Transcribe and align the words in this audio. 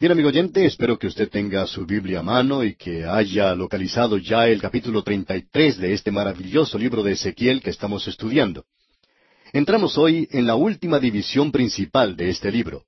Bien, 0.00 0.12
amigo 0.12 0.30
oyente, 0.30 0.64
espero 0.64 0.98
que 0.98 1.08
usted 1.08 1.28
tenga 1.28 1.66
su 1.66 1.84
Biblia 1.84 2.20
a 2.20 2.22
mano 2.22 2.64
y 2.64 2.74
que 2.74 3.04
haya 3.04 3.54
localizado 3.54 4.16
ya 4.16 4.48
el 4.48 4.58
capítulo 4.58 5.02
33 5.02 5.76
de 5.76 5.92
este 5.92 6.10
maravilloso 6.10 6.78
libro 6.78 7.02
de 7.02 7.12
Ezequiel 7.12 7.60
que 7.60 7.68
estamos 7.68 8.08
estudiando. 8.08 8.64
Entramos 9.52 9.98
hoy 9.98 10.26
en 10.30 10.46
la 10.46 10.54
última 10.54 10.98
división 11.00 11.52
principal 11.52 12.16
de 12.16 12.30
este 12.30 12.50
libro. 12.50 12.84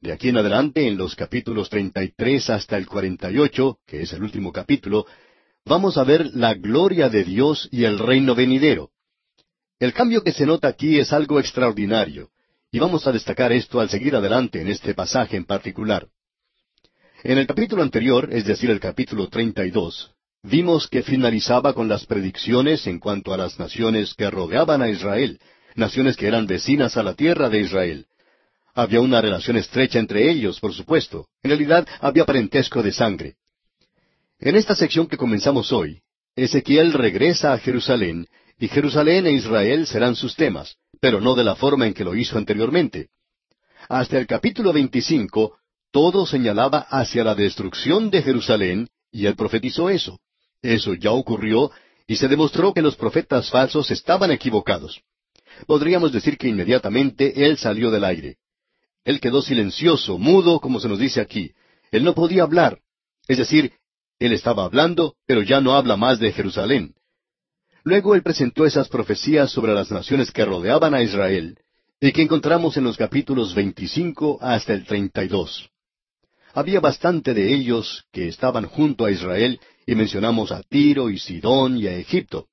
De 0.00 0.12
aquí 0.12 0.30
en 0.30 0.38
adelante, 0.38 0.88
en 0.88 0.96
los 0.96 1.14
capítulos 1.14 1.68
33 1.68 2.48
hasta 2.48 2.78
el 2.78 2.86
48, 2.86 3.80
que 3.86 4.00
es 4.00 4.14
el 4.14 4.22
último 4.22 4.50
capítulo, 4.50 5.04
vamos 5.66 5.98
a 5.98 6.04
ver 6.04 6.24
la 6.32 6.54
gloria 6.54 7.10
de 7.10 7.22
Dios 7.22 7.68
y 7.70 7.84
el 7.84 7.98
reino 7.98 8.34
venidero. 8.34 8.92
El 9.78 9.92
cambio 9.92 10.22
que 10.22 10.32
se 10.32 10.46
nota 10.46 10.68
aquí 10.68 10.98
es 10.98 11.12
algo 11.12 11.38
extraordinario, 11.38 12.30
y 12.72 12.78
vamos 12.78 13.06
a 13.06 13.12
destacar 13.12 13.52
esto 13.52 13.78
al 13.78 13.90
seguir 13.90 14.16
adelante 14.16 14.62
en 14.62 14.68
este 14.68 14.94
pasaje 14.94 15.36
en 15.36 15.44
particular. 15.44 16.08
En 17.28 17.38
el 17.38 17.48
capítulo 17.48 17.82
anterior, 17.82 18.28
es 18.30 18.44
decir, 18.44 18.70
el 18.70 18.78
capítulo 18.78 19.26
32, 19.28 20.12
vimos 20.44 20.86
que 20.86 21.02
finalizaba 21.02 21.72
con 21.72 21.88
las 21.88 22.06
predicciones 22.06 22.86
en 22.86 23.00
cuanto 23.00 23.34
a 23.34 23.36
las 23.36 23.58
naciones 23.58 24.14
que 24.14 24.30
rodeaban 24.30 24.80
a 24.80 24.88
Israel, 24.88 25.40
naciones 25.74 26.16
que 26.16 26.28
eran 26.28 26.46
vecinas 26.46 26.96
a 26.96 27.02
la 27.02 27.14
tierra 27.14 27.48
de 27.48 27.62
Israel. 27.62 28.06
Había 28.74 29.00
una 29.00 29.20
relación 29.20 29.56
estrecha 29.56 29.98
entre 29.98 30.30
ellos, 30.30 30.60
por 30.60 30.72
supuesto. 30.72 31.26
En 31.42 31.50
realidad 31.50 31.84
había 32.00 32.24
parentesco 32.24 32.80
de 32.80 32.92
sangre. 32.92 33.34
En 34.38 34.54
esta 34.54 34.76
sección 34.76 35.08
que 35.08 35.16
comenzamos 35.16 35.72
hoy, 35.72 36.02
Ezequiel 36.36 36.92
regresa 36.92 37.52
a 37.52 37.58
Jerusalén, 37.58 38.28
y 38.56 38.68
Jerusalén 38.68 39.26
e 39.26 39.32
Israel 39.32 39.88
serán 39.88 40.14
sus 40.14 40.36
temas, 40.36 40.76
pero 41.00 41.20
no 41.20 41.34
de 41.34 41.42
la 41.42 41.56
forma 41.56 41.88
en 41.88 41.92
que 41.92 42.04
lo 42.04 42.14
hizo 42.14 42.38
anteriormente. 42.38 43.08
Hasta 43.88 44.16
el 44.16 44.28
capítulo 44.28 44.72
25 44.72 45.58
todo 45.90 46.26
señalaba 46.26 46.80
hacia 46.90 47.24
la 47.24 47.34
destrucción 47.34 48.10
de 48.10 48.22
Jerusalén, 48.22 48.88
y 49.10 49.26
él 49.26 49.36
profetizó 49.36 49.88
eso. 49.88 50.18
Eso 50.62 50.94
ya 50.94 51.12
ocurrió, 51.12 51.70
y 52.06 52.16
se 52.16 52.28
demostró 52.28 52.72
que 52.72 52.82
los 52.82 52.96
profetas 52.96 53.50
falsos 53.50 53.90
estaban 53.90 54.30
equivocados. 54.30 55.00
Podríamos 55.66 56.12
decir 56.12 56.36
que 56.36 56.48
inmediatamente 56.48 57.46
él 57.46 57.56
salió 57.56 57.90
del 57.90 58.04
aire. 58.04 58.36
Él 59.04 59.20
quedó 59.20 59.40
silencioso, 59.40 60.18
mudo, 60.18 60.60
como 60.60 60.80
se 60.80 60.88
nos 60.88 60.98
dice 60.98 61.20
aquí. 61.20 61.52
Él 61.90 62.04
no 62.04 62.14
podía 62.14 62.42
hablar. 62.42 62.80
Es 63.28 63.38
decir, 63.38 63.72
él 64.18 64.32
estaba 64.32 64.64
hablando, 64.64 65.14
pero 65.26 65.42
ya 65.42 65.60
no 65.60 65.74
habla 65.74 65.96
más 65.96 66.18
de 66.18 66.32
Jerusalén. 66.32 66.94
Luego 67.84 68.14
él 68.14 68.22
presentó 68.22 68.66
esas 68.66 68.88
profecías 68.88 69.50
sobre 69.50 69.72
las 69.72 69.90
naciones 69.90 70.30
que 70.32 70.44
rodeaban 70.44 70.94
a 70.94 71.02
Israel, 71.02 71.58
y 72.00 72.12
que 72.12 72.22
encontramos 72.22 72.76
en 72.76 72.84
los 72.84 72.96
capítulos 72.96 73.54
25 73.54 74.38
hasta 74.40 74.74
el 74.74 74.84
32 74.84 75.70
había 76.56 76.80
bastante 76.80 77.34
de 77.34 77.54
ellos 77.54 78.06
que 78.10 78.28
estaban 78.28 78.64
junto 78.64 79.04
a 79.04 79.10
Israel, 79.10 79.60
y 79.86 79.94
mencionamos 79.94 80.50
a 80.52 80.62
Tiro 80.62 81.10
y 81.10 81.18
Sidón 81.18 81.76
y 81.76 81.86
a 81.86 81.94
Egipto. 81.94 82.46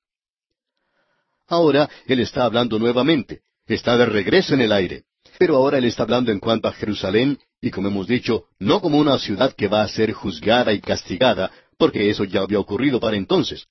Ahora 1.48 1.88
él 2.06 2.20
está 2.20 2.44
hablando 2.44 2.78
nuevamente, 2.78 3.40
está 3.66 3.96
de 3.96 4.04
regreso 4.04 4.52
en 4.52 4.60
el 4.60 4.72
aire, 4.72 5.04
pero 5.38 5.56
ahora 5.56 5.78
él 5.78 5.86
está 5.86 6.02
hablando 6.02 6.30
en 6.30 6.38
cuanto 6.38 6.68
a 6.68 6.72
Jerusalén, 6.72 7.38
y 7.62 7.70
como 7.70 7.88
hemos 7.88 8.06
dicho, 8.06 8.44
no 8.58 8.82
como 8.82 8.98
una 8.98 9.18
ciudad 9.18 9.54
que 9.54 9.68
va 9.68 9.82
a 9.82 9.88
ser 9.88 10.12
juzgada 10.12 10.74
y 10.74 10.82
castigada, 10.82 11.50
porque 11.78 12.10
eso 12.10 12.24
ya 12.24 12.42
había 12.42 12.60
ocurrido 12.60 13.00
para 13.00 13.16
entonces. 13.16 13.68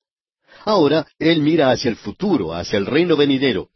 Ahora 0.65 1.05
él 1.19 1.41
mira 1.43 1.69
hacia 1.69 1.89
el 1.89 1.95
futuro, 1.95 2.55
hacia 2.55 2.79
el 2.79 2.87
reino 2.87 3.15
venidero, 3.15 3.69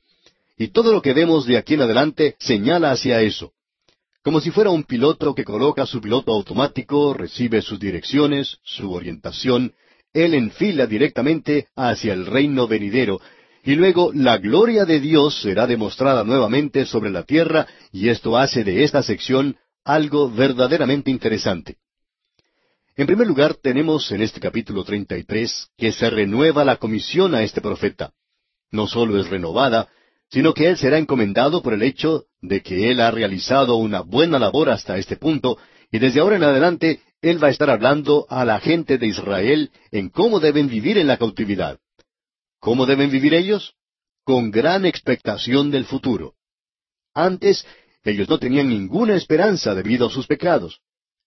y 0.57 0.69
todo 0.69 0.91
lo 0.91 1.03
que 1.03 1.13
vemos 1.13 1.45
de 1.45 1.57
aquí 1.57 1.75
en 1.75 1.81
adelante 1.81 2.35
señala 2.39 2.89
hacia 2.89 3.21
eso 3.21 3.53
como 4.27 4.41
si 4.41 4.51
fuera 4.51 4.71
un 4.71 4.83
piloto 4.83 5.33
que 5.33 5.45
coloca 5.45 5.85
su 5.85 6.01
piloto 6.01 6.33
automático, 6.33 7.13
recibe 7.13 7.61
sus 7.61 7.79
direcciones, 7.79 8.57
su 8.61 8.91
orientación, 8.91 9.73
él 10.11 10.33
enfila 10.33 10.85
directamente 10.85 11.69
hacia 11.77 12.11
el 12.11 12.25
reino 12.25 12.67
venidero, 12.67 13.21
y 13.63 13.75
luego 13.75 14.11
la 14.13 14.37
gloria 14.37 14.83
de 14.83 14.99
Dios 14.99 15.41
será 15.41 15.65
demostrada 15.65 16.25
nuevamente 16.25 16.85
sobre 16.85 17.09
la 17.09 17.23
tierra, 17.23 17.67
y 17.93 18.09
esto 18.09 18.35
hace 18.35 18.65
de 18.65 18.83
esta 18.83 19.01
sección 19.01 19.55
algo 19.85 20.29
verdaderamente 20.29 21.09
interesante. 21.09 21.77
En 22.97 23.07
primer 23.07 23.27
lugar, 23.27 23.53
tenemos 23.53 24.11
en 24.11 24.21
este 24.21 24.41
capítulo 24.41 24.83
33 24.83 25.69
que 25.77 25.93
se 25.93 26.09
renueva 26.09 26.65
la 26.65 26.75
comisión 26.75 27.33
a 27.33 27.43
este 27.43 27.61
profeta. 27.61 28.11
No 28.71 28.87
solo 28.87 29.21
es 29.21 29.29
renovada, 29.29 29.87
sino 30.29 30.53
que 30.53 30.69
él 30.69 30.77
será 30.77 30.97
encomendado 30.97 31.61
por 31.61 31.73
el 31.73 31.83
hecho 31.83 32.25
de 32.41 32.61
que 32.61 32.91
él 32.91 32.99
ha 32.99 33.11
realizado 33.11 33.77
una 33.77 34.01
buena 34.01 34.39
labor 34.39 34.69
hasta 34.69 34.97
este 34.97 35.15
punto, 35.15 35.57
y 35.91 35.99
desde 35.99 36.19
ahora 36.19 36.35
en 36.35 36.43
adelante 36.43 37.01
él 37.21 37.41
va 37.41 37.47
a 37.47 37.51
estar 37.51 37.69
hablando 37.69 38.25
a 38.29 38.45
la 38.45 38.59
gente 38.59 38.97
de 38.97 39.07
Israel 39.07 39.71
en 39.91 40.09
cómo 40.09 40.39
deben 40.39 40.67
vivir 40.67 40.97
en 40.97 41.07
la 41.07 41.17
cautividad. 41.17 41.79
¿Cómo 42.59 42.85
deben 42.85 43.09
vivir 43.09 43.33
ellos? 43.33 43.75
Con 44.23 44.51
gran 44.51 44.85
expectación 44.85 45.71
del 45.71 45.85
futuro. 45.85 46.35
Antes, 47.13 47.65
ellos 48.03 48.29
no 48.29 48.37
tenían 48.39 48.69
ninguna 48.69 49.15
esperanza 49.15 49.73
debido 49.73 50.07
a 50.07 50.09
sus 50.09 50.27
pecados. 50.27 50.81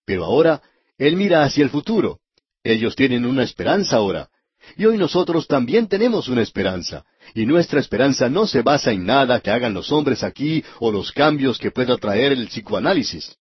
Pero 0.04 0.24
ahora, 0.24 0.62
Él 0.98 1.16
mira 1.16 1.42
hacia 1.42 1.64
el 1.64 1.70
futuro. 1.70 2.20
Ellos 2.62 2.94
tienen 2.94 3.24
una 3.24 3.42
esperanza 3.42 3.96
ahora. 3.96 4.28
Y 4.76 4.86
hoy 4.86 4.96
nosotros 4.96 5.46
también 5.46 5.88
tenemos 5.88 6.28
una 6.28 6.42
esperanza. 6.42 7.04
Y 7.34 7.46
nuestra 7.46 7.80
esperanza 7.80 8.28
no 8.28 8.46
se 8.46 8.62
basa 8.62 8.92
en 8.92 9.04
nada 9.04 9.40
que 9.40 9.50
hagan 9.50 9.74
los 9.74 9.92
hombres 9.92 10.22
aquí 10.22 10.64
o 10.78 10.90
los 10.90 11.12
cambios 11.12 11.58
que 11.58 11.70
pueda 11.70 11.96
traer 11.96 12.32
el 12.32 12.48
psicoanálisis. 12.48 13.36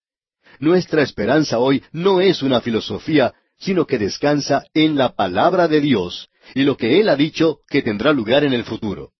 Nuestra 0.59 1.01
esperanza 1.03 1.59
hoy 1.59 1.84
no 1.91 2.19
es 2.19 2.41
una 2.41 2.62
filosofía, 2.62 3.34
sino 3.57 3.85
que 3.85 3.97
descansa 3.97 4.63
en 4.73 4.95
la 4.95 5.16
palabra 5.16 5.67
de 5.67 5.81
Dios 5.81 6.29
y 6.56 6.63
lo 6.63 6.78
que 6.78 7.00
Él 7.00 7.09
ha 7.09 7.16
dicho 7.16 7.59
que 7.69 7.81
tendrá 7.81 8.11
lugar 8.13 8.44
en 8.44 8.53
el 8.53 8.63
futuro. 8.63 9.11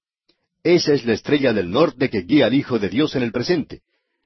Esa 0.64 0.94
es 0.94 1.06
la 1.06 1.14
estrella 1.14 1.54
del 1.54 1.72
norte 1.72 2.10
que 2.10 2.22
guía 2.22 2.48
al 2.48 2.54
Hijo 2.54 2.80
de 2.80 2.90
Dios 2.90 3.16
en 3.16 3.24
el 3.24 3.32
presente. 3.32 3.82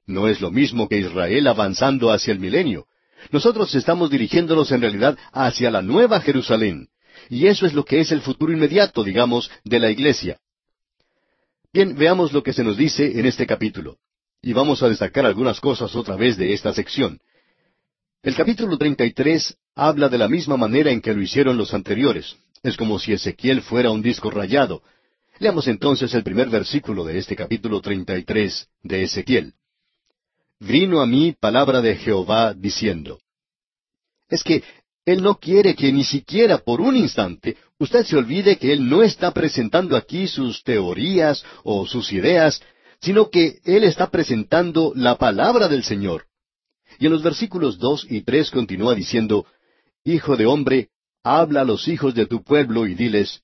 No 0.06 0.28
es 0.28 0.40
lo 0.40 0.50
mismo 0.50 0.88
que 0.88 0.98
Israel 0.98 1.46
avanzando 1.46 2.10
hacia 2.10 2.32
el 2.32 2.40
milenio. 2.40 2.86
Nosotros 3.30 3.74
estamos 3.74 4.10
dirigiéndonos 4.10 4.70
en 4.72 4.80
realidad 4.80 5.16
hacia 5.32 5.70
la 5.70 5.82
nueva 5.82 6.20
Jerusalén, 6.20 6.88
y 7.28 7.46
eso 7.46 7.66
es 7.66 7.74
lo 7.74 7.84
que 7.84 8.00
es 8.00 8.12
el 8.12 8.20
futuro 8.20 8.52
inmediato, 8.52 9.04
digamos, 9.04 9.50
de 9.64 9.78
la 9.78 9.90
iglesia. 9.90 10.38
Bien, 11.72 11.96
veamos 11.96 12.32
lo 12.32 12.42
que 12.42 12.52
se 12.52 12.62
nos 12.62 12.76
dice 12.76 13.18
en 13.18 13.26
este 13.26 13.46
capítulo. 13.46 13.98
Y 14.42 14.52
vamos 14.52 14.82
a 14.82 14.88
destacar 14.88 15.26
algunas 15.26 15.60
cosas 15.60 15.94
otra 15.96 16.16
vez 16.16 16.36
de 16.36 16.52
esta 16.52 16.72
sección. 16.72 17.18
El 18.22 18.34
capítulo 18.36 18.78
33 18.78 19.56
habla 19.74 20.08
de 20.08 20.18
la 20.18 20.28
misma 20.28 20.56
manera 20.56 20.90
en 20.90 21.00
que 21.00 21.12
lo 21.12 21.20
hicieron 21.20 21.56
los 21.56 21.74
anteriores. 21.74 22.36
Es 22.62 22.76
como 22.76 22.98
si 22.98 23.12
Ezequiel 23.12 23.60
fuera 23.60 23.90
un 23.90 24.02
disco 24.02 24.30
rayado. 24.30 24.82
Leamos 25.38 25.66
entonces 25.66 26.14
el 26.14 26.22
primer 26.22 26.48
versículo 26.48 27.04
de 27.04 27.18
este 27.18 27.34
capítulo 27.34 27.80
33 27.80 28.68
de 28.82 29.02
Ezequiel. 29.02 29.54
Vino 30.60 31.00
a 31.00 31.06
mí 31.06 31.34
palabra 31.38 31.80
de 31.82 31.96
Jehová 31.96 32.54
diciendo. 32.54 33.18
Es 34.28 34.42
que 34.42 34.62
él 35.04 35.22
no 35.22 35.36
quiere 35.36 35.74
que 35.74 35.92
ni 35.92 36.02
siquiera 36.04 36.58
por 36.58 36.80
un 36.80 36.96
instante 36.96 37.56
usted 37.78 38.04
se 38.06 38.16
olvide 38.16 38.56
que 38.56 38.72
Él 38.72 38.88
no 38.88 39.02
está 39.02 39.32
presentando 39.32 39.96
aquí 39.96 40.26
sus 40.26 40.62
teorías 40.62 41.44
o 41.62 41.86
sus 41.86 42.12
ideas, 42.12 42.62
sino 43.00 43.28
que 43.28 43.58
Él 43.64 43.84
está 43.84 44.10
presentando 44.10 44.92
la 44.94 45.16
palabra 45.16 45.68
del 45.68 45.84
Señor. 45.84 46.24
Y 46.98 47.06
en 47.06 47.12
los 47.12 47.22
versículos 47.22 47.78
dos 47.78 48.06
y 48.08 48.22
tres 48.22 48.50
continúa 48.50 48.94
diciendo, 48.94 49.44
Hijo 50.04 50.36
de 50.36 50.46
hombre, 50.46 50.88
habla 51.22 51.62
a 51.62 51.64
los 51.64 51.88
hijos 51.88 52.14
de 52.14 52.26
tu 52.26 52.42
pueblo 52.42 52.86
y 52.86 52.94
diles, 52.94 53.42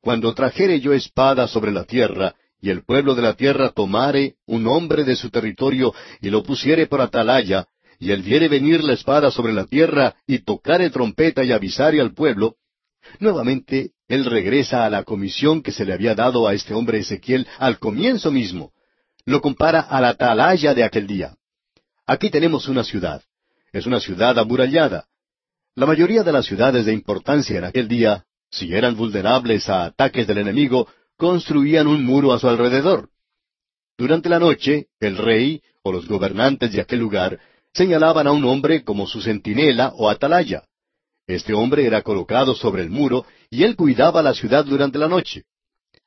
Cuando 0.00 0.34
trajere 0.34 0.80
yo 0.80 0.94
espada 0.94 1.46
sobre 1.46 1.72
la 1.72 1.84
tierra, 1.84 2.34
y 2.60 2.70
el 2.70 2.84
pueblo 2.84 3.14
de 3.16 3.22
la 3.22 3.34
tierra 3.34 3.70
tomare 3.70 4.36
un 4.46 4.68
hombre 4.68 5.02
de 5.04 5.16
su 5.16 5.30
territorio 5.30 5.92
y 6.20 6.30
lo 6.30 6.44
pusiere 6.44 6.86
por 6.86 7.00
atalaya, 7.00 7.66
y 8.02 8.10
él 8.10 8.22
viere 8.22 8.48
venir 8.48 8.82
la 8.82 8.94
espada 8.94 9.30
sobre 9.30 9.52
la 9.52 9.64
tierra 9.64 10.16
y 10.26 10.40
tocare 10.40 10.90
trompeta 10.90 11.44
y 11.44 11.52
avisare 11.52 12.00
al 12.00 12.12
pueblo, 12.12 12.56
nuevamente 13.20 13.92
él 14.08 14.24
regresa 14.24 14.84
a 14.84 14.90
la 14.90 15.04
comisión 15.04 15.62
que 15.62 15.70
se 15.70 15.84
le 15.84 15.92
había 15.92 16.16
dado 16.16 16.48
a 16.48 16.52
este 16.52 16.74
hombre 16.74 16.98
Ezequiel 16.98 17.46
al 17.58 17.78
comienzo 17.78 18.32
mismo. 18.32 18.72
Lo 19.24 19.40
compara 19.40 19.82
a 19.82 20.00
la 20.00 20.08
atalaya 20.08 20.74
de 20.74 20.82
aquel 20.82 21.06
día. 21.06 21.36
Aquí 22.04 22.28
tenemos 22.28 22.66
una 22.66 22.82
ciudad. 22.82 23.22
Es 23.72 23.86
una 23.86 24.00
ciudad 24.00 24.36
amurallada. 24.36 25.06
La 25.76 25.86
mayoría 25.86 26.24
de 26.24 26.32
las 26.32 26.46
ciudades 26.46 26.86
de 26.86 26.92
importancia 26.92 27.56
en 27.56 27.66
aquel 27.66 27.86
día, 27.86 28.24
si 28.50 28.74
eran 28.74 28.96
vulnerables 28.96 29.68
a 29.68 29.84
ataques 29.84 30.26
del 30.26 30.38
enemigo, 30.38 30.88
construían 31.16 31.86
un 31.86 32.04
muro 32.04 32.32
a 32.32 32.40
su 32.40 32.48
alrededor. 32.48 33.10
Durante 33.96 34.28
la 34.28 34.40
noche, 34.40 34.88
el 34.98 35.16
rey 35.18 35.62
o 35.84 35.92
los 35.92 36.08
gobernantes 36.08 36.72
de 36.72 36.80
aquel 36.80 36.98
lugar 36.98 37.38
señalaban 37.72 38.26
a 38.26 38.32
un 38.32 38.44
hombre 38.44 38.84
como 38.84 39.06
su 39.06 39.20
centinela 39.20 39.92
o 39.96 40.08
atalaya. 40.08 40.64
Este 41.26 41.54
hombre 41.54 41.86
era 41.86 42.02
colocado 42.02 42.54
sobre 42.54 42.82
el 42.82 42.90
muro 42.90 43.24
y 43.50 43.62
él 43.64 43.76
cuidaba 43.76 44.22
la 44.22 44.34
ciudad 44.34 44.64
durante 44.64 44.98
la 44.98 45.08
noche. 45.08 45.44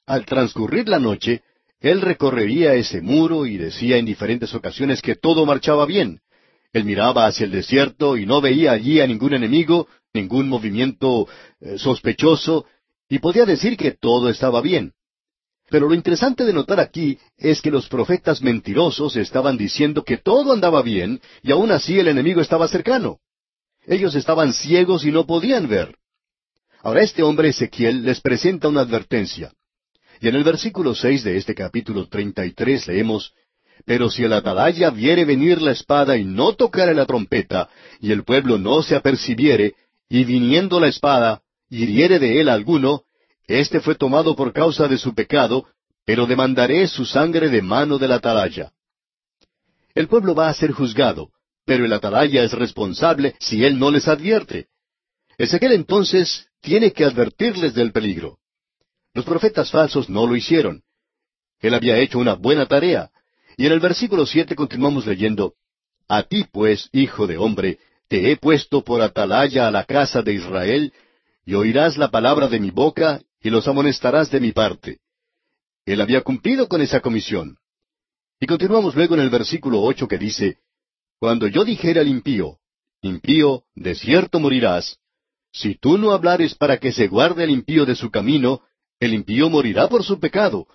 Al 0.06 0.26
transcurrir 0.26 0.88
la 0.88 1.00
noche, 1.00 1.42
él 1.80 2.02
recorrería 2.02 2.74
ese 2.74 3.02
muro 3.02 3.46
y 3.46 3.58
decía 3.58 3.98
en 3.98 4.06
diferentes 4.06 4.54
ocasiones 4.54 5.02
que 5.02 5.16
todo 5.16 5.46
marchaba 5.46 5.86
bien. 5.86 6.20
Él 6.74 6.84
miraba 6.84 7.26
hacia 7.26 7.46
el 7.46 7.52
desierto 7.52 8.18
y 8.18 8.26
no 8.26 8.42
veía 8.42 8.72
allí 8.72 9.00
a 9.00 9.08
ningún 9.08 9.34
enemigo, 9.34 9.88
ningún 10.14 10.50
movimiento 10.50 11.28
eh, 11.62 11.78
sospechoso, 11.78 12.66
y 13.08 13.20
podía 13.20 13.46
decir 13.46 13.78
que 13.78 13.92
todo 13.92 14.30
estaba 14.30 14.62
bien. 14.62 14.94
Pero 15.70 15.88
lo 15.90 15.96
interesante 15.96 16.46
de 16.46 16.54
notar 16.54 16.80
aquí 16.80 17.18
es 17.38 17.62
que 17.62 17.72
los 17.72 17.88
profetas 17.90 18.42
mentirosos 18.42 19.16
estaban 19.16 19.58
diciendo 19.58 20.04
que 20.04 20.18
todo 20.18 20.54
andaba 20.54 20.82
bien 20.82 21.20
y 21.42 21.52
aún 21.52 21.72
así 21.72 22.00
el 22.00 22.08
enemigo 22.08 22.42
estaba 22.42 22.68
cercano. 22.68 23.20
Ellos 23.88 24.16
estaban 24.16 24.54
ciegos 24.54 25.06
y 25.06 25.12
no 25.12 25.26
podían 25.26 25.68
ver. 25.68 25.96
Ahora 26.82 27.02
este 27.02 27.24
hombre 27.24 27.50
Ezequiel 27.50 28.04
les 28.04 28.22
presenta 28.22 28.68
una 28.68 28.82
advertencia. 28.82 29.54
Y 30.22 30.28
en 30.28 30.36
el 30.36 30.44
versículo 30.44 30.94
seis 30.94 31.24
de 31.24 31.38
este 31.38 31.56
capítulo 31.56 32.08
treinta 32.08 32.46
y 32.46 32.54
tres 32.54 32.88
leemos 32.88 33.34
Pero 33.86 34.10
si 34.10 34.24
el 34.24 34.34
atalaya 34.34 34.92
viere 34.92 35.26
venir 35.26 35.62
la 35.62 35.72
espada 35.72 36.16
y 36.16 36.24
no 36.24 36.54
tocare 36.54 36.94
la 36.94 37.06
trompeta, 37.06 37.70
y 38.00 38.12
el 38.12 38.24
pueblo 38.24 38.58
no 38.58 38.82
se 38.84 38.96
apercibiere, 38.96 39.74
y 40.10 40.24
viniendo 40.24 40.80
la 40.80 40.88
espada, 40.88 41.42
hiriere 41.70 42.20
de 42.20 42.40
él 42.40 42.50
alguno, 42.50 43.05
éste 43.48 43.80
fue 43.80 43.96
tomado 43.96 44.36
por 44.36 44.54
causa 44.54 44.88
de 44.88 44.98
su 44.98 45.14
pecado, 45.14 45.66
pero 46.06 46.26
demandaré 46.26 46.88
su 46.88 47.06
sangre 47.06 47.50
de 47.50 47.62
mano 47.62 47.98
del 47.98 48.12
atalaya. 48.12 48.72
El 49.94 50.08
pueblo 50.08 50.36
va 50.36 50.50
a 50.50 50.54
ser 50.54 50.72
juzgado, 50.72 51.30
pero 51.66 51.86
el 51.86 51.94
atalaya 51.94 52.44
es 52.44 52.52
responsable 52.54 53.36
si 53.40 53.64
él 53.64 53.80
no 53.80 53.92
les 53.92 54.08
advierte. 54.08 54.68
Ezequiel 55.38 55.74
entonces 55.74 56.48
tiene 56.62 56.92
que 56.92 57.06
advertirles 57.06 57.74
del 57.74 57.92
peligro. 57.92 58.38
Los 59.14 59.26
profetas 59.26 59.72
falsos 59.72 60.10
no 60.10 60.28
lo 60.28 60.36
hicieron. 60.36 60.84
Él 61.60 61.74
había 61.74 61.98
hecho 61.98 62.20
una 62.20 62.36
buena 62.36 62.66
tarea. 62.66 63.10
Y 63.58 63.66
en 63.66 63.72
el 63.72 63.80
versículo 63.80 64.26
siete 64.26 64.56
continuamos 64.56 65.06
leyendo, 65.06 65.54
A 66.08 66.24
ti 66.24 66.46
pues, 66.52 66.90
hijo 66.92 67.26
de 67.26 67.38
hombre, 67.38 67.80
te 68.08 68.32
he 68.32 68.38
puesto 68.38 68.84
por 68.84 69.02
atalaya 69.02 69.68
a 69.68 69.72
la 69.72 69.86
casa 69.86 70.22
de 70.22 70.34
Israel, 70.34 70.94
y 71.46 71.54
oirás 71.54 71.98
la 71.98 72.12
palabra 72.12 72.48
de 72.48 72.60
mi 72.60 72.72
boca, 72.72 73.22
y 73.46 73.52
los 73.52 73.68
amonestarás 73.68 74.32
de 74.32 74.40
mi 74.40 74.54
parte. 74.54 75.02
Él 75.86 76.02
había 76.02 76.22
cumplido 76.22 76.68
con 76.68 76.82
esa 76.82 77.00
comisión. 77.00 77.60
Y 78.40 78.48
continuamos 78.48 78.96
luego 78.96 79.14
en 79.14 79.22
el 79.22 79.30
versículo 79.30 79.84
ocho 79.84 80.08
que 80.08 80.18
dice, 80.18 80.58
Cuando 81.20 81.46
yo 81.48 81.64
dijera 81.64 82.02
al 82.02 82.08
impío, 82.08 82.58
impío, 83.04 83.66
de 83.76 83.94
cierto 83.94 84.40
morirás, 84.40 84.98
si 85.54 85.76
tú 85.76 86.00
no 86.00 86.12
hablares 86.12 86.56
para 86.56 86.80
que 86.80 86.92
se 86.92 87.08
guarde 87.08 87.44
el 87.44 87.52
impío 87.52 87.86
de 87.86 87.96
su 87.96 88.10
camino, 88.10 88.64
el 89.00 89.14
impío 89.14 89.48
morirá 89.48 89.90
por 89.90 90.04
su 90.04 90.20
pecado, 90.20 90.66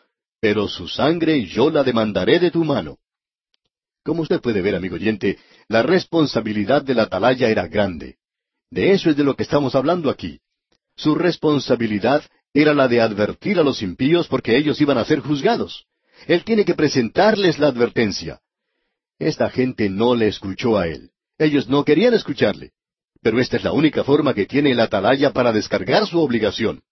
pero 0.40 0.68
su 0.68 0.86
sangre 0.86 1.44
yo 1.46 1.70
la 1.70 1.82
demandaré 1.82 2.38
de 2.38 2.52
tu 2.52 2.62
mano. 2.62 2.98
Como 4.04 4.22
usted 4.22 4.40
puede 4.40 4.62
ver, 4.62 4.76
amigo 4.76 4.94
oyente, 4.94 5.40
la 5.66 5.82
responsabilidad 5.82 6.82
de 6.82 6.94
la 6.94 7.02
atalaya 7.02 7.48
era 7.48 7.66
grande. 7.66 8.18
De 8.70 8.92
eso 8.92 9.10
es 9.10 9.16
de 9.16 9.24
lo 9.24 9.34
que 9.34 9.42
estamos 9.42 9.74
hablando 9.74 10.08
aquí. 10.08 10.38
Su 10.94 11.16
responsabilidad 11.16 12.22
era 12.52 12.74
la 12.74 12.88
de 12.88 13.00
advertir 13.00 13.58
a 13.58 13.62
los 13.62 13.82
impíos 13.82 14.26
porque 14.28 14.56
ellos 14.56 14.80
iban 14.80 14.98
a 14.98 15.04
ser 15.04 15.20
juzgados. 15.20 15.86
Él 16.26 16.44
tiene 16.44 16.64
que 16.64 16.74
presentarles 16.74 17.58
la 17.58 17.68
advertencia. 17.68 18.40
Esta 19.18 19.50
gente 19.50 19.88
no 19.88 20.14
le 20.14 20.28
escuchó 20.28 20.78
a 20.78 20.88
él. 20.88 21.10
Ellos 21.38 21.68
no 21.68 21.84
querían 21.84 22.14
escucharle. 22.14 22.72
Pero 23.22 23.38
esta 23.38 23.56
es 23.56 23.64
la 23.64 23.72
única 23.72 24.02
forma 24.02 24.34
que 24.34 24.46
tiene 24.46 24.72
el 24.72 24.80
atalaya 24.80 25.32
para 25.32 25.52
descargar 25.52 26.06
su 26.06 26.20
obligación. 26.20 26.82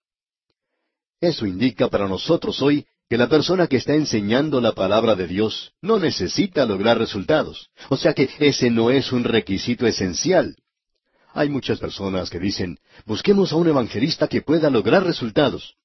Eso 1.20 1.46
indica 1.46 1.88
para 1.88 2.06
nosotros 2.06 2.60
hoy 2.62 2.86
que 3.08 3.16
la 3.16 3.28
persona 3.28 3.66
que 3.66 3.76
está 3.76 3.94
enseñando 3.94 4.60
la 4.60 4.72
palabra 4.72 5.14
de 5.14 5.26
Dios 5.26 5.72
no 5.80 5.98
necesita 5.98 6.66
lograr 6.66 6.98
resultados. 6.98 7.70
O 7.88 7.96
sea 7.96 8.12
que 8.12 8.28
ese 8.38 8.70
no 8.70 8.90
es 8.90 9.12
un 9.12 9.24
requisito 9.24 9.86
esencial. 9.86 10.56
Hay 11.38 11.48
muchas 11.48 11.78
personas 11.78 12.30
que 12.30 12.38
dicen, 12.38 12.78
busquemos 13.06 13.52
a 13.52 13.56
un 13.56 13.68
evangelista 13.68 14.28
que 14.28 14.42
pueda 14.42 14.70
lograr 14.70 15.04
resultados. 15.04 15.76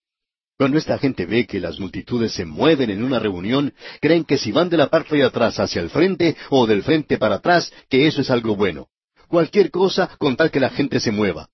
Cuando 0.57 0.77
esta 0.77 0.97
gente 0.97 1.25
ve 1.25 1.45
que 1.45 1.59
las 1.59 1.79
multitudes 1.79 2.33
se 2.33 2.45
mueven 2.45 2.89
en 2.89 3.03
una 3.03 3.19
reunión, 3.19 3.73
creen 4.01 4.23
que 4.23 4.37
si 4.37 4.51
van 4.51 4.69
de 4.69 4.77
la 4.77 4.89
parte 4.89 5.15
de 5.15 5.23
atrás 5.23 5.59
hacia 5.59 5.81
el 5.81 5.89
frente 5.89 6.35
o 6.49 6.65
del 6.65 6.83
frente 6.83 7.17
para 7.17 7.35
atrás, 7.35 7.71
que 7.89 8.07
eso 8.07 8.21
es 8.21 8.29
algo 8.29 8.55
bueno 8.55 8.89
cualquier 9.33 9.71
cosa 9.71 10.15
con 10.19 10.35
tal 10.35 10.51
que 10.51 10.59
la 10.59 10.69
gente 10.69 10.99
se 10.99 11.11
mueva. 11.11 11.49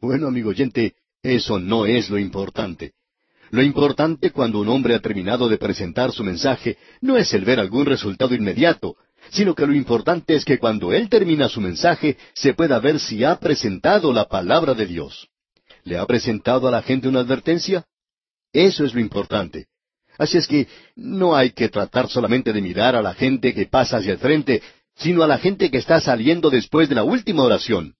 Bueno, 0.00 0.28
amigo 0.28 0.50
oyente, 0.50 0.94
eso 1.20 1.58
no 1.58 1.84
es 1.84 2.10
lo 2.10 2.16
importante. 2.16 2.92
Lo 3.50 3.60
importante 3.60 4.30
cuando 4.30 4.60
un 4.60 4.68
hombre 4.68 4.94
ha 4.94 5.00
terminado 5.00 5.48
de 5.48 5.58
presentar 5.58 6.12
su 6.12 6.22
mensaje 6.22 6.78
no 7.00 7.16
es 7.16 7.34
el 7.34 7.44
ver 7.44 7.58
algún 7.58 7.86
resultado 7.86 8.36
inmediato, 8.36 8.94
sino 9.30 9.54
que 9.54 9.66
lo 9.66 9.74
importante 9.74 10.34
es 10.34 10.44
que 10.44 10.58
cuando 10.58 10.92
él 10.92 11.08
termina 11.08 11.48
su 11.48 11.60
mensaje 11.60 12.16
se 12.34 12.54
pueda 12.54 12.78
ver 12.78 13.00
si 13.00 13.24
ha 13.24 13.38
presentado 13.38 14.12
la 14.12 14.26
palabra 14.26 14.74
de 14.74 14.86
Dios. 14.86 15.28
¿Le 15.84 15.98
ha 15.98 16.06
presentado 16.06 16.66
a 16.68 16.70
la 16.70 16.82
gente 16.82 17.08
una 17.08 17.20
advertencia? 17.20 17.86
Eso 18.52 18.84
es 18.84 18.94
lo 18.94 19.00
importante. 19.00 19.66
Así 20.18 20.38
es 20.38 20.46
que 20.46 20.66
no 20.94 21.36
hay 21.36 21.50
que 21.50 21.68
tratar 21.68 22.08
solamente 22.08 22.52
de 22.52 22.62
mirar 22.62 22.96
a 22.96 23.02
la 23.02 23.14
gente 23.14 23.52
que 23.54 23.66
pasa 23.66 23.98
hacia 23.98 24.12
el 24.12 24.18
frente, 24.18 24.62
sino 24.96 25.22
a 25.22 25.26
la 25.26 25.38
gente 25.38 25.70
que 25.70 25.78
está 25.78 26.00
saliendo 26.00 26.50
después 26.50 26.88
de 26.88 26.94
la 26.94 27.04
última 27.04 27.42
oración. 27.42 27.94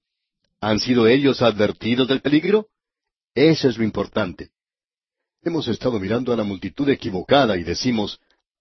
¿Han 0.60 0.80
sido 0.80 1.06
ellos 1.06 1.42
advertidos 1.42 2.08
del 2.08 2.22
peligro? 2.22 2.68
Eso 3.34 3.68
es 3.68 3.76
lo 3.76 3.84
importante. 3.84 4.50
Hemos 5.42 5.68
estado 5.68 6.00
mirando 6.00 6.32
a 6.32 6.36
la 6.36 6.42
multitud 6.42 6.88
equivocada 6.88 7.56
y 7.56 7.62
decimos, 7.62 8.18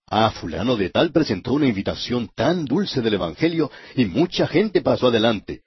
Ah, 0.08 0.32
fulano 0.32 0.76
de 0.76 0.90
tal 0.92 1.12
presentó 1.12 1.54
una 1.54 1.68
invitación 1.68 2.30
tan 2.36 2.66
dulce 2.66 3.02
del 3.02 3.16
Evangelio 3.16 3.72
y 3.96 4.06
mucha 4.06 4.48
gente 4.48 4.82
pasó 4.82 5.08
adelante. 5.08 5.64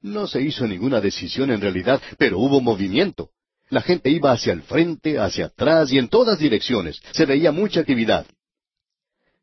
No 0.00 0.26
se 0.26 0.40
hizo 0.40 0.66
ninguna 0.66 1.00
decisión 1.00 1.50
en 1.50 1.60
realidad, 1.60 2.00
pero 2.18 2.38
hubo 2.38 2.60
movimiento. 2.60 3.30
La 3.68 3.82
gente 3.82 4.10
iba 4.10 4.32
hacia 4.32 4.52
el 4.52 4.62
frente, 4.62 5.18
hacia 5.18 5.46
atrás 5.46 5.92
y 5.92 5.98
en 5.98 6.08
todas 6.08 6.38
direcciones. 6.38 7.00
Se 7.12 7.26
veía 7.26 7.52
mucha 7.52 7.80
actividad. 7.80 8.26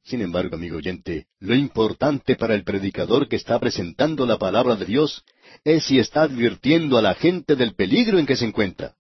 Sin 0.03 0.21
embargo, 0.21 0.55
amigo 0.55 0.77
oyente, 0.77 1.27
lo 1.39 1.55
importante 1.55 2.35
para 2.35 2.55
el 2.55 2.63
predicador 2.63 3.27
que 3.27 3.35
está 3.35 3.59
presentando 3.59 4.25
la 4.25 4.37
palabra 4.37 4.75
de 4.75 4.85
Dios 4.85 5.23
es 5.63 5.83
si 5.83 5.99
está 5.99 6.23
advirtiendo 6.23 6.97
a 6.97 7.01
la 7.01 7.13
gente 7.13 7.55
del 7.55 7.75
peligro 7.75 8.17
en 8.17 8.25
que 8.25 8.35
se 8.35 8.45
encuentra. 8.45 8.95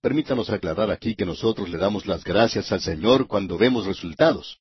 Permítanos 0.00 0.48
aclarar 0.48 0.90
aquí 0.90 1.14
que 1.14 1.26
nosotros 1.26 1.68
le 1.68 1.76
damos 1.76 2.06
las 2.06 2.24
gracias 2.24 2.72
al 2.72 2.80
Señor 2.80 3.26
cuando 3.26 3.58
vemos 3.58 3.84
resultados. 3.86 4.58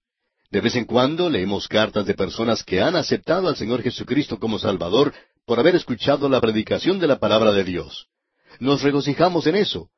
De 0.51 0.59
vez 0.59 0.75
en 0.75 0.83
cuando 0.83 1.30
leemos 1.30 1.68
cartas 1.68 2.06
de 2.06 2.13
personas 2.13 2.63
que 2.63 2.81
han 2.81 2.97
aceptado 2.97 3.47
al 3.47 3.56
Señor 3.56 3.81
Jesucristo 3.81 4.38
como 4.38 4.59
Salvador 4.59 5.13
por 5.45 5.59
haber 5.59 5.75
escuchado 5.75 6.27
la 6.27 6.41
predicación 6.41 7.00
de 7.00 7.08
la 7.08 7.19
palabra 7.19 7.53
de 7.53 7.63
Dios. 7.63 8.08
Nos 8.60 8.81
regocijamos 8.81 9.48
en 9.48 9.55
eso. 9.55 9.89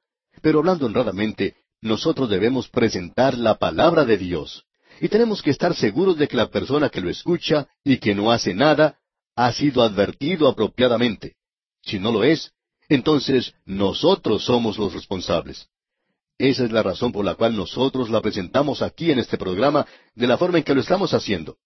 Pero 0.41 0.60
hablando 0.60 0.86
honradamente, 0.86 1.55
nosotros 1.81 2.29
debemos 2.29 2.69
presentar 2.69 3.36
la 3.36 3.57
palabra 3.57 4.05
de 4.05 4.17
Dios. 4.17 4.65
Y 5.00 5.10
tenemos 5.10 5.41
que 5.41 5.50
estar 5.50 5.75
seguros 5.75 6.17
de 6.17 6.27
que 6.27 6.38
la 6.38 6.50
persona 6.50 6.89
que 6.89 7.01
lo 7.01 7.10
escucha 7.10 7.67
y 7.83 7.98
que 7.98 8.13
no 8.13 8.31
hace 8.31 8.53
nada 8.53 9.00
ha 9.36 9.51
sido 9.51 9.81
advertido 9.81 10.48
apropiadamente. 10.48 11.38
Si 11.81 11.98
no 11.98 12.12
lo 12.12 12.24
es, 12.24 12.51
entonces 12.95 13.53
nosotros 13.65 14.43
somos 14.43 14.77
los 14.77 14.93
responsables. 14.93 15.67
Esa 16.38 16.65
es 16.65 16.71
la 16.71 16.83
razón 16.83 17.12
por 17.12 17.24
la 17.24 17.36
cual 17.36 17.55
nosotros 17.55 18.10
la 18.10 18.21
presentamos 18.21 18.81
aquí 18.81 19.12
en 19.12 19.19
este 19.19 19.38
programa 19.38 19.86
de 20.15 20.27
la 20.27 20.38
forma 20.38 20.57
en 20.57 20.63
que 20.63 20.74
lo 20.74 20.81
estamos 20.81 21.13
haciendo. 21.13 21.57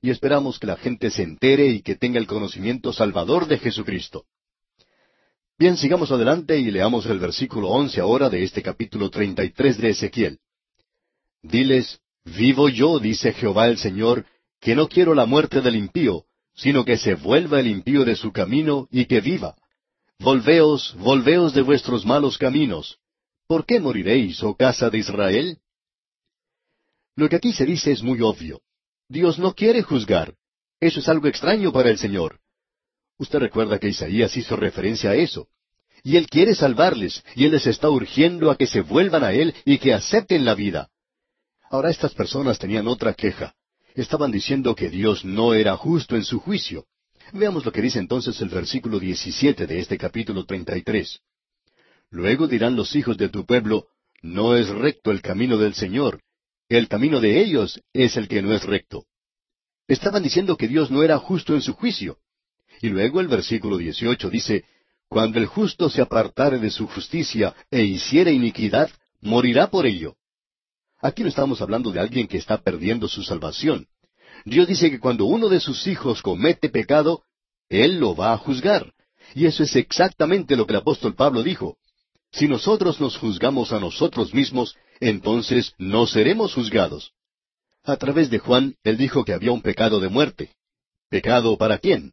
Y 0.00 0.10
esperamos 0.10 0.58
que 0.58 0.66
la 0.66 0.76
gente 0.76 1.10
se 1.10 1.22
entere 1.22 1.66
y 1.66 1.82
que 1.82 1.96
tenga 1.96 2.18
el 2.18 2.26
conocimiento 2.26 2.92
salvador 2.92 3.46
de 3.48 3.58
Jesucristo. 3.58 4.26
Bien, 5.58 5.76
sigamos 5.76 6.10
adelante 6.12 6.58
y 6.58 6.70
leamos 6.70 7.04
el 7.06 7.18
versículo 7.18 7.68
once 7.68 8.00
ahora 8.00 8.30
de 8.30 8.44
este 8.44 8.62
capítulo 8.62 9.10
treinta 9.10 9.42
y 9.42 9.50
tres 9.50 9.76
de 9.78 9.90
Ezequiel. 9.90 10.38
Diles, 11.42 12.00
Vivo 12.24 12.68
yo, 12.68 12.98
dice 12.98 13.32
Jehová 13.32 13.66
el 13.66 13.78
Señor, 13.78 14.26
que 14.60 14.76
no 14.76 14.88
quiero 14.88 15.14
la 15.14 15.26
muerte 15.26 15.62
del 15.62 15.74
impío, 15.74 16.26
sino 16.54 16.84
que 16.84 16.96
se 16.96 17.14
vuelva 17.14 17.58
el 17.58 17.66
impío 17.66 18.04
de 18.04 18.14
su 18.14 18.30
camino 18.30 18.86
y 18.90 19.06
que 19.06 19.20
viva. 19.20 19.56
Volveos, 20.20 20.94
volveos 20.98 21.54
de 21.54 21.62
vuestros 21.62 22.04
malos 22.04 22.36
caminos. 22.36 22.98
¿Por 23.46 23.64
qué 23.64 23.80
moriréis, 23.80 24.42
oh 24.42 24.54
casa 24.54 24.90
de 24.90 24.98
Israel? 24.98 25.56
Lo 27.16 27.26
que 27.30 27.36
aquí 27.36 27.54
se 27.54 27.64
dice 27.64 27.90
es 27.90 28.02
muy 28.02 28.20
obvio. 28.20 28.60
Dios 29.08 29.38
no 29.38 29.54
quiere 29.54 29.82
juzgar. 29.82 30.34
Eso 30.78 31.00
es 31.00 31.08
algo 31.08 31.26
extraño 31.26 31.72
para 31.72 31.88
el 31.88 31.96
Señor. 31.96 32.38
Usted 33.16 33.38
recuerda 33.38 33.78
que 33.78 33.88
Isaías 33.88 34.36
hizo 34.36 34.56
referencia 34.56 35.12
a 35.12 35.14
eso. 35.14 35.48
Y 36.02 36.18
Él 36.18 36.28
quiere 36.28 36.54
salvarles, 36.54 37.24
y 37.34 37.46
Él 37.46 37.52
les 37.52 37.66
está 37.66 37.88
urgiendo 37.88 38.50
a 38.50 38.58
que 38.58 38.66
se 38.66 38.82
vuelvan 38.82 39.24
a 39.24 39.32
Él 39.32 39.54
y 39.64 39.78
que 39.78 39.94
acepten 39.94 40.44
la 40.44 40.54
vida. 40.54 40.90
Ahora 41.70 41.88
estas 41.88 42.12
personas 42.12 42.58
tenían 42.58 42.88
otra 42.88 43.14
queja. 43.14 43.54
Estaban 43.94 44.30
diciendo 44.30 44.74
que 44.74 44.90
Dios 44.90 45.24
no 45.24 45.54
era 45.54 45.78
justo 45.78 46.14
en 46.14 46.24
su 46.24 46.40
juicio. 46.40 46.84
Veamos 47.32 47.64
lo 47.64 47.70
que 47.72 47.82
dice 47.82 47.98
entonces 47.98 48.40
el 48.40 48.48
versículo 48.48 48.98
17 48.98 49.66
de 49.66 49.78
este 49.78 49.96
capítulo 49.96 50.44
33. 50.44 51.20
Luego 52.10 52.48
dirán 52.48 52.74
los 52.74 52.96
hijos 52.96 53.16
de 53.16 53.28
tu 53.28 53.46
pueblo, 53.46 53.86
no 54.20 54.56
es 54.56 54.68
recto 54.68 55.12
el 55.12 55.22
camino 55.22 55.56
del 55.56 55.74
Señor, 55.74 56.22
el 56.68 56.88
camino 56.88 57.20
de 57.20 57.40
ellos 57.40 57.80
es 57.92 58.16
el 58.16 58.26
que 58.26 58.42
no 58.42 58.52
es 58.52 58.64
recto. 58.64 59.04
Estaban 59.86 60.22
diciendo 60.22 60.56
que 60.56 60.66
Dios 60.66 60.90
no 60.90 61.02
era 61.02 61.18
justo 61.18 61.54
en 61.54 61.62
su 61.62 61.74
juicio. 61.74 62.18
Y 62.80 62.88
luego 62.88 63.20
el 63.20 63.28
versículo 63.28 63.76
18 63.76 64.30
dice, 64.30 64.64
Cuando 65.08 65.38
el 65.38 65.46
justo 65.46 65.88
se 65.88 66.00
apartare 66.00 66.58
de 66.58 66.70
su 66.70 66.88
justicia 66.88 67.54
e 67.70 67.84
hiciere 67.84 68.32
iniquidad, 68.32 68.90
morirá 69.20 69.68
por 69.68 69.86
ello. 69.86 70.16
Aquí 71.00 71.22
no 71.22 71.28
estamos 71.28 71.60
hablando 71.60 71.92
de 71.92 72.00
alguien 72.00 72.26
que 72.26 72.38
está 72.38 72.60
perdiendo 72.60 73.08
su 73.08 73.22
salvación. 73.22 73.86
Dios 74.44 74.66
dice 74.66 74.90
que 74.90 75.00
cuando 75.00 75.24
uno 75.26 75.48
de 75.48 75.60
sus 75.60 75.86
hijos 75.86 76.22
comete 76.22 76.68
pecado, 76.68 77.24
Él 77.68 77.98
lo 77.98 78.14
va 78.14 78.32
a 78.32 78.38
juzgar. 78.38 78.92
Y 79.34 79.46
eso 79.46 79.62
es 79.62 79.76
exactamente 79.76 80.56
lo 80.56 80.66
que 80.66 80.72
el 80.72 80.80
apóstol 80.80 81.14
Pablo 81.14 81.42
dijo. 81.42 81.76
Si 82.32 82.48
nosotros 82.48 83.00
nos 83.00 83.16
juzgamos 83.16 83.72
a 83.72 83.80
nosotros 83.80 84.34
mismos, 84.34 84.76
entonces 85.00 85.74
no 85.78 86.06
seremos 86.06 86.54
juzgados. 86.54 87.12
A 87.82 87.96
través 87.96 88.30
de 88.30 88.38
Juan, 88.38 88.76
él 88.84 88.96
dijo 88.96 89.24
que 89.24 89.32
había 89.32 89.52
un 89.52 89.62
pecado 89.62 90.00
de 90.00 90.08
muerte. 90.08 90.50
¿Pecado 91.08 91.56
para 91.56 91.78
quién? 91.78 92.12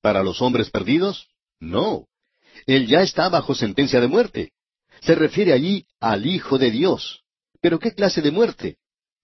¿Para 0.00 0.22
los 0.22 0.40
hombres 0.42 0.70
perdidos? 0.70 1.28
No. 1.58 2.06
Él 2.66 2.86
ya 2.86 3.02
está 3.02 3.28
bajo 3.28 3.54
sentencia 3.54 4.00
de 4.00 4.08
muerte. 4.08 4.52
Se 5.00 5.14
refiere 5.14 5.52
allí 5.52 5.86
al 6.00 6.26
Hijo 6.26 6.58
de 6.58 6.70
Dios. 6.70 7.22
¿Pero 7.60 7.78
qué 7.78 7.92
clase 7.92 8.20
de 8.22 8.30
muerte? 8.30 8.76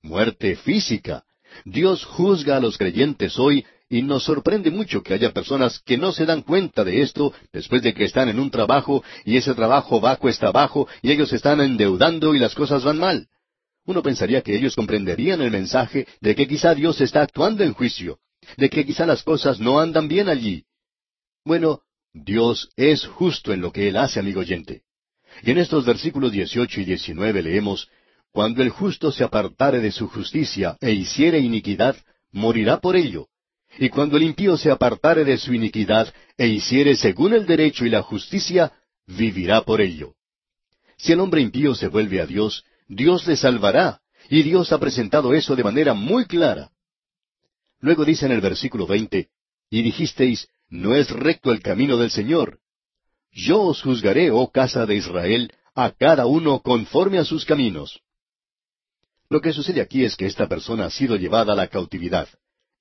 Muerte 0.03 0.57
física. 0.57 1.25
Dios 1.65 2.05
juzga 2.05 2.57
a 2.57 2.61
los 2.61 2.79
creyentes 2.79 3.39
hoy 3.39 3.65
y 3.89 4.03
nos 4.03 4.25
sorprende 4.25 4.71
mucho 4.71 5.03
que 5.03 5.15
haya 5.15 5.33
personas 5.33 5.81
que 5.81 5.99
no 5.99 6.13
se 6.13 6.27
dan 6.27 6.43
cuenta 6.43 6.85
de 6.85 7.03
esto 7.03 7.33
después 7.53 7.83
de 7.83 7.95
que 7.95 8.05
están 8.05 8.29
en 8.29 8.41
un 8.41 8.51
trabajo 8.51 9.05
y 9.25 9.37
ese 9.37 9.55
trabajo 9.55 10.01
va 10.01 10.17
cuesta 10.17 10.49
abajo 10.49 10.89
y 11.03 11.13
ellos 11.13 11.33
están 11.33 11.61
endeudando 11.61 12.35
y 12.35 12.39
las 12.39 12.55
cosas 12.55 12.83
van 12.85 12.99
mal. 12.99 13.29
Uno 13.87 14.03
pensaría 14.03 14.41
que 14.43 14.57
ellos 14.57 14.75
comprenderían 14.75 15.43
el 15.43 15.51
mensaje 15.51 16.07
de 16.21 16.35
que 16.35 16.49
quizá 16.49 16.75
Dios 16.75 17.01
está 17.01 17.23
actuando 17.23 17.63
en 17.63 17.75
juicio, 17.75 18.19
de 18.57 18.71
que 18.71 18.87
quizá 18.87 19.05
las 19.05 19.23
cosas 19.23 19.61
no 19.61 19.79
andan 19.79 20.09
bien 20.09 20.29
allí. 20.29 20.65
Bueno, 21.45 21.83
Dios 22.15 22.71
es 22.77 23.07
justo 23.07 23.53
en 23.53 23.61
lo 23.61 23.71
que 23.71 23.89
Él 23.89 23.97
hace, 23.97 24.21
amigo 24.21 24.41
oyente. 24.41 24.83
Y 25.43 25.51
en 25.51 25.59
estos 25.59 25.85
versículos 25.85 26.33
18 26.33 26.81
y 26.81 26.85
19 26.85 27.43
leemos, 27.43 27.89
Cuando 28.35 28.63
el 28.63 28.71
justo 28.71 29.13
se 29.13 29.23
apartare 29.23 29.79
de 29.79 29.93
su 29.93 30.09
justicia 30.09 30.77
e 30.81 30.91
hiciere 30.91 31.39
iniquidad, 31.39 31.95
morirá 32.33 32.81
por 32.81 32.97
ello. 32.97 33.29
Y 33.79 33.91
cuando 33.91 34.17
el 34.17 34.25
impío 34.25 34.57
se 34.57 34.73
apartare 34.73 35.25
de 35.25 35.39
su 35.39 35.55
iniquidad 35.55 36.13
e 36.37 36.49
hiciere 36.49 36.97
según 36.97 37.33
el 37.33 37.47
derecho 37.47 37.87
y 37.87 37.91
la 37.91 38.03
justicia, 38.03 38.73
vivirá 39.07 39.61
por 39.61 39.81
ello. 39.81 40.15
Si 40.97 41.13
el 41.13 41.21
hombre 41.21 41.43
impío 41.43 41.77
se 41.77 41.87
vuelve 41.87 42.21
a 42.21 42.27
Dios, 42.27 42.65
Dios 42.89 43.25
le 43.29 43.37
salvará, 43.37 44.01
y 44.29 44.43
Dios 44.43 44.73
ha 44.73 44.79
presentado 44.79 45.33
eso 45.33 45.55
de 45.55 45.63
manera 45.63 45.95
muy 45.95 46.25
clara. 46.25 46.73
Luego 47.79 48.05
dice 48.05 48.27
en 48.27 48.33
el 48.33 48.41
versículo 48.41 48.85
veinte, 48.89 49.29
y 49.71 49.83
dijisteis, 49.83 50.49
no 50.69 50.97
es 50.97 51.09
recto 51.09 51.53
el 51.53 51.63
camino 51.63 51.97
del 51.99 52.11
Señor. 52.11 52.59
Yo 53.31 53.63
os 53.63 53.81
juzgaré, 53.81 54.33
oh 54.33 54.51
casa 54.51 54.87
de 54.87 54.97
Israel, 54.97 55.53
a 55.77 55.93
cada 55.93 56.27
uno 56.27 56.59
conforme 56.63 57.19
a 57.19 57.25
sus 57.25 57.45
caminos. 57.45 58.01
Lo 59.35 59.41
que 59.41 59.53
sucede 59.53 59.81
aquí 59.81 60.05
es 60.05 60.15
que 60.15 60.27
esta 60.27 60.47
persona 60.47 60.85
ha 60.85 60.91
sido 60.91 61.17
llevada 61.17 61.55
a 61.55 61.57
la 61.57 61.67
cautividad. 61.67 62.29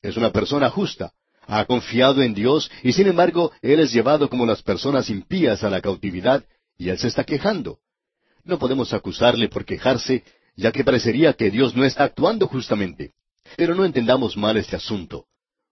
Es 0.03 0.17
una 0.17 0.31
persona 0.31 0.69
justa, 0.69 1.11
ha 1.47 1.65
confiado 1.65 2.21
en 2.21 2.35
Dios 2.35 2.69
y 2.83 2.93
sin 2.93 3.07
embargo 3.07 3.51
él 3.63 3.79
es 3.79 3.91
llevado 3.91 4.29
como 4.29 4.45
las 4.45 4.61
personas 4.61 5.09
impías 5.09 5.63
a 5.63 5.71
la 5.71 5.81
cautividad 5.81 6.43
y 6.77 6.89
él 6.89 6.99
se 6.99 7.07
está 7.07 7.23
quejando. 7.23 7.79
No 8.43 8.59
podemos 8.59 8.93
acusarle 8.93 9.49
por 9.49 9.65
quejarse, 9.65 10.23
ya 10.55 10.71
que 10.71 10.83
parecería 10.83 11.33
que 11.33 11.49
Dios 11.49 11.75
no 11.75 11.85
está 11.85 12.03
actuando 12.03 12.45
justamente. 12.45 13.13
Pero 13.57 13.73
no 13.73 13.83
entendamos 13.83 14.37
mal 14.37 14.55
este 14.55 14.75
asunto. 14.75 15.25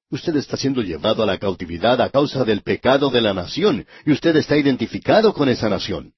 Usted 0.10 0.36
está 0.36 0.58
siendo 0.58 0.82
llevado 0.82 1.22
a 1.22 1.28
la 1.28 1.38
cautividad 1.38 2.02
a 2.02 2.10
causa 2.10 2.44
del 2.44 2.64
pecado 2.64 3.12
de 3.12 3.22
la 3.22 3.36
nación, 3.36 3.86
y 4.04 4.14
usted 4.14 4.36
está 4.36 4.58
identificado 4.58 5.32
con 5.36 5.48
esa 5.48 5.70
nación. 5.70 6.14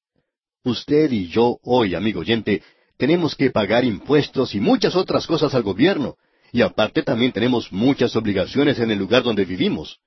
Usted 0.64 1.12
y 1.12 1.28
yo 1.28 1.60
hoy, 1.64 1.96
amigo 1.96 2.22
oyente, 2.22 2.64
tenemos 3.04 3.36
que 3.36 3.52
pagar 3.52 3.84
impuestos 3.84 4.56
y 4.56 4.62
muchas 4.62 4.96
otras 4.96 5.28
cosas 5.28 5.54
al 5.54 5.62
gobierno, 5.62 6.16
y 6.54 6.62
aparte 6.62 7.04
también 7.04 7.34
tenemos 7.34 7.70
muchas 7.70 8.16
obligaciones 8.16 8.80
en 8.80 8.92
el 8.92 8.98
lugar 8.98 9.24
donde 9.24 9.44
vivimos. 9.44 10.00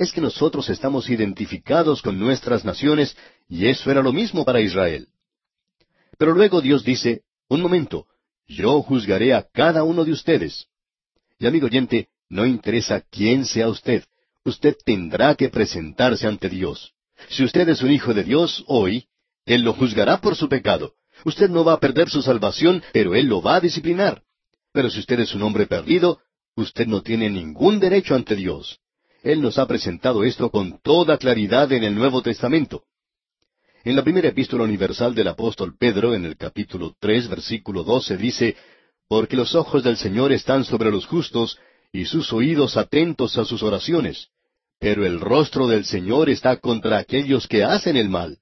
Es 0.00 0.10
que 0.10 0.20
nosotros 0.20 0.68
estamos 0.68 1.08
identificados 1.08 2.02
con 2.02 2.18
nuestras 2.18 2.64
naciones, 2.64 3.16
y 3.48 3.68
eso 3.68 3.88
era 3.88 4.02
lo 4.02 4.12
mismo 4.12 4.44
para 4.44 4.60
Israel. 4.60 5.06
Pero 6.18 6.34
luego 6.34 6.60
Dios 6.60 6.82
dice, 6.82 7.22
un 7.48 7.62
momento, 7.62 8.08
yo 8.48 8.82
juzgaré 8.82 9.32
a 9.32 9.46
cada 9.54 9.84
uno 9.84 10.04
de 10.04 10.10
ustedes. 10.10 10.66
Y 11.38 11.46
amigo 11.46 11.66
oyente, 11.66 12.08
no 12.28 12.46
interesa 12.46 13.00
quién 13.12 13.44
sea 13.44 13.68
usted, 13.68 14.02
usted 14.44 14.74
tendrá 14.84 15.36
que 15.36 15.50
presentarse 15.50 16.26
ante 16.26 16.48
Dios. 16.48 16.94
Si 17.28 17.44
usted 17.44 17.68
es 17.68 17.80
un 17.80 17.92
hijo 17.92 18.12
de 18.12 18.24
Dios 18.24 18.64
hoy, 18.66 19.06
Él 19.46 19.62
lo 19.62 19.72
juzgará 19.72 20.20
por 20.20 20.34
su 20.34 20.48
pecado. 20.48 20.94
Usted 21.24 21.48
no 21.48 21.64
va 21.64 21.74
a 21.74 21.80
perder 21.80 22.08
su 22.10 22.22
salvación, 22.22 22.82
pero 22.92 23.14
Él 23.14 23.26
lo 23.26 23.40
va 23.40 23.56
a 23.56 23.60
disciplinar. 23.60 24.22
Pero 24.72 24.90
si 24.90 25.00
usted 25.00 25.20
es 25.20 25.34
un 25.34 25.42
hombre 25.42 25.66
perdido, 25.66 26.20
usted 26.56 26.86
no 26.86 27.02
tiene 27.02 27.30
ningún 27.30 27.80
derecho 27.80 28.14
ante 28.14 28.36
Dios. 28.36 28.78
Él 29.22 29.40
nos 29.40 29.58
ha 29.58 29.66
presentado 29.66 30.22
esto 30.22 30.50
con 30.50 30.80
toda 30.82 31.16
claridad 31.16 31.72
en 31.72 31.84
el 31.84 31.94
Nuevo 31.94 32.20
Testamento. 32.20 32.84
En 33.84 33.96
la 33.96 34.02
primera 34.02 34.28
epístola 34.28 34.64
universal 34.64 35.14
del 35.14 35.28
apóstol 35.28 35.76
Pedro, 35.78 36.14
en 36.14 36.24
el 36.24 36.36
capítulo 36.36 36.94
tres, 36.98 37.28
versículo 37.28 37.84
doce, 37.84 38.16
dice, 38.16 38.56
Porque 39.08 39.36
los 39.36 39.54
ojos 39.54 39.82
del 39.82 39.96
Señor 39.96 40.32
están 40.32 40.64
sobre 40.64 40.90
los 40.90 41.06
justos, 41.06 41.58
y 41.92 42.06
sus 42.06 42.32
oídos 42.32 42.76
atentos 42.76 43.38
a 43.38 43.44
sus 43.44 43.62
oraciones. 43.62 44.28
Pero 44.80 45.06
el 45.06 45.20
rostro 45.20 45.68
del 45.68 45.84
Señor 45.84 46.28
está 46.28 46.56
contra 46.56 46.98
aquellos 46.98 47.46
que 47.46 47.62
hacen 47.62 47.96
el 47.96 48.08
mal. 48.08 48.38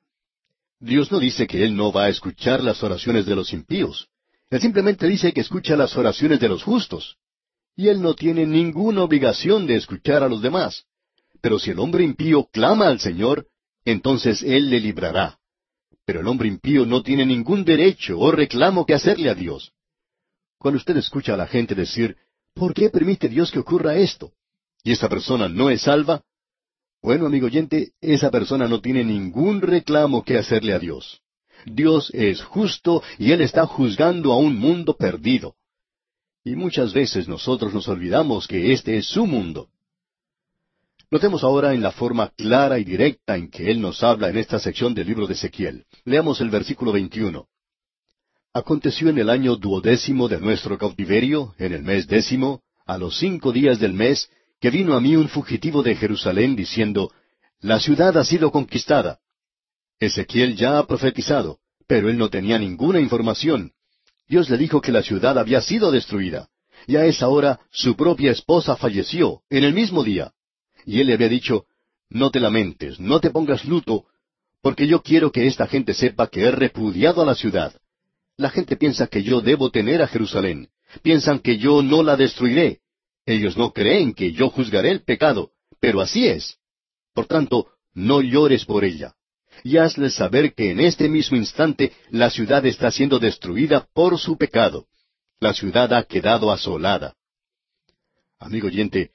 Dios 0.83 1.13
no 1.13 1.21
dice 1.21 1.47
que 1.47 1.65
Él 1.65 1.77
no 1.77 1.93
va 1.93 2.05
a 2.05 2.09
escuchar 2.09 2.63
las 2.63 2.83
oraciones 2.83 3.25
de 3.25 3.37
los 3.37 3.53
impíos. 3.53 4.09
Él 4.51 4.61
simplemente 4.61 5.07
dice 5.07 5.33
que 5.33 5.41
escucha 5.41 5.77
las 5.77 5.97
oraciones 5.97 6.41
de 6.41 6.49
los 6.49 6.65
justos. 6.65 7.17
Y 7.77 7.89
Él 7.89 8.03
no 8.03 8.15
tiene 8.15 8.45
ninguna 8.45 9.03
obligación 9.03 9.67
de 9.67 9.77
escuchar 9.77 10.25
a 10.25 10.29
los 10.29 10.43
demás. 10.43 10.85
Pero 11.41 11.61
si 11.61 11.71
el 11.71 11.79
hombre 11.79 12.03
impío 12.03 12.49
clama 12.53 12.89
al 12.89 12.99
Señor, 12.99 13.47
entonces 13.85 14.43
Él 14.43 14.71
le 14.71 14.81
librará. 14.81 15.39
Pero 16.05 16.21
el 16.21 16.27
hombre 16.27 16.49
impío 16.49 16.85
no 16.85 17.03
tiene 17.03 17.25
ningún 17.25 17.65
derecho 17.65 18.19
o 18.19 18.33
reclamo 18.33 18.85
que 18.85 18.95
hacerle 18.95 19.31
a 19.31 19.35
Dios. 19.35 19.73
Cuando 20.59 20.79
usted 20.79 20.97
escucha 20.97 21.35
a 21.35 21.37
la 21.37 21.47
gente 21.47 21.77
decir, 21.77 22.17
¿Por 22.55 22.75
qué 22.75 22.91
permite 22.91 23.29
Dios 23.29 23.51
que 23.51 23.59
ocurra 23.59 23.97
esto? 23.97 24.33
¿Y 24.83 24.93
esa 24.93 25.09
persona 25.09 25.49
no 25.49 25.71
es 25.71 25.83
salva? 25.83 26.23
Bueno, 27.03 27.27
amigo 27.27 27.47
oyente, 27.47 27.91
esa 28.01 28.31
persona 28.31 28.69
no 28.69 28.81
tiene 28.81 29.03
ningún 29.05 29.61
reclamo 29.61 30.23
que 30.23 30.39
hacerle 30.39 30.73
a 30.73 30.79
Dios. 30.79 31.21
Dios 31.67 32.11
es 32.15 32.43
justo 32.43 33.03
y 33.19 33.33
Él 33.33 33.41
está 33.41 33.67
juzgando 33.67 34.33
a 34.33 34.37
un 34.37 34.57
mundo 34.57 34.97
perdido. 34.97 35.57
Y 36.45 36.55
muchas 36.55 36.93
veces 36.93 37.27
nosotros 37.27 37.75
nos 37.75 37.89
olvidamos 37.89 38.47
que 38.47 38.73
este 38.73 38.97
es 38.97 39.07
su 39.07 39.27
mundo. 39.27 39.69
Notemos 41.11 41.43
ahora 41.43 41.75
en 41.75 41.83
la 41.83 41.91
forma 41.91 42.29
clara 42.37 42.79
y 42.79 42.85
directa 42.85 43.37
en 43.37 43.51
que 43.51 43.71
Él 43.71 43.81
nos 43.81 44.03
habla 44.05 44.31
en 44.31 44.37
esta 44.37 44.61
sección 44.61 44.95
del 44.95 45.09
libro 45.09 45.27
de 45.27 45.35
Ezequiel. 45.35 45.85
Leamos 46.05 46.41
el 46.41 46.51
versículo 46.51 46.93
21. 46.93 47.49
Aconteció 48.55 49.09
en 49.09 49.19
el 49.19 49.29
año 49.29 49.57
duodécimo 49.57 50.29
de 50.29 50.41
nuestro 50.41 50.79
cautiverio, 50.79 51.55
en 51.59 51.73
el 51.73 51.83
mes 51.83 52.07
décimo, 52.07 52.63
a 52.87 52.97
los 52.97 53.19
cinco 53.19 53.51
días 53.51 53.81
del 53.81 53.93
mes, 53.93 54.31
que 54.63 54.71
vino 54.71 54.95
a 54.95 55.01
mí 55.01 55.17
un 55.17 55.29
fugitivo 55.29 55.83
de 55.83 55.97
Jerusalén 55.97 56.55
diciendo, 56.55 57.11
La 57.61 57.81
ciudad 57.81 58.17
ha 58.17 58.25
sido 58.25 58.53
conquistada. 58.53 59.19
Ezequiel 59.99 60.55
ya 60.55 60.79
ha 60.79 60.87
profetizado, 60.87 61.59
pero 61.89 62.09
él 62.09 62.17
no 62.17 62.31
tenía 62.31 62.61
ninguna 62.61 63.01
información. 63.01 63.73
Dios 64.29 64.49
le 64.49 64.57
dijo 64.57 64.81
que 64.81 64.93
la 64.93 65.03
ciudad 65.03 65.37
había 65.37 65.61
sido 65.63 65.91
destruida, 65.91 66.49
y 66.87 66.95
a 66.95 67.05
esa 67.07 67.29
hora 67.29 67.59
su 67.73 67.97
propia 67.97 68.31
esposa 68.31 68.77
falleció, 68.77 69.41
en 69.51 69.65
el 69.65 69.75
mismo 69.75 70.05
día. 70.05 70.31
Y 70.87 71.01
él 71.01 71.09
le 71.09 71.15
había 71.15 71.29
dicho, 71.29 71.67
No 72.09 72.31
te 72.31 72.39
lamentes, 72.39 73.01
no 73.01 73.19
te 73.19 73.31
pongas 73.31 73.65
luto, 73.65 74.05
porque 74.63 74.87
yo 74.87 75.03
quiero 75.03 75.33
que 75.33 75.49
esta 75.49 75.67
gente 75.67 75.93
sepa 75.93 76.29
que 76.29 76.43
he 76.43 76.53
repudiado 76.53 77.21
a 77.21 77.27
la 77.27 77.35
ciudad. 77.35 77.75
La 78.37 78.49
gente 78.49 78.77
piensa 78.77 79.09
que 79.09 79.25
yo 79.25 79.41
debo 79.41 79.73
tener 79.73 80.03
a 80.03 80.07
Jerusalén. 80.07 80.69
Piensan 81.03 81.41
que 81.41 81.59
yo 81.59 81.83
no 81.83 82.05
la 82.05 82.17
destruiré. 82.17 82.79
Ellos 83.25 83.57
no 83.57 83.73
creen 83.73 84.15
que 84.15 84.33
yo 84.33 84.51
juzgaré 84.51 84.91
el 84.91 85.03
pecado, 85.03 85.53
pero 85.81 86.01
así 86.01 86.27
es. 86.27 86.59
Por 87.15 87.27
tanto, 87.27 87.69
no 87.95 88.21
llores 88.21 88.65
por 88.65 88.85
ella. 88.85 89.15
Y 89.63 89.77
hazles 89.77 90.15
saber 90.15 90.55
que 90.55 90.71
en 90.71 90.81
este 90.81 91.09
mismo 91.09 91.37
instante 91.37 91.93
la 92.11 92.31
ciudad 92.31 92.65
está 92.67 92.91
siendo 92.91 93.19
destruida 93.19 93.87
por 93.95 94.19
su 94.19 94.37
pecado. 94.37 94.87
La 95.41 95.53
ciudad 95.53 95.93
ha 95.93 96.05
quedado 96.05 96.51
asolada. 96.51 97.15
Amigo 98.39 98.67
oyente, 98.67 99.11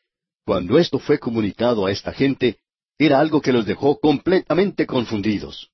cuando 0.46 0.78
esto 0.78 1.00
fue 1.00 1.20
comunicado 1.20 1.86
a 1.86 1.92
esta 1.92 2.14
gente, 2.14 2.60
era 2.98 3.20
algo 3.20 3.42
que 3.42 3.52
los 3.52 3.66
dejó 3.66 4.00
completamente 4.00 4.86
confundidos. 4.86 5.70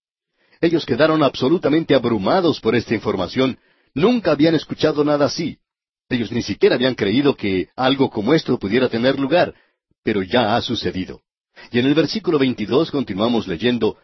Ellos 0.59 0.85
quedaron 0.85 1.23
absolutamente 1.23 1.93
abrumados 1.93 2.59
por 2.59 2.75
esta 2.75 2.95
información. 2.95 3.59
Nunca 3.93 4.31
habían 4.31 4.55
escuchado 4.55 5.03
nada 5.03 5.25
así. 5.25 5.59
Ellos 6.13 6.31
ni 6.31 6.43
siquiera 6.43 6.75
habían 6.75 6.93
creído 6.93 7.35
que 7.35 7.69
algo 7.75 8.11
como 8.11 8.35
esto 8.35 8.59
pudiera 8.59 8.87
tener 8.87 9.19
lugar, 9.19 9.55
pero 10.03 10.21
ya 10.21 10.55
ha 10.55 10.61
sucedido. 10.61 11.21
Y 11.71 11.79
en 11.79 11.87
el 11.87 11.95
versículo 11.95 12.37
22 12.37 12.91
continuamos 12.91 13.47
leyendo, 13.47 13.97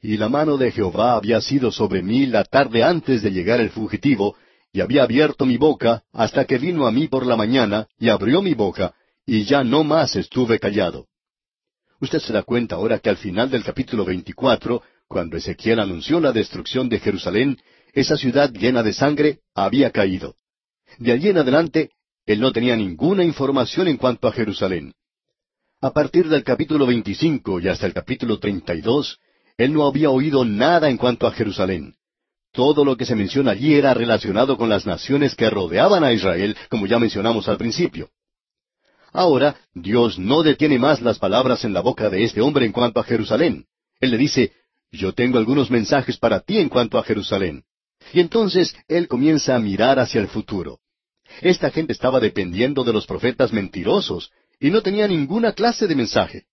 Y 0.00 0.16
la 0.16 0.28
mano 0.28 0.56
de 0.58 0.70
Jehová 0.70 1.14
había 1.16 1.40
sido 1.40 1.72
sobre 1.72 2.02
mí 2.02 2.26
la 2.26 2.44
tarde 2.44 2.84
antes 2.84 3.20
de 3.22 3.32
llegar 3.32 3.60
el 3.60 3.70
fugitivo, 3.70 4.36
y 4.72 4.80
había 4.80 5.02
abierto 5.02 5.44
mi 5.44 5.56
boca 5.56 6.04
hasta 6.12 6.44
que 6.44 6.58
vino 6.58 6.86
a 6.86 6.92
mí 6.92 7.08
por 7.08 7.26
la 7.26 7.34
mañana, 7.34 7.88
y 7.98 8.10
abrió 8.10 8.42
mi 8.42 8.54
boca, 8.54 8.94
y 9.26 9.42
ya 9.42 9.64
no 9.64 9.82
más 9.82 10.14
estuve 10.14 10.60
callado. 10.60 11.08
Usted 12.00 12.20
se 12.20 12.32
da 12.32 12.44
cuenta 12.44 12.76
ahora 12.76 13.00
que 13.00 13.10
al 13.10 13.16
final 13.16 13.50
del 13.50 13.64
capítulo 13.64 14.04
24, 14.04 14.82
cuando 15.08 15.36
Ezequiel 15.36 15.80
anunció 15.80 16.20
la 16.20 16.30
destrucción 16.30 16.88
de 16.88 17.00
Jerusalén, 17.00 17.58
esa 17.92 18.16
ciudad 18.16 18.52
llena 18.52 18.84
de 18.84 18.92
sangre 18.92 19.40
había 19.52 19.90
caído. 19.90 20.36
De 20.98 21.12
allí 21.12 21.28
en 21.28 21.38
adelante, 21.38 21.90
él 22.24 22.40
no 22.40 22.52
tenía 22.52 22.76
ninguna 22.76 23.24
información 23.24 23.88
en 23.88 23.96
cuanto 23.96 24.28
a 24.28 24.32
Jerusalén. 24.32 24.94
A 25.80 25.92
partir 25.92 26.28
del 26.28 26.42
capítulo 26.42 26.86
25 26.86 27.60
y 27.60 27.68
hasta 27.68 27.86
el 27.86 27.92
capítulo 27.92 28.38
32, 28.38 29.18
él 29.58 29.72
no 29.72 29.86
había 29.86 30.10
oído 30.10 30.44
nada 30.44 30.88
en 30.88 30.96
cuanto 30.96 31.26
a 31.26 31.32
Jerusalén. 31.32 31.94
Todo 32.52 32.84
lo 32.84 32.96
que 32.96 33.04
se 33.04 33.14
menciona 33.14 33.50
allí 33.50 33.74
era 33.74 33.92
relacionado 33.92 34.56
con 34.56 34.70
las 34.70 34.86
naciones 34.86 35.34
que 35.34 35.50
rodeaban 35.50 36.02
a 36.02 36.12
Israel, 36.12 36.56
como 36.70 36.86
ya 36.86 36.98
mencionamos 36.98 37.48
al 37.48 37.58
principio. 37.58 38.08
Ahora, 39.12 39.56
Dios 39.74 40.18
no 40.18 40.42
detiene 40.42 40.78
más 40.78 41.02
las 41.02 41.18
palabras 41.18 41.64
en 41.64 41.74
la 41.74 41.80
boca 41.80 42.08
de 42.08 42.24
este 42.24 42.40
hombre 42.40 42.64
en 42.64 42.72
cuanto 42.72 43.00
a 43.00 43.04
Jerusalén. 43.04 43.66
Él 44.00 44.10
le 44.10 44.18
dice, 44.18 44.52
yo 44.90 45.12
tengo 45.12 45.38
algunos 45.38 45.70
mensajes 45.70 46.16
para 46.16 46.40
ti 46.40 46.58
en 46.58 46.70
cuanto 46.70 46.98
a 46.98 47.02
Jerusalén. 47.02 47.64
Y 48.12 48.20
entonces 48.20 48.74
él 48.88 49.08
comienza 49.08 49.54
a 49.54 49.58
mirar 49.58 49.98
hacia 49.98 50.20
el 50.20 50.28
futuro. 50.28 50.80
Esta 51.40 51.70
gente 51.70 51.92
estaba 51.92 52.20
dependiendo 52.20 52.84
de 52.84 52.92
los 52.92 53.06
profetas 53.06 53.52
mentirosos 53.52 54.30
y 54.60 54.70
no 54.70 54.82
tenía 54.82 55.06
ninguna 55.06 55.52
clase 55.52 55.86
de 55.86 55.94
mensaje. 55.94 56.44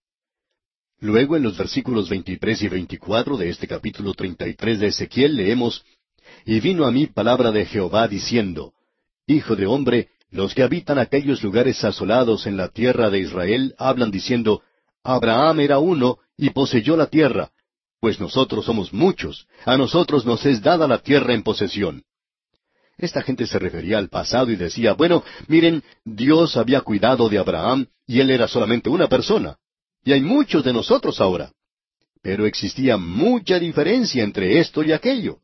Luego 0.99 1.35
en 1.35 1.43
los 1.43 1.57
versículos 1.57 2.09
23 2.09 2.61
y 2.61 2.67
24 2.69 3.37
de 3.37 3.49
este 3.49 3.67
capítulo 3.67 4.13
33 4.13 4.79
de 4.79 4.87
Ezequiel 4.87 5.35
leemos, 5.35 5.83
Y 6.45 6.59
vino 6.59 6.85
a 6.85 6.91
mí 6.91 7.07
palabra 7.07 7.51
de 7.51 7.65
Jehová 7.65 8.07
diciendo, 8.07 8.73
Hijo 9.27 9.55
de 9.55 9.65
hombre, 9.65 10.09
los 10.31 10.53
que 10.55 10.63
habitan 10.63 10.97
aquellos 10.97 11.43
lugares 11.43 11.83
asolados 11.83 12.47
en 12.47 12.57
la 12.57 12.69
tierra 12.69 13.09
de 13.09 13.19
Israel 13.19 13.75
hablan 13.77 14.11
diciendo, 14.11 14.63
Abraham 15.03 15.59
era 15.59 15.79
uno 15.79 16.17
y 16.37 16.49
poseyó 16.49 16.97
la 16.97 17.07
tierra, 17.07 17.51
pues 17.99 18.19
nosotros 18.19 18.65
somos 18.65 18.91
muchos, 18.91 19.47
a 19.65 19.77
nosotros 19.77 20.25
nos 20.25 20.45
es 20.45 20.61
dada 20.61 20.87
la 20.87 20.99
tierra 20.99 21.33
en 21.33 21.43
posesión. 21.43 22.03
Esta 22.97 23.21
gente 23.21 23.47
se 23.47 23.59
refería 23.59 23.97
al 23.97 24.09
pasado 24.09 24.51
y 24.51 24.55
decía, 24.55 24.93
bueno, 24.93 25.23
miren, 25.47 25.83
Dios 26.05 26.57
había 26.57 26.81
cuidado 26.81 27.27
de 27.29 27.39
Abraham 27.39 27.87
y 28.05 28.19
él 28.19 28.29
era 28.29 28.47
solamente 28.47 28.89
una 28.89 29.07
persona. 29.07 29.57
Y 30.03 30.11
hay 30.11 30.21
muchos 30.21 30.63
de 30.63 30.73
nosotros 30.73 31.19
ahora. 31.19 31.51
Pero 32.21 32.45
existía 32.45 32.97
mucha 32.97 33.59
diferencia 33.59 34.23
entre 34.23 34.59
esto 34.59 34.83
y 34.83 34.91
aquello. 34.91 35.39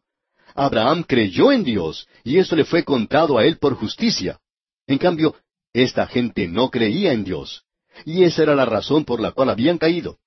Abraham 0.55 1.03
creyó 1.03 1.51
en 1.51 1.63
Dios 1.63 2.07
y 2.23 2.37
eso 2.37 2.55
le 2.55 2.65
fue 2.65 2.83
contado 2.83 3.37
a 3.37 3.45
él 3.45 3.57
por 3.57 3.75
justicia. 3.75 4.39
En 4.87 4.97
cambio, 4.97 5.35
esta 5.73 6.07
gente 6.07 6.47
no 6.47 6.69
creía 6.69 7.13
en 7.13 7.23
Dios. 7.23 7.63
Y 8.05 8.23
esa 8.23 8.43
era 8.43 8.55
la 8.55 8.65
razón 8.65 9.05
por 9.05 9.19
la 9.19 9.31
cual 9.31 9.49
habían 9.49 9.77
caído. 9.77 10.19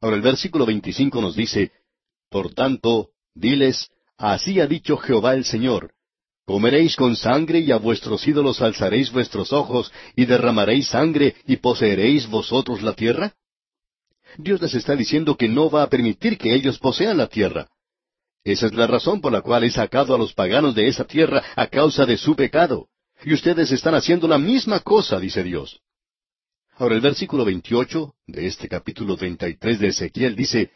Ahora 0.00 0.16
el 0.16 0.22
versículo 0.22 0.64
25 0.64 1.20
nos 1.20 1.36
dice, 1.36 1.72
Por 2.30 2.54
tanto, 2.54 3.10
diles, 3.34 3.90
así 4.16 4.60
ha 4.60 4.66
dicho 4.66 4.96
Jehová 4.96 5.34
el 5.34 5.44
Señor, 5.44 5.92
¿Comeréis 6.48 6.96
con 6.96 7.14
sangre 7.14 7.58
y 7.58 7.70
a 7.72 7.76
vuestros 7.76 8.26
ídolos 8.26 8.62
alzaréis 8.62 9.12
vuestros 9.12 9.52
ojos 9.52 9.92
y 10.16 10.24
derramaréis 10.24 10.88
sangre 10.88 11.36
y 11.46 11.56
poseeréis 11.58 12.26
vosotros 12.26 12.80
la 12.80 12.94
tierra? 12.94 13.34
Dios 14.38 14.58
les 14.62 14.72
está 14.72 14.96
diciendo 14.96 15.36
que 15.36 15.46
no 15.46 15.68
va 15.68 15.82
a 15.82 15.90
permitir 15.90 16.38
que 16.38 16.54
ellos 16.54 16.78
posean 16.78 17.18
la 17.18 17.26
tierra. 17.26 17.68
Esa 18.44 18.64
es 18.64 18.72
la 18.72 18.86
razón 18.86 19.20
por 19.20 19.30
la 19.30 19.42
cual 19.42 19.64
he 19.64 19.70
sacado 19.70 20.14
a 20.14 20.18
los 20.18 20.32
paganos 20.32 20.74
de 20.74 20.88
esa 20.88 21.04
tierra 21.04 21.44
a 21.54 21.66
causa 21.66 22.06
de 22.06 22.16
su 22.16 22.34
pecado. 22.34 22.88
Y 23.26 23.34
ustedes 23.34 23.70
están 23.70 23.94
haciendo 23.94 24.26
la 24.26 24.38
misma 24.38 24.80
cosa, 24.80 25.20
dice 25.20 25.42
Dios. 25.42 25.82
Ahora 26.76 26.94
el 26.94 27.02
versículo 27.02 27.44
28 27.44 28.14
de 28.26 28.46
este 28.46 28.68
capítulo 28.68 29.18
33 29.18 29.80
de 29.80 29.88
Ezequiel 29.88 30.34
dice, 30.34 30.70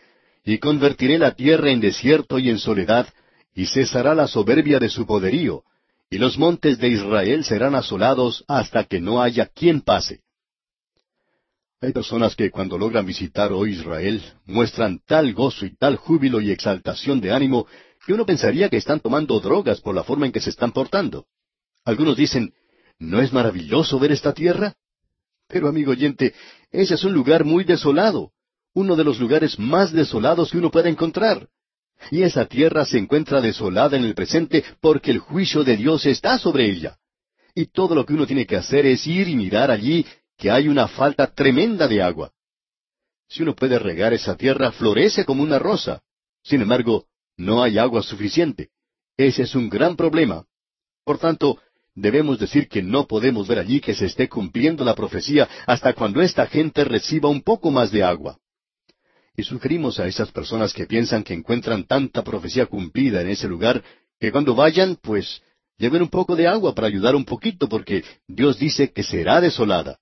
Y 0.45 0.59
convertiré 0.59 1.19
la 1.19 1.35
tierra 1.35 1.71
en 1.71 1.81
desierto 1.81 2.39
y 2.39 2.51
en 2.51 2.59
soledad, 2.59 3.09
y 3.55 3.67
cesará 3.67 4.15
la 4.15 4.27
soberbia 4.27 4.79
de 4.79 4.89
su 4.89 5.07
poderío, 5.07 5.65
y 6.11 6.19
los 6.19 6.39
montes 6.39 6.79
de 6.79 6.89
Israel 6.89 7.45
serán 7.45 7.75
asolados 7.75 8.45
hasta 8.49 8.85
que 8.85 9.01
no 9.01 9.23
haya 9.23 9.47
quien 9.47 9.81
pase. 9.81 10.21
Hay 11.81 11.93
personas 11.93 12.37
que 12.37 12.51
cuando 12.51 12.79
logran 12.79 13.05
visitar 13.05 13.53
hoy 13.53 13.73
Israel 13.73 14.23
muestran 14.45 15.01
tal 15.05 15.33
gozo 15.35 15.67
y 15.67 15.75
tal 15.75 15.97
júbilo 15.97 16.41
y 16.41 16.51
exaltación 16.51 17.21
de 17.21 17.33
ánimo 17.33 17.67
que 18.07 18.13
uno 18.13 18.25
pensaría 18.25 18.69
que 18.69 18.77
están 18.77 19.01
tomando 19.01 19.41
drogas 19.41 19.81
por 19.81 19.95
la 19.95 20.05
forma 20.05 20.27
en 20.27 20.33
que 20.33 20.41
se 20.41 20.51
están 20.51 20.73
portando. 20.73 21.27
Algunos 21.85 22.17
dicen, 22.17 22.53
¿no 22.99 23.21
es 23.21 23.33
maravilloso 23.33 23.99
ver 23.99 24.13
esta 24.13 24.33
tierra? 24.33 24.75
Pero 25.49 25.69
amigo 25.69 25.91
oyente, 25.91 26.35
ese 26.71 26.95
es 26.95 27.05
un 27.05 27.13
lugar 27.13 27.45
muy 27.45 27.65
desolado, 27.65 28.31
uno 28.75 28.95
de 28.95 29.05
los 29.05 29.19
lugares 29.19 29.59
más 29.59 29.93
desolados 29.93 30.51
que 30.51 30.59
uno 30.59 30.71
puede 30.71 30.89
encontrar. 30.89 31.49
Y 32.11 32.23
esa 32.23 32.47
tierra 32.47 32.85
se 32.85 32.99
encuentra 32.99 33.41
desolada 33.41 33.97
en 33.97 34.05
el 34.05 34.15
presente 34.15 34.65
porque 34.81 35.11
el 35.11 35.19
juicio 35.19 35.65
de 35.65 35.77
Dios 35.77 36.07
está 36.07 36.39
sobre 36.39 36.71
ella. 36.71 36.99
Y 37.55 37.67
todo 37.67 37.95
lo 37.95 38.05
que 38.05 38.15
uno 38.15 38.27
tiene 38.27 38.47
que 38.47 38.57
hacer 38.57 38.87
es 38.87 39.07
ir 39.07 39.29
y 39.29 39.37
mirar 39.37 39.71
allí 39.71 40.07
que 40.37 40.51
hay 40.51 40.69
una 40.69 40.89
falta 40.89 41.27
tremenda 41.27 41.87
de 41.87 42.03
agua. 42.03 42.33
Si 43.29 43.43
uno 43.43 43.55
puede 43.55 43.79
regar 43.79 44.13
esa 44.13 44.37
tierra, 44.37 44.73
florece 44.73 45.25
como 45.25 45.43
una 45.43 45.59
rosa. 45.59 46.03
Sin 46.43 46.61
embargo, 46.61 47.07
no 47.37 47.63
hay 47.63 47.79
agua 47.79 48.03
suficiente. 48.03 48.71
Ese 49.17 49.43
es 49.43 49.55
un 49.55 49.69
gran 49.69 49.97
problema. 49.97 50.45
Por 51.05 51.19
tanto, 51.19 51.59
debemos 51.95 52.39
decir 52.39 52.69
que 52.69 52.83
no 52.83 53.07
podemos 53.07 53.49
ver 53.49 53.59
allí 53.59 53.81
que 53.81 53.95
se 53.95 54.07
esté 54.07 54.29
cumpliendo 54.29 54.85
la 54.85 54.95
profecía 54.95 55.49
hasta 55.67 55.93
cuando 55.95 56.21
esta 56.21 56.47
gente 56.47 56.85
reciba 56.85 57.29
un 57.29 57.43
poco 57.43 57.71
más 57.71 57.91
de 57.91 58.03
agua. 58.03 58.39
Y 59.37 59.45
sugerimos 59.45 59.99
a 59.99 60.07
esas 60.07 60.31
personas 60.31 60.73
que 60.73 60.87
piensan 60.87 61.25
que 61.25 61.35
encuentran 61.35 61.85
tanta 61.85 62.23
profecía 62.23 62.67
cumplida 62.67 63.23
en 63.23 63.29
ese 63.29 63.49
lugar, 63.49 63.83
que 64.21 64.31
cuando 64.31 64.55
vayan, 64.55 64.97
pues, 64.97 65.43
lleven 65.79 66.03
un 66.03 66.09
poco 66.09 66.37
de 66.37 66.47
agua 66.47 66.75
para 66.75 66.87
ayudar 66.87 67.17
un 67.17 67.25
poquito, 67.25 67.69
porque 67.69 68.05
Dios 68.29 68.59
dice 68.59 68.93
que 68.93 69.03
será 69.03 69.41
desolada. 69.41 69.99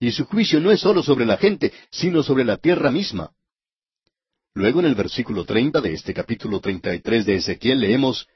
Y 0.00 0.12
su 0.12 0.24
juicio 0.26 0.60
no 0.60 0.70
es 0.70 0.80
solo 0.80 1.02
sobre 1.02 1.26
la 1.26 1.36
gente, 1.36 1.72
sino 1.90 2.22
sobre 2.22 2.44
la 2.44 2.56
tierra 2.56 2.90
misma. 2.90 3.32
Luego 4.54 4.80
en 4.80 4.86
el 4.86 4.94
versículo 4.94 5.44
treinta 5.44 5.80
de 5.80 5.92
este 5.92 6.14
capítulo 6.14 6.60
treinta 6.60 6.94
y 6.94 7.00
tres 7.00 7.26
de 7.26 7.36
Ezequiel 7.36 7.80
leemos 7.80 8.26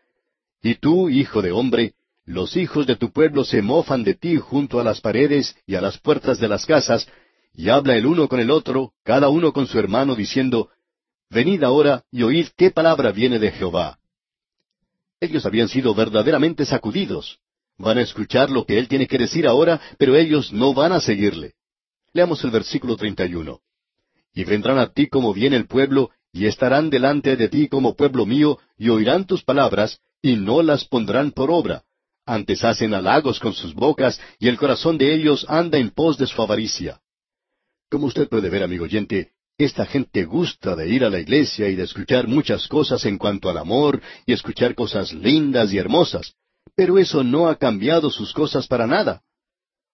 Y 0.63 0.75
tú, 0.77 1.09
hijo 1.09 1.43
de 1.43 1.53
hombre, 1.53 1.95
los 2.25 2.57
hijos 2.57 2.87
de 2.87 2.97
tu 2.97 3.11
pueblo 3.13 3.45
se 3.45 3.63
mofan 3.63 4.05
de 4.05 4.15
ti 4.15 4.37
junto 4.37 4.79
a 4.79 4.85
las 4.85 5.01
paredes 5.01 5.57
y 5.67 5.75
a 5.75 5.81
las 5.81 5.99
puertas 5.99 6.39
de 6.39 6.49
las 6.49 6.67
casas, 6.67 7.09
y 7.55 7.69
habla 7.69 7.97
el 7.97 8.07
uno 8.07 8.29
con 8.29 8.41
el 8.41 8.51
otro, 8.51 8.93
cada 9.05 9.29
uno 9.29 9.53
con 9.53 9.67
su 9.67 9.79
hermano, 9.79 10.15
diciendo, 10.15 10.71
Venid 11.31 11.63
ahora 11.63 12.05
y 12.11 12.23
oíd 12.23 12.49
qué 12.57 12.71
palabra 12.71 13.13
viene 13.13 13.39
de 13.39 13.51
Jehová. 13.53 13.99
Ellos 15.21 15.47
habían 15.47 15.69
sido 15.69 15.95
verdaderamente 15.95 16.65
sacudidos. 16.65 17.39
Van 17.79 17.99
a 17.99 18.03
escuchar 18.03 18.51
lo 18.51 18.67
que 18.67 18.79
él 18.79 18.89
tiene 18.89 19.07
que 19.07 19.19
decir 19.19 19.47
ahora, 19.47 19.81
pero 19.99 20.17
ellos 20.17 20.53
no 20.53 20.75
van 20.75 20.93
a 20.93 21.01
seguirle. 21.01 21.55
Leamos 22.13 22.43
el 22.45 22.51
versículo 22.51 22.97
31. 22.97 23.61
Y 24.35 24.45
vendrán 24.45 24.79
a 24.79 24.93
ti 24.93 25.09
como 25.09 25.33
viene 25.33 25.57
el 25.57 25.67
pueblo, 25.67 26.11
y 26.33 26.47
estarán 26.47 26.91
delante 26.91 27.37
de 27.37 27.49
ti 27.49 27.69
como 27.69 27.95
pueblo 27.95 28.27
mío, 28.27 28.59
y 28.77 28.89
oirán 28.89 29.27
tus 29.27 29.43
palabras, 29.43 30.01
y 30.21 30.37
no 30.37 30.63
las 30.63 30.85
pondrán 30.85 31.31
por 31.33 31.51
obra. 31.51 31.83
Antes 32.27 32.65
hacen 32.65 32.95
halagos 32.95 33.41
con 33.41 33.53
sus 33.53 33.75
bocas, 33.75 34.21
y 34.39 34.49
el 34.49 34.59
corazón 34.59 34.99
de 34.99 35.15
ellos 35.15 35.47
anda 35.49 35.79
en 35.79 35.91
pos 35.91 36.19
de 36.19 36.27
su 36.27 36.41
avaricia. 36.41 37.01
Como 37.93 38.07
usted 38.07 38.27
puede 38.27 38.49
ver, 38.49 38.63
amigo 38.63 38.85
oyente, 38.85 39.33
esta 39.59 39.85
gente 39.85 40.25
gusta 40.25 40.75
de 40.75 40.89
ir 40.89 41.05
a 41.05 41.11
la 41.11 41.21
iglesia 41.21 41.69
y 41.69 41.77
de 41.77 41.83
escuchar 41.83 42.27
muchas 42.27 42.67
cosas 42.67 43.05
en 43.05 43.19
cuanto 43.19 43.51
al 43.51 43.59
amor 43.59 44.01
y 44.25 44.33
escuchar 44.33 44.75
cosas 44.75 45.13
lindas 45.13 45.75
y 45.75 45.77
hermosas, 45.77 46.33
pero 46.75 46.97
eso 46.97 47.23
no 47.23 47.49
ha 47.49 47.57
cambiado 47.57 48.09
sus 48.09 48.33
cosas 48.33 48.67
para 48.67 48.87
nada. 48.87 49.21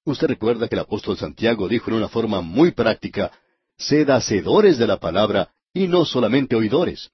Usted 0.05 0.29
recuerda 0.29 0.69
que 0.69 0.77
el 0.77 0.83
apóstol 0.83 1.17
Santiago 1.17 1.67
dijo 1.67 1.91
en 1.91 1.97
una 1.97 2.09
forma 2.09 2.41
muy 2.41 2.71
práctica, 2.71 3.33
sed 3.77 4.09
hacedores 4.11 4.79
de 4.79 4.87
la 4.87 5.01
palabra 5.01 5.51
y 5.75 5.89
no 5.89 6.05
solamente 6.05 6.55
oidores. 6.55 7.11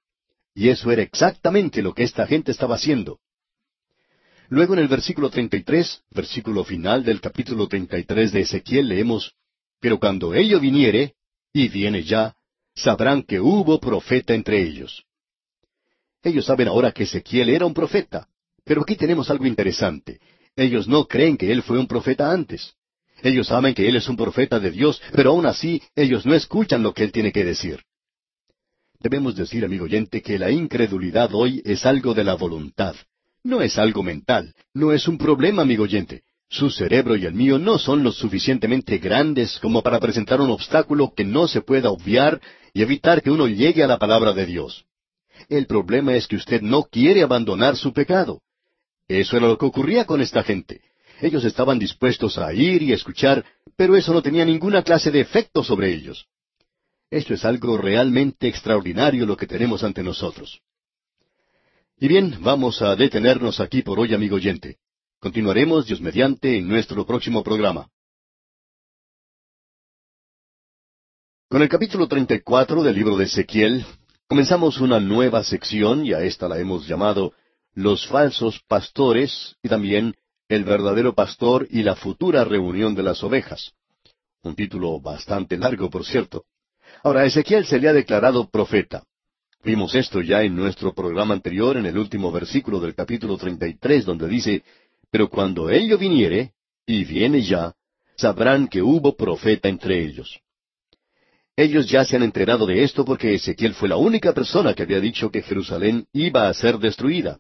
Y 0.55 0.69
eso 0.69 0.93
era 0.93 1.01
exactamente 1.01 1.81
lo 1.81 1.95
que 1.95 2.03
esta 2.03 2.27
gente 2.27 2.53
estaba 2.53 2.75
haciendo. 2.75 3.21
Luego 4.51 4.75
en 4.75 4.81
el 4.81 4.89
versículo 4.89 5.31
33, 5.31 6.03
versículo 6.11 6.63
final 6.63 7.05
del 7.05 7.23
capítulo 7.23 7.69
33 7.69 8.33
de 8.33 8.41
Ezequiel, 8.41 8.89
leemos, 8.89 9.35
pero 9.85 10.01
cuando 10.01 10.33
ello 10.33 10.61
viniere, 10.61 11.13
y 11.53 11.69
viene 11.69 12.05
ya, 12.05 12.35
sabrán 12.75 13.23
que 13.23 13.39
hubo 13.39 13.79
profeta 13.79 14.33
entre 14.33 14.63
ellos. 14.63 15.05
Ellos 16.23 16.47
saben 16.47 16.69
ahora 16.69 16.91
que 16.91 17.03
Ezequiel 17.03 17.51
era 17.51 17.67
un 17.67 17.75
profeta, 17.75 18.27
pero 18.65 18.81
aquí 18.81 18.97
tenemos 18.97 19.29
algo 19.29 19.45
interesante. 19.45 20.21
Ellos 20.57 20.89
no 20.89 21.05
creen 21.05 21.37
que 21.37 21.53
Él 21.53 21.63
fue 21.63 21.79
un 21.79 21.87
profeta 21.87 22.33
antes. 22.33 22.73
Ellos 23.23 23.49
saben 23.49 23.75
que 23.75 23.87
Él 23.87 23.97
es 23.97 24.09
un 24.09 24.17
profeta 24.17 24.59
de 24.59 24.71
Dios, 24.71 25.03
pero 25.13 25.33
aún 25.33 25.45
así 25.45 25.83
ellos 25.95 26.25
no 26.25 26.35
escuchan 26.35 26.83
lo 26.83 26.95
que 26.95 27.05
Él 27.05 27.13
tiene 27.13 27.31
que 27.31 27.45
decir. 27.45 27.83
Debemos 29.01 29.37
decir, 29.37 29.67
amigo 29.67 29.85
oyente, 29.85 30.23
que 30.23 30.39
la 30.39 30.51
incredulidad 30.51 31.35
hoy 31.35 31.61
es 31.63 31.85
algo 31.85 32.15
de 32.15 32.25
la 32.25 32.37
voluntad. 32.37 32.97
No 33.43 33.61
es 33.61 33.77
algo 33.77 34.03
mental, 34.03 34.55
no 34.73 34.93
es 34.95 35.07
un 35.07 35.19
problema, 35.19 35.61
amigo 35.61 35.85
oyente. 35.85 36.23
Su 36.49 36.71
cerebro 36.71 37.17
y 37.17 37.25
el 37.25 37.35
mío 37.35 37.59
no 37.59 37.79
son 37.79 38.03
lo 38.03 38.13
suficientemente 38.13 38.99
grandes 38.99 39.59
como 39.59 39.83
para 39.83 39.99
presentar 39.99 40.41
un 40.41 40.51
obstáculo 40.51 41.13
que 41.15 41.25
no 41.25 41.49
se 41.49 41.63
pueda 41.63 41.91
obviar 41.91 42.41
y 42.73 42.83
evitar 42.83 43.23
que 43.23 43.31
uno 43.31 43.49
llegue 43.49 43.83
a 43.83 43.87
la 43.87 43.99
palabra 43.99 44.33
de 44.33 44.47
Dios. 44.47 44.85
El 45.49 45.67
problema 45.67 46.15
es 46.15 46.27
que 46.27 46.37
usted 46.37 46.63
no 46.63 46.85
quiere 46.85 47.23
abandonar 47.23 47.77
su 47.77 47.93
pecado. 47.93 48.41
Eso 49.09 49.37
era 49.37 49.49
lo 49.49 49.59
que 49.59 49.67
ocurría 49.67 50.05
con 50.05 50.21
esta 50.21 50.43
gente. 50.43 50.81
Ellos 51.21 51.45
estaban 51.45 51.79
dispuestos 51.79 52.39
a 52.39 52.53
ir 52.53 52.83
y 52.83 52.93
escuchar, 52.93 53.45
pero 53.77 53.97
eso 53.97 54.13
no 54.13 54.23
tenía 54.23 54.45
ninguna 54.45 54.83
clase 54.83 55.11
de 55.11 55.21
efecto 55.21 55.63
sobre 55.63 55.93
ellos. 55.93 56.27
Esto 57.11 57.35
es 57.35 57.45
algo 57.45 57.77
realmente 57.77 58.49
extraordinario 58.49 59.27
lo 59.27 59.37
que 59.37 59.47
tenemos 59.47 59.85
ante 59.85 60.03
nosotros. 60.03 60.61
Y 61.99 62.09
bien, 62.09 62.39
vamos 62.41 62.83
a 62.83 62.97
detenernos 62.97 63.61
aquí 63.61 63.83
por 63.83 64.01
hoy, 64.01 64.15
amigo 64.15 64.37
oyente. 64.37 64.79
Continuaremos, 65.25 65.87
Dios 65.87 66.03
mediante, 66.03 66.59
en 66.59 66.69
nuestro 66.69 67.07
próximo 67.07 67.43
programa. 67.43 67.89
Con 71.49 71.63
el 71.63 71.69
capítulo 71.71 72.07
34 72.07 72.83
del 72.83 72.95
libro 72.95 73.17
de 73.17 73.25
Ezequiel, 73.25 73.87
comenzamos 74.29 74.83
una 74.83 75.01
nueva 75.01 75.43
sección, 75.43 76.05
y 76.05 76.13
a 76.13 76.21
esta 76.21 76.47
la 76.47 76.59
hemos 76.59 76.87
llamado 76.87 77.33
Los 77.73 78.07
falsos 78.07 78.61
pastores 78.69 79.57
y 79.63 79.71
también 79.71 80.15
El 80.51 80.65
verdadero 80.65 81.15
pastor 81.15 81.67
y 81.71 81.83
la 81.83 81.97
futura 81.97 82.45
reunión 82.45 82.95
de 82.95 83.05
las 83.05 83.25
ovejas. 83.25 83.73
Un 84.43 84.55
título 84.55 85.01
bastante 85.01 85.57
largo, 85.57 85.89
por 85.89 86.05
cierto. 86.05 86.45
Ahora, 87.03 87.25
Ezequiel 87.25 87.65
se 87.65 87.79
le 87.79 87.89
ha 87.89 87.95
declarado 87.95 88.51
profeta. 88.51 89.03
Vimos 89.65 89.95
esto 89.95 90.21
ya 90.21 90.43
en 90.43 90.55
nuestro 90.55 90.93
programa 90.93 91.33
anterior, 91.33 91.79
en 91.79 91.87
el 91.87 91.97
último 91.97 92.31
versículo 92.31 92.79
del 92.79 92.95
capítulo 92.95 93.39
33, 93.39 94.05
donde 94.05 94.29
dice, 94.29 94.63
Pero 95.15 95.29
cuando 95.29 95.71
ello 95.71 95.97
viniere, 95.97 96.55
y 96.85 97.05
viene 97.05 97.41
ya, 97.41 97.73
sabrán 98.17 98.67
que 98.67 98.83
hubo 98.83 99.17
profeta 99.17 99.69
entre 99.69 100.05
ellos. 100.05 100.41
Ellos 101.55 101.89
ya 101.89 102.05
se 102.05 102.17
han 102.17 102.25
enterado 102.25 102.67
de 102.67 102.83
esto 102.83 103.05
porque 103.05 103.33
Ezequiel 103.33 103.75
fue 103.75 103.89
la 103.89 103.97
única 103.97 104.33
persona 104.33 104.75
que 104.75 104.83
había 104.83 104.99
dicho 104.99 105.31
que 105.31 105.43
Jerusalén 105.43 106.09
iba 106.13 106.49
a 106.49 106.55
ser 106.55 106.79
destruida. 106.79 107.39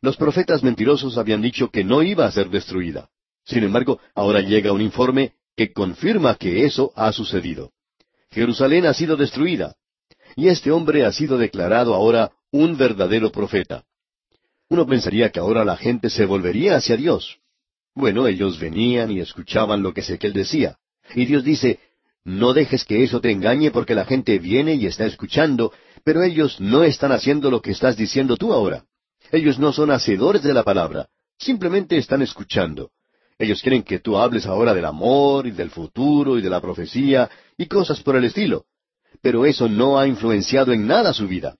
Los 0.00 0.16
profetas 0.16 0.62
mentirosos 0.62 1.18
habían 1.18 1.42
dicho 1.42 1.72
que 1.72 1.82
no 1.82 2.04
iba 2.04 2.24
a 2.24 2.30
ser 2.30 2.50
destruida. 2.50 3.08
Sin 3.44 3.64
embargo, 3.64 3.98
ahora 4.14 4.40
llega 4.40 4.70
un 4.70 4.80
informe 4.80 5.32
que 5.56 5.72
confirma 5.72 6.36
que 6.36 6.66
eso 6.66 6.92
ha 6.94 7.10
sucedido. 7.10 7.72
Jerusalén 8.30 8.86
ha 8.86 8.94
sido 8.94 9.16
destruida. 9.16 9.74
Y 10.36 10.46
este 10.46 10.70
hombre 10.70 11.04
ha 11.04 11.10
sido 11.10 11.36
declarado 11.36 11.94
ahora 11.94 12.30
un 12.52 12.76
verdadero 12.76 13.32
profeta. 13.32 13.84
Uno 14.68 14.86
pensaría 14.86 15.30
que 15.30 15.38
ahora 15.38 15.64
la 15.64 15.76
gente 15.76 16.10
se 16.10 16.24
volvería 16.24 16.76
hacia 16.76 16.96
Dios. 16.96 17.38
Bueno, 17.94 18.26
ellos 18.26 18.58
venían 18.58 19.10
y 19.10 19.20
escuchaban 19.20 19.82
lo 19.82 19.94
que 19.94 20.00
Ezequiel 20.00 20.32
decía. 20.32 20.76
Y 21.14 21.24
Dios 21.24 21.44
dice, 21.44 21.78
no 22.24 22.52
dejes 22.52 22.84
que 22.84 23.04
eso 23.04 23.20
te 23.20 23.30
engañe 23.30 23.70
porque 23.70 23.94
la 23.94 24.04
gente 24.04 24.38
viene 24.38 24.74
y 24.74 24.86
está 24.86 25.06
escuchando, 25.06 25.72
pero 26.02 26.24
ellos 26.24 26.60
no 26.60 26.82
están 26.82 27.12
haciendo 27.12 27.50
lo 27.50 27.62
que 27.62 27.70
estás 27.70 27.96
diciendo 27.96 28.36
tú 28.36 28.52
ahora. 28.52 28.84
Ellos 29.30 29.58
no 29.58 29.72
son 29.72 29.92
hacedores 29.92 30.42
de 30.42 30.52
la 30.52 30.64
palabra, 30.64 31.08
simplemente 31.38 31.96
están 31.96 32.22
escuchando. 32.22 32.90
Ellos 33.38 33.62
quieren 33.62 33.82
que 33.82 34.00
tú 34.00 34.16
hables 34.16 34.46
ahora 34.46 34.74
del 34.74 34.86
amor 34.86 35.46
y 35.46 35.52
del 35.52 35.70
futuro 35.70 36.38
y 36.38 36.42
de 36.42 36.50
la 36.50 36.60
profecía 36.60 37.30
y 37.56 37.66
cosas 37.66 38.00
por 38.00 38.16
el 38.16 38.24
estilo. 38.24 38.64
Pero 39.22 39.46
eso 39.46 39.68
no 39.68 39.98
ha 39.98 40.06
influenciado 40.06 40.72
en 40.72 40.86
nada 40.86 41.12
su 41.12 41.28
vida. 41.28 41.56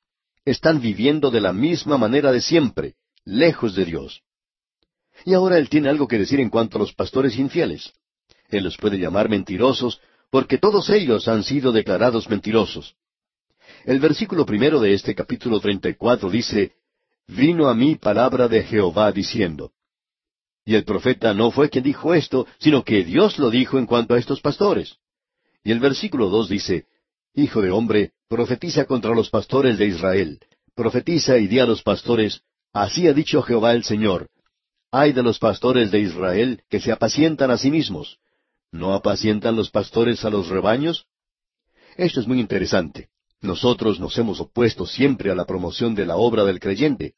Están 0.46 0.80
viviendo 0.80 1.32
de 1.32 1.40
la 1.40 1.52
misma 1.52 1.98
manera 1.98 2.30
de 2.30 2.40
siempre, 2.40 2.94
lejos 3.24 3.74
de 3.74 3.84
Dios. 3.84 4.22
Y 5.24 5.34
ahora 5.34 5.58
Él 5.58 5.68
tiene 5.68 5.88
algo 5.88 6.06
que 6.06 6.18
decir 6.18 6.38
en 6.38 6.50
cuanto 6.50 6.78
a 6.78 6.80
los 6.80 6.94
pastores 6.94 7.36
infieles. 7.36 7.92
Él 8.48 8.62
los 8.62 8.76
puede 8.76 8.96
llamar 8.96 9.28
mentirosos 9.28 10.00
porque 10.30 10.58
todos 10.58 10.88
ellos 10.90 11.26
han 11.26 11.42
sido 11.42 11.72
declarados 11.72 12.30
mentirosos. 12.30 12.94
El 13.84 13.98
versículo 13.98 14.46
primero 14.46 14.80
de 14.80 14.94
este 14.94 15.16
capítulo 15.16 15.58
treinta 15.58 15.88
y 15.88 15.94
cuatro 15.94 16.30
dice, 16.30 16.76
Vino 17.26 17.68
a 17.68 17.74
mí 17.74 17.96
palabra 17.96 18.46
de 18.46 18.62
Jehová 18.62 19.10
diciendo. 19.10 19.72
Y 20.64 20.76
el 20.76 20.84
profeta 20.84 21.34
no 21.34 21.50
fue 21.50 21.70
quien 21.70 21.82
dijo 21.82 22.14
esto, 22.14 22.46
sino 22.58 22.84
que 22.84 23.02
Dios 23.02 23.36
lo 23.40 23.50
dijo 23.50 23.78
en 23.78 23.86
cuanto 23.86 24.14
a 24.14 24.18
estos 24.18 24.40
pastores. 24.40 24.96
Y 25.64 25.72
el 25.72 25.80
versículo 25.80 26.28
dos 26.28 26.48
dice, 26.48 26.86
Hijo 27.38 27.60
de 27.60 27.70
hombre, 27.70 28.12
profetiza 28.28 28.86
contra 28.86 29.14
los 29.14 29.28
pastores 29.28 29.76
de 29.76 29.84
Israel. 29.84 30.40
Profetiza 30.74 31.36
y 31.36 31.46
di 31.46 31.58
a 31.58 31.66
los 31.66 31.82
pastores, 31.82 32.40
Así 32.72 33.06
ha 33.08 33.12
dicho 33.12 33.42
Jehová 33.42 33.74
el 33.74 33.84
Señor. 33.84 34.30
Ay 34.90 35.12
de 35.12 35.22
los 35.22 35.38
pastores 35.38 35.90
de 35.90 36.00
Israel 36.00 36.62
que 36.70 36.80
se 36.80 36.92
apacientan 36.92 37.50
a 37.50 37.58
sí 37.58 37.70
mismos. 37.70 38.16
¿No 38.72 38.94
apacientan 38.94 39.54
los 39.54 39.70
pastores 39.70 40.24
a 40.24 40.30
los 40.30 40.48
rebaños? 40.48 41.04
Esto 41.98 42.20
es 42.20 42.26
muy 42.26 42.40
interesante. 42.40 43.10
Nosotros 43.42 44.00
nos 44.00 44.16
hemos 44.16 44.40
opuesto 44.40 44.86
siempre 44.86 45.30
a 45.30 45.34
la 45.34 45.44
promoción 45.44 45.94
de 45.94 46.06
la 46.06 46.16
obra 46.16 46.42
del 46.44 46.58
creyente. 46.58 47.16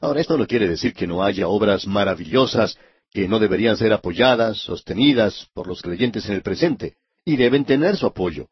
Ahora, 0.00 0.20
esto 0.20 0.36
no 0.36 0.48
quiere 0.48 0.66
decir 0.66 0.92
que 0.92 1.06
no 1.06 1.22
haya 1.22 1.46
obras 1.46 1.86
maravillosas 1.86 2.76
que 3.12 3.28
no 3.28 3.38
deberían 3.38 3.76
ser 3.76 3.92
apoyadas, 3.92 4.58
sostenidas 4.58 5.46
por 5.54 5.68
los 5.68 5.82
creyentes 5.82 6.28
en 6.28 6.34
el 6.34 6.42
presente, 6.42 6.96
y 7.24 7.36
deben 7.36 7.64
tener 7.64 7.96
su 7.96 8.06
apoyo. 8.06 8.48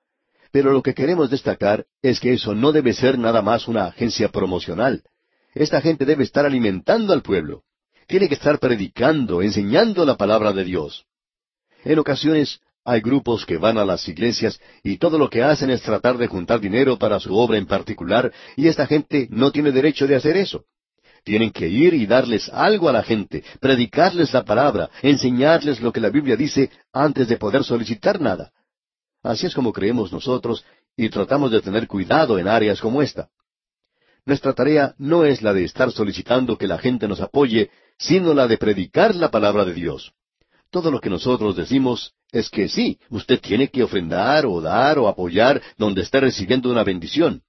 Pero 0.52 0.72
lo 0.72 0.82
que 0.82 0.94
queremos 0.94 1.30
destacar 1.30 1.86
es 2.02 2.18
que 2.18 2.32
eso 2.32 2.54
no 2.54 2.72
debe 2.72 2.92
ser 2.92 3.18
nada 3.18 3.42
más 3.42 3.68
una 3.68 3.86
agencia 3.86 4.28
promocional. 4.30 5.02
Esta 5.54 5.80
gente 5.80 6.04
debe 6.04 6.24
estar 6.24 6.44
alimentando 6.44 7.12
al 7.12 7.22
pueblo. 7.22 7.62
Tiene 8.06 8.28
que 8.28 8.34
estar 8.34 8.58
predicando, 8.58 9.42
enseñando 9.42 10.04
la 10.04 10.16
palabra 10.16 10.52
de 10.52 10.64
Dios. 10.64 11.04
En 11.84 11.98
ocasiones 11.98 12.60
hay 12.84 13.00
grupos 13.00 13.46
que 13.46 13.58
van 13.58 13.78
a 13.78 13.84
las 13.84 14.08
iglesias 14.08 14.60
y 14.82 14.98
todo 14.98 15.18
lo 15.18 15.30
que 15.30 15.42
hacen 15.42 15.70
es 15.70 15.82
tratar 15.82 16.18
de 16.18 16.26
juntar 16.26 16.60
dinero 16.60 16.98
para 16.98 17.20
su 17.20 17.36
obra 17.36 17.58
en 17.58 17.66
particular, 17.66 18.32
y 18.56 18.66
esta 18.66 18.86
gente 18.86 19.28
no 19.30 19.52
tiene 19.52 19.70
derecho 19.70 20.06
de 20.06 20.16
hacer 20.16 20.36
eso. 20.36 20.64
Tienen 21.22 21.50
que 21.50 21.68
ir 21.68 21.94
y 21.94 22.06
darles 22.06 22.48
algo 22.48 22.88
a 22.88 22.92
la 22.92 23.02
gente, 23.02 23.44
predicarles 23.60 24.32
la 24.32 24.44
palabra, 24.44 24.90
enseñarles 25.02 25.80
lo 25.80 25.92
que 25.92 26.00
la 26.00 26.08
Biblia 26.08 26.34
dice 26.34 26.70
antes 26.92 27.28
de 27.28 27.36
poder 27.36 27.62
solicitar 27.62 28.20
nada. 28.20 28.50
Así 29.22 29.46
es 29.46 29.54
como 29.54 29.72
creemos 29.72 30.12
nosotros 30.12 30.64
y 30.96 31.08
tratamos 31.08 31.50
de 31.50 31.60
tener 31.60 31.86
cuidado 31.86 32.38
en 32.38 32.48
áreas 32.48 32.80
como 32.80 33.02
esta. 33.02 33.28
Nuestra 34.24 34.52
tarea 34.52 34.94
no 34.98 35.24
es 35.24 35.42
la 35.42 35.52
de 35.52 35.64
estar 35.64 35.90
solicitando 35.90 36.56
que 36.56 36.66
la 36.66 36.78
gente 36.78 37.08
nos 37.08 37.20
apoye, 37.20 37.70
sino 37.98 38.34
la 38.34 38.46
de 38.46 38.58
predicar 38.58 39.14
la 39.14 39.30
palabra 39.30 39.64
de 39.64 39.74
Dios. 39.74 40.12
Todo 40.70 40.90
lo 40.90 41.00
que 41.00 41.10
nosotros 41.10 41.56
decimos 41.56 42.14
es 42.30 42.48
que 42.48 42.68
sí, 42.68 42.98
usted 43.10 43.40
tiene 43.40 43.68
que 43.68 43.82
ofrendar 43.82 44.46
o 44.46 44.60
dar 44.60 44.98
o 44.98 45.08
apoyar 45.08 45.60
donde 45.76 46.02
está 46.02 46.20
recibiendo 46.20 46.70
una 46.70 46.84
bendición. 46.84 47.42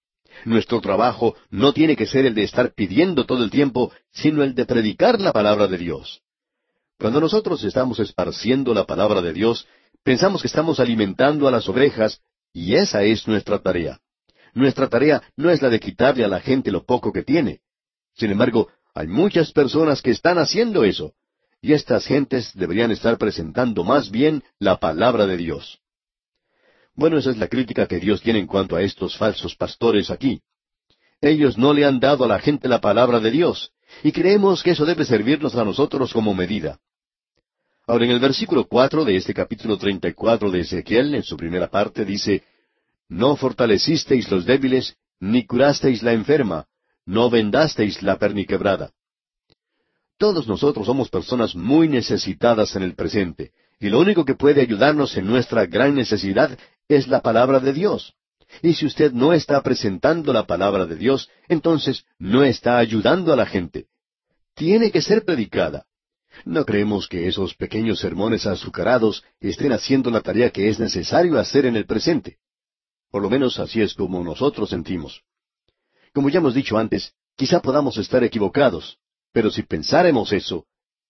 Nuestro 0.46 0.82
trabajo 0.82 1.36
no 1.50 1.72
tiene 1.72 1.96
que 1.96 2.08
ser 2.08 2.26
el 2.26 2.34
de 2.34 2.44
estar 2.44 2.74
pidiendo 2.74 3.26
todo 3.26 3.44
el 3.44 3.52
tiempo, 3.52 3.92
sino 4.12 4.44
el 4.44 4.56
de 4.56 4.66
predicar 4.66 5.22
la 5.22 5.34
palabra 5.34 5.68
de 5.68 5.78
Dios. 5.78 6.22
Cuando 6.98 7.20
nosotros 7.20 7.64
estamos 7.64 8.00
esparciendo 8.00 8.74
la 8.74 8.86
palabra 8.86 9.22
de 9.22 9.34
Dios, 9.34 9.68
pensamos 10.04 10.42
que 10.42 10.48
estamos 10.48 10.80
alimentando 10.80 11.48
a 11.48 11.52
las 11.52 11.68
ovejas, 11.70 12.22
y 12.54 12.76
esa 12.76 13.04
es 13.04 13.28
nuestra 13.28 13.60
tarea. 13.60 14.00
Nuestra 14.54 14.90
tarea 14.90 15.22
no 15.38 15.50
es 15.50 15.62
la 15.62 15.70
de 15.70 15.80
quitarle 15.80 16.26
a 16.26 16.28
la 16.28 16.42
gente 16.42 16.72
lo 16.72 16.84
poco 16.84 17.12
que 17.12 17.24
tiene. 17.24 17.62
Sin 18.16 18.32
embargo, 18.32 18.68
hay 18.94 19.08
muchas 19.08 19.52
personas 19.52 20.02
que 20.02 20.12
están 20.12 20.38
haciendo 20.38 20.84
eso, 20.84 21.14
y 21.62 21.74
estas 21.74 22.06
gentes 22.06 22.52
deberían 22.56 22.92
estar 22.92 23.18
presentando 23.18 23.84
más 23.84 24.10
bien 24.10 24.44
la 24.60 24.80
palabra 24.80 25.28
de 25.28 25.38
Dios. 25.38 25.80
Bueno, 26.94 27.18
esa 27.18 27.32
es 27.32 27.38
la 27.38 27.48
crítica 27.48 27.88
que 27.88 28.00
Dios 28.00 28.22
tiene 28.22 28.40
en 28.40 28.48
cuanto 28.48 28.76
a 28.76 28.82
estos 28.82 29.18
falsos 29.18 29.56
pastores 29.56 30.10
aquí. 30.10 30.42
Ellos 31.22 31.58
no 31.58 31.74
le 31.74 31.86
han 31.86 32.00
dado 32.00 32.26
a 32.26 32.28
la 32.28 32.40
gente 32.40 32.68
la 32.68 32.82
palabra 32.82 33.20
de 33.20 33.32
Dios, 33.32 33.72
y 34.04 34.12
creemos 34.12 34.64
que 34.64 34.72
eso 34.72 34.86
debe 34.86 35.06
servirnos 35.06 35.56
a 35.56 35.64
nosotros 35.64 36.12
como 36.12 36.34
medida. 36.34 36.80
Ahora, 37.92 38.06
en 38.06 38.12
el 38.12 38.22
versículo 38.22 38.68
cuatro 38.70 39.04
de 39.04 39.18
este 39.18 39.34
capítulo 39.34 39.78
treinta 39.78 40.08
y 40.08 40.14
cuatro 40.14 40.50
de 40.50 40.62
Ezequiel, 40.62 41.14
en 41.14 41.24
su 41.24 41.36
primera 41.36 41.68
parte, 41.68 42.06
dice, 42.06 42.42
No 43.10 43.36
fortalecisteis 43.36 44.32
los 44.32 44.46
débiles, 44.46 44.96
ni 45.20 45.46
curasteis 45.46 46.02
la 46.02 46.14
enferma, 46.14 46.68
no 47.06 47.30
vendasteis 47.30 48.02
la 48.02 48.18
perniquebrada. 48.18 48.92
Todos 50.18 50.48
nosotros 50.48 50.86
somos 50.86 51.10
personas 51.10 51.54
muy 51.54 51.90
necesitadas 51.90 52.78
en 52.78 52.84
el 52.84 52.96
presente, 52.96 53.52
y 53.78 53.90
lo 53.90 54.00
único 54.00 54.24
que 54.24 54.36
puede 54.36 54.62
ayudarnos 54.62 55.18
en 55.18 55.28
nuestra 55.28 55.66
gran 55.66 55.94
necesidad 55.94 56.58
es 56.88 57.10
la 57.10 57.20
palabra 57.20 57.60
de 57.60 57.74
Dios. 57.74 58.14
Y 58.62 58.74
si 58.74 58.86
usted 58.86 59.12
no 59.12 59.34
está 59.34 59.62
presentando 59.62 60.32
la 60.32 60.48
palabra 60.48 60.86
de 60.86 60.96
Dios, 60.96 61.30
entonces 61.50 62.06
no 62.18 62.46
está 62.46 62.78
ayudando 62.78 63.34
a 63.34 63.36
la 63.36 63.48
gente. 63.48 63.88
Tiene 64.56 64.92
que 64.92 65.02
ser 65.02 65.26
predicada. 65.26 65.84
No 66.46 66.66
creemos 66.66 67.08
que 67.08 67.28
esos 67.28 67.56
pequeños 67.56 68.00
sermones 68.00 68.46
azucarados 68.46 69.24
estén 69.40 69.72
haciendo 69.72 70.10
la 70.10 70.22
tarea 70.22 70.50
que 70.50 70.70
es 70.70 70.80
necesario 70.80 71.38
hacer 71.40 71.66
en 71.66 71.76
el 71.76 71.86
presente. 71.86 72.38
Por 73.12 73.22
lo 73.22 73.30
menos 73.30 73.60
así 73.60 73.82
es 73.82 73.94
como 73.94 74.24
nosotros 74.24 74.70
sentimos. 74.70 75.22
Como 76.14 76.30
ya 76.30 76.40
hemos 76.40 76.54
dicho 76.54 76.78
antes, 76.78 77.14
quizá 77.36 77.62
podamos 77.62 77.98
estar 77.98 78.24
equivocados, 78.24 78.98
pero 79.32 79.52
si 79.52 79.64
pensáremos 79.64 80.32
eso, 80.34 80.66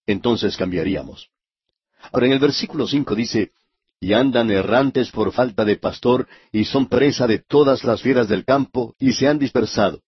entonces 0.06 0.58
cambiaríamos. 0.58 1.30
Ahora 2.12 2.26
en 2.26 2.34
el 2.34 2.40
versículo 2.40 2.88
cinco 2.88 3.16
dice, 3.16 3.52
y 4.00 4.14
andan 4.14 4.50
errantes 4.50 5.12
por 5.12 5.32
falta 5.32 5.64
de 5.64 5.78
pastor, 5.78 6.28
y 6.52 6.66
son 6.66 6.88
presa 6.88 7.28
de 7.28 7.40
todas 7.40 7.84
las 7.84 8.02
fieras 8.02 8.28
del 8.28 8.46
campo, 8.46 8.96
y 9.00 9.14
se 9.14 9.28
han 9.28 9.38
dispersado. 9.38 10.02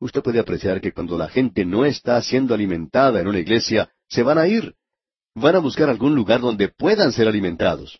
Usted 0.00 0.22
puede 0.22 0.40
apreciar 0.40 0.80
que 0.80 0.92
cuando 0.92 1.16
la 1.16 1.28
gente 1.28 1.64
no 1.64 1.84
está 1.84 2.20
siendo 2.22 2.54
alimentada 2.54 3.20
en 3.20 3.28
una 3.28 3.38
iglesia, 3.38 3.90
se 4.08 4.22
van 4.22 4.38
a 4.38 4.46
ir. 4.46 4.74
Van 5.34 5.56
a 5.56 5.58
buscar 5.58 5.90
algún 5.90 6.14
lugar 6.14 6.40
donde 6.40 6.68
puedan 6.68 7.12
ser 7.12 7.28
alimentados. 7.28 7.98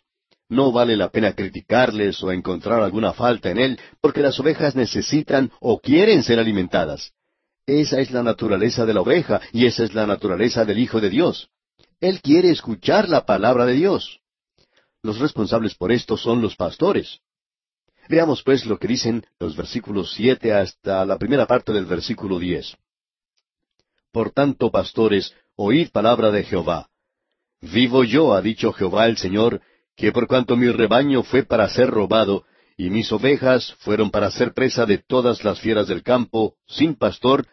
No 0.49 0.71
vale 0.71 0.95
la 0.95 1.09
pena 1.09 1.33
criticarles 1.33 2.23
o 2.23 2.31
encontrar 2.31 2.81
alguna 2.81 3.13
falta 3.13 3.51
en 3.51 3.59
él, 3.59 3.79
porque 4.01 4.21
las 4.21 4.39
ovejas 4.39 4.75
necesitan 4.75 5.51
o 5.59 5.79
quieren 5.79 6.23
ser 6.23 6.39
alimentadas. 6.39 7.11
Esa 7.65 7.99
es 7.99 8.11
la 8.11 8.23
naturaleza 8.23 8.85
de 8.85 8.93
la 8.93 9.01
oveja 9.01 9.41
y 9.51 9.65
esa 9.65 9.83
es 9.83 9.93
la 9.93 10.07
naturaleza 10.07 10.63
del 10.63 10.79
Hijo 10.79 11.01
de 11.01 11.09
Dios. 11.09 11.49
Él 11.99 12.21
quiere 12.21 12.49
escuchar 12.49 13.09
la 13.09 13.25
palabra 13.25 13.65
de 13.65 13.73
Dios. 13.73 14.21
Los 15.03 15.19
responsables 15.19 15.75
por 15.75 15.91
esto 15.91 16.15
son 16.15 16.41
los 16.41 16.55
pastores. 16.55 17.19
Veamos 18.07 18.41
pues 18.41 18.65
lo 18.65 18.79
que 18.79 18.87
dicen 18.87 19.25
los 19.37 19.57
versículos 19.57 20.13
siete 20.13 20.53
hasta 20.53 21.05
la 21.05 21.17
primera 21.17 21.45
parte 21.45 21.73
del 21.73 21.85
versículo 21.85 22.39
diez. 22.39 22.77
Por 24.13 24.31
tanto, 24.31 24.71
pastores, 24.71 25.33
oíd 25.57 25.89
palabra 25.89 26.31
de 26.31 26.43
Jehová. 26.43 26.87
Vivo 27.61 28.03
yo, 28.03 28.33
ha 28.33 28.41
dicho 28.41 28.71
Jehová 28.71 29.07
el 29.07 29.17
Señor, 29.17 29.61
que 29.95 30.11
por 30.11 30.27
cuanto 30.27 30.55
mi 30.55 30.69
rebaño 30.69 31.23
fue 31.23 31.43
para 31.43 31.67
ser 31.67 31.89
robado, 31.89 32.45
y 32.77 32.91
mis 32.91 33.11
ovejas 33.11 33.73
fueron 33.79 34.11
para 34.11 34.29
ser 34.29 34.53
presa 34.53 34.85
de 34.85 34.99
todas 34.99 35.43
las 35.43 35.59
fieras 35.59 35.87
del 35.87 36.03
campo, 36.03 36.53
sin 36.67 36.93
pastor, 36.93 37.47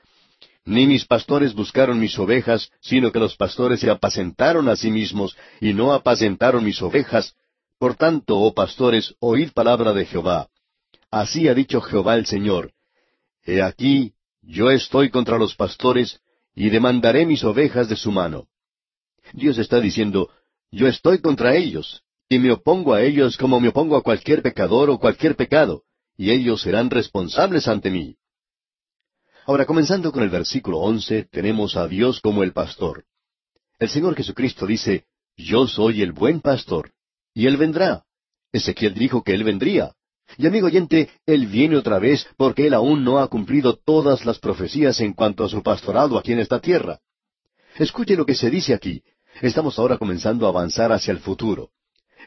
ni 0.66 0.86
mis 0.86 1.06
pastores 1.06 1.54
buscaron 1.54 1.98
mis 1.98 2.18
ovejas, 2.18 2.70
sino 2.80 3.10
que 3.10 3.18
los 3.18 3.36
pastores 3.36 3.80
se 3.80 3.90
apacentaron 3.90 4.68
a 4.68 4.76
sí 4.76 4.90
mismos, 4.90 5.36
y 5.60 5.72
no 5.72 5.92
apacentaron 5.92 6.62
mis 6.62 6.80
ovejas. 6.82 7.34
Por 7.78 7.96
tanto, 7.96 8.38
oh 8.38 8.54
pastores, 8.54 9.14
oíd 9.18 9.52
palabra 9.52 9.92
de 9.94 10.04
Jehová. 10.04 10.48
Así 11.10 11.48
ha 11.48 11.54
dicho 11.54 11.80
Jehová 11.80 12.16
el 12.16 12.26
Señor. 12.26 12.72
He 13.44 13.62
aquí, 13.62 14.12
yo 14.42 14.70
estoy 14.70 15.10
contra 15.10 15.38
los 15.38 15.54
pastores, 15.54 16.20
y 16.54 16.70
demandaré 16.70 17.26
mis 17.26 17.42
ovejas 17.44 17.88
de 17.88 17.96
su 17.96 18.12
mano. 18.12 18.48
Dios 19.32 19.58
está 19.58 19.80
diciendo, 19.80 20.30
yo 20.70 20.86
estoy 20.86 21.20
contra 21.20 21.54
ellos, 21.56 22.02
y 22.28 22.38
me 22.38 22.52
opongo 22.52 22.94
a 22.94 23.02
ellos 23.02 23.36
como 23.36 23.60
me 23.60 23.68
opongo 23.68 23.96
a 23.96 24.02
cualquier 24.02 24.42
pecador 24.42 24.90
o 24.90 24.98
cualquier 24.98 25.36
pecado, 25.36 25.82
y 26.16 26.30
ellos 26.30 26.62
serán 26.62 26.90
responsables 26.90 27.68
ante 27.68 27.90
mí. 27.90 28.16
Ahora, 29.46 29.66
comenzando 29.66 30.10
con 30.10 30.22
el 30.22 30.30
versículo 30.30 30.78
once, 30.78 31.28
tenemos 31.30 31.76
a 31.76 31.86
Dios 31.86 32.20
como 32.20 32.42
el 32.42 32.52
pastor. 32.52 33.04
El 33.78 33.88
Señor 33.88 34.14
Jesucristo 34.14 34.66
dice, 34.66 35.04
Yo 35.36 35.66
soy 35.66 36.02
el 36.02 36.12
buen 36.12 36.40
pastor, 36.40 36.92
y 37.34 37.46
Él 37.46 37.56
vendrá. 37.56 38.04
Ezequiel 38.52 38.94
dijo 38.94 39.22
que 39.22 39.34
Él 39.34 39.44
vendría. 39.44 39.92
Y 40.36 40.46
amigo 40.46 40.66
oyente, 40.66 41.10
Él 41.26 41.46
viene 41.46 41.76
otra 41.76 41.98
vez 41.98 42.26
porque 42.36 42.66
Él 42.66 42.74
aún 42.74 43.04
no 43.04 43.18
ha 43.18 43.28
cumplido 43.28 43.76
todas 43.76 44.24
las 44.24 44.38
profecías 44.38 45.00
en 45.00 45.12
cuanto 45.12 45.44
a 45.44 45.48
su 45.48 45.62
pastorado 45.62 46.18
aquí 46.18 46.32
en 46.32 46.40
esta 46.40 46.60
tierra. 46.60 47.00
Escuche 47.76 48.16
lo 48.16 48.26
que 48.26 48.34
se 48.34 48.50
dice 48.50 48.74
aquí. 48.74 49.02
Estamos 49.40 49.78
ahora 49.78 49.98
comenzando 49.98 50.46
a 50.46 50.50
avanzar 50.50 50.92
hacia 50.92 51.12
el 51.12 51.18
futuro. 51.18 51.70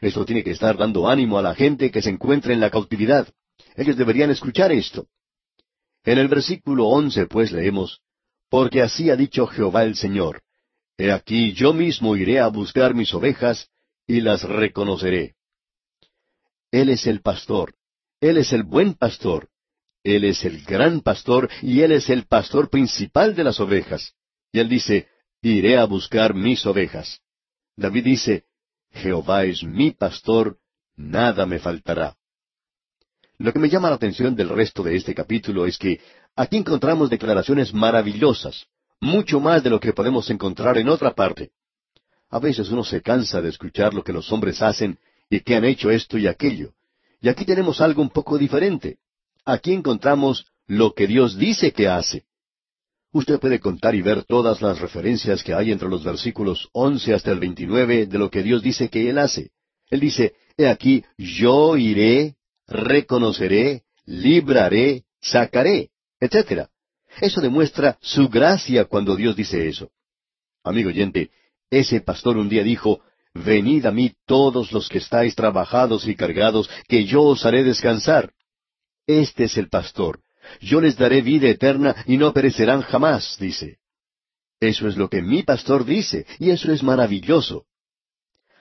Esto 0.00 0.24
tiene 0.24 0.44
que 0.44 0.52
estar 0.52 0.76
dando 0.76 1.08
ánimo 1.08 1.38
a 1.38 1.42
la 1.42 1.54
gente 1.54 1.90
que 1.90 2.02
se 2.02 2.10
encuentra 2.10 2.52
en 2.52 2.60
la 2.60 2.70
cautividad. 2.70 3.28
Ellos 3.76 3.96
deberían 3.96 4.30
escuchar 4.30 4.72
esto. 4.72 5.06
En 6.04 6.18
el 6.18 6.28
versículo 6.28 6.86
once 6.86 7.26
pues 7.26 7.52
leemos, 7.52 8.00
Porque 8.48 8.82
así 8.82 9.10
ha 9.10 9.16
dicho 9.16 9.46
Jehová 9.46 9.84
el 9.84 9.96
Señor, 9.96 10.42
He 10.96 11.12
aquí 11.12 11.52
yo 11.52 11.72
mismo 11.72 12.16
iré 12.16 12.40
a 12.40 12.48
buscar 12.48 12.94
mis 12.94 13.14
ovejas, 13.14 13.68
y 14.06 14.20
las 14.20 14.42
reconoceré. 14.42 15.34
Él 16.72 16.88
es 16.88 17.06
el 17.06 17.20
pastor, 17.20 17.74
Él 18.20 18.38
es 18.38 18.52
el 18.52 18.64
buen 18.64 18.94
pastor, 18.94 19.48
Él 20.02 20.24
es 20.24 20.44
el 20.44 20.62
gran 20.64 21.00
pastor, 21.00 21.48
y 21.62 21.82
Él 21.82 21.92
es 21.92 22.10
el 22.10 22.26
pastor 22.26 22.70
principal 22.70 23.34
de 23.34 23.44
las 23.44 23.60
ovejas. 23.60 24.14
Y 24.52 24.60
Él 24.60 24.68
dice, 24.68 25.08
Iré 25.40 25.78
a 25.78 25.84
buscar 25.84 26.34
mis 26.34 26.66
ovejas. 26.66 27.20
David 27.76 28.04
dice, 28.04 28.44
Jehová 28.90 29.44
es 29.44 29.62
mi 29.62 29.92
pastor, 29.92 30.58
nada 30.96 31.46
me 31.46 31.60
faltará. 31.60 32.16
Lo 33.38 33.52
que 33.52 33.60
me 33.60 33.68
llama 33.68 33.88
la 33.88 33.96
atención 33.96 34.34
del 34.34 34.48
resto 34.48 34.82
de 34.82 34.96
este 34.96 35.14
capítulo 35.14 35.64
es 35.64 35.78
que 35.78 36.00
aquí 36.34 36.56
encontramos 36.56 37.08
declaraciones 37.08 37.72
maravillosas, 37.72 38.66
mucho 39.00 39.38
más 39.38 39.62
de 39.62 39.70
lo 39.70 39.78
que 39.78 39.92
podemos 39.92 40.28
encontrar 40.28 40.76
en 40.78 40.88
otra 40.88 41.14
parte. 41.14 41.52
A 42.30 42.40
veces 42.40 42.68
uno 42.70 42.82
se 42.82 43.00
cansa 43.00 43.40
de 43.40 43.50
escuchar 43.50 43.94
lo 43.94 44.02
que 44.02 44.12
los 44.12 44.32
hombres 44.32 44.60
hacen 44.60 44.98
y 45.30 45.40
que 45.40 45.54
han 45.54 45.64
hecho 45.64 45.90
esto 45.92 46.18
y 46.18 46.26
aquello. 46.26 46.72
Y 47.20 47.28
aquí 47.28 47.44
tenemos 47.44 47.80
algo 47.80 48.02
un 48.02 48.10
poco 48.10 48.38
diferente. 48.38 48.98
Aquí 49.44 49.72
encontramos 49.72 50.46
lo 50.66 50.92
que 50.94 51.06
Dios 51.06 51.36
dice 51.38 51.72
que 51.72 51.88
hace. 51.88 52.24
Usted 53.12 53.40
puede 53.40 53.58
contar 53.58 53.94
y 53.94 54.02
ver 54.02 54.24
todas 54.24 54.60
las 54.60 54.80
referencias 54.80 55.42
que 55.42 55.54
hay 55.54 55.72
entre 55.72 55.88
los 55.88 56.04
versículos 56.04 56.68
once 56.72 57.14
hasta 57.14 57.32
el 57.32 57.40
veintinueve 57.40 58.06
de 58.06 58.18
lo 58.18 58.30
que 58.30 58.42
Dios 58.42 58.62
dice 58.62 58.90
que 58.90 59.08
Él 59.08 59.18
hace. 59.18 59.50
Él 59.90 60.00
dice, 60.00 60.34
He 60.56 60.68
aquí, 60.68 61.04
yo 61.16 61.76
iré, 61.76 62.36
reconoceré, 62.66 63.84
libraré, 64.04 65.04
sacaré, 65.20 65.90
etc. 66.20 66.68
Eso 67.20 67.40
demuestra 67.40 67.98
su 68.02 68.28
gracia 68.28 68.84
cuando 68.84 69.16
Dios 69.16 69.34
dice 69.34 69.68
eso. 69.68 69.90
Amigo 70.62 70.90
oyente, 70.90 71.30
ese 71.70 72.00
pastor 72.00 72.36
un 72.36 72.48
día 72.48 72.62
dijo, 72.62 73.00
Venid 73.44 73.86
a 73.86 73.92
mí 73.92 74.12
todos 74.26 74.72
los 74.72 74.88
que 74.88 74.98
estáis 74.98 75.34
trabajados 75.34 76.06
y 76.08 76.14
cargados, 76.14 76.68
que 76.88 77.04
yo 77.04 77.22
os 77.22 77.44
haré 77.46 77.62
descansar. 77.62 78.32
Este 79.06 79.44
es 79.44 79.56
el 79.56 79.68
pastor, 79.68 80.20
yo 80.60 80.80
les 80.80 80.96
daré 80.96 81.22
vida 81.22 81.48
eterna 81.48 81.94
y 82.06 82.16
no 82.16 82.32
perecerán 82.32 82.82
jamás, 82.82 83.36
dice. 83.38 83.78
Eso 84.60 84.88
es 84.88 84.96
lo 84.96 85.08
que 85.08 85.22
mi 85.22 85.44
pastor 85.44 85.84
dice, 85.84 86.26
y 86.38 86.50
eso 86.50 86.72
es 86.72 86.82
maravilloso. 86.82 87.64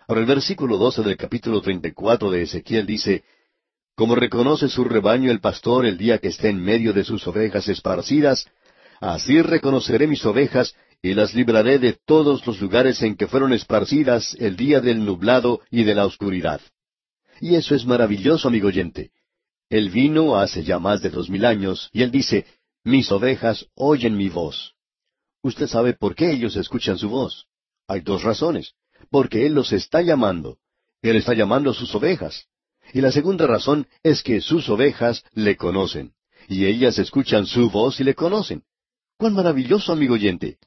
Ahora 0.07 0.21
el 0.21 0.27
versículo 0.27 0.77
12 0.77 1.01
del 1.03 1.17
capítulo 1.17 1.59
34 1.59 2.31
de 2.31 2.43
Ezequiel 2.43 2.85
dice, 2.85 3.23
Como 3.95 4.15
reconoce 4.15 4.69
su 4.69 4.83
rebaño 4.83 5.31
el 5.31 5.39
pastor 5.39 5.85
el 5.85 5.97
día 5.97 6.19
que 6.19 6.27
esté 6.27 6.49
en 6.49 6.63
medio 6.63 6.93
de 6.93 7.03
sus 7.03 7.25
ovejas 7.27 7.67
esparcidas, 7.67 8.45
así 9.01 9.41
reconoceré 9.41 10.07
mis 10.07 10.23
ovejas 10.23 10.75
y 11.01 11.13
las 11.13 11.33
libraré 11.33 11.79
de 11.79 11.93
todos 12.05 12.45
los 12.45 12.59
lugares 12.59 13.01
en 13.01 13.15
que 13.15 13.27
fueron 13.27 13.53
esparcidas 13.53 14.35
el 14.39 14.55
día 14.55 14.81
del 14.81 15.05
nublado 15.05 15.61
y 15.69 15.83
de 15.83 15.95
la 15.95 16.05
oscuridad. 16.05 16.61
Y 17.39 17.55
eso 17.55 17.75
es 17.75 17.85
maravilloso, 17.85 18.47
amigo 18.47 18.67
oyente. 18.67 19.11
Él 19.69 19.89
vino 19.89 20.37
hace 20.37 20.63
ya 20.63 20.79
más 20.79 21.01
de 21.01 21.09
dos 21.09 21.29
mil 21.29 21.45
años 21.45 21.89
y 21.93 22.01
él 22.01 22.11
dice, 22.11 22.45
mis 22.83 23.11
ovejas 23.11 23.67
oyen 23.75 24.15
mi 24.15 24.29
voz. 24.29 24.73
Usted 25.43 25.67
sabe 25.67 25.93
por 25.93 26.15
qué 26.15 26.31
ellos 26.31 26.55
escuchan 26.55 26.97
su 26.97 27.09
voz. 27.09 27.47
Hay 27.87 28.01
dos 28.01 28.23
razones. 28.23 28.73
Porque 29.09 29.45
Él 29.45 29.53
los 29.53 29.71
está 29.71 30.01
llamando. 30.01 30.57
Él 31.01 31.15
está 31.15 31.33
llamando 31.33 31.71
a 31.71 31.73
sus 31.73 31.93
ovejas. 31.95 32.47
Y 32.93 33.01
la 33.01 33.11
segunda 33.11 33.45
razón 33.47 33.87
es 34.03 34.23
que 34.23 34.41
sus 34.41 34.67
ovejas 34.69 35.23
le 35.33 35.55
conocen. 35.55 36.13
Y 36.47 36.65
ellas 36.65 36.97
escuchan 36.97 37.45
su 37.45 37.69
voz 37.69 37.99
y 37.99 38.03
le 38.03 38.15
conocen. 38.15 38.63
¡Cuán 39.17 39.33
maravilloso, 39.33 39.91
amigo 39.91 40.13
oyente! 40.15 40.57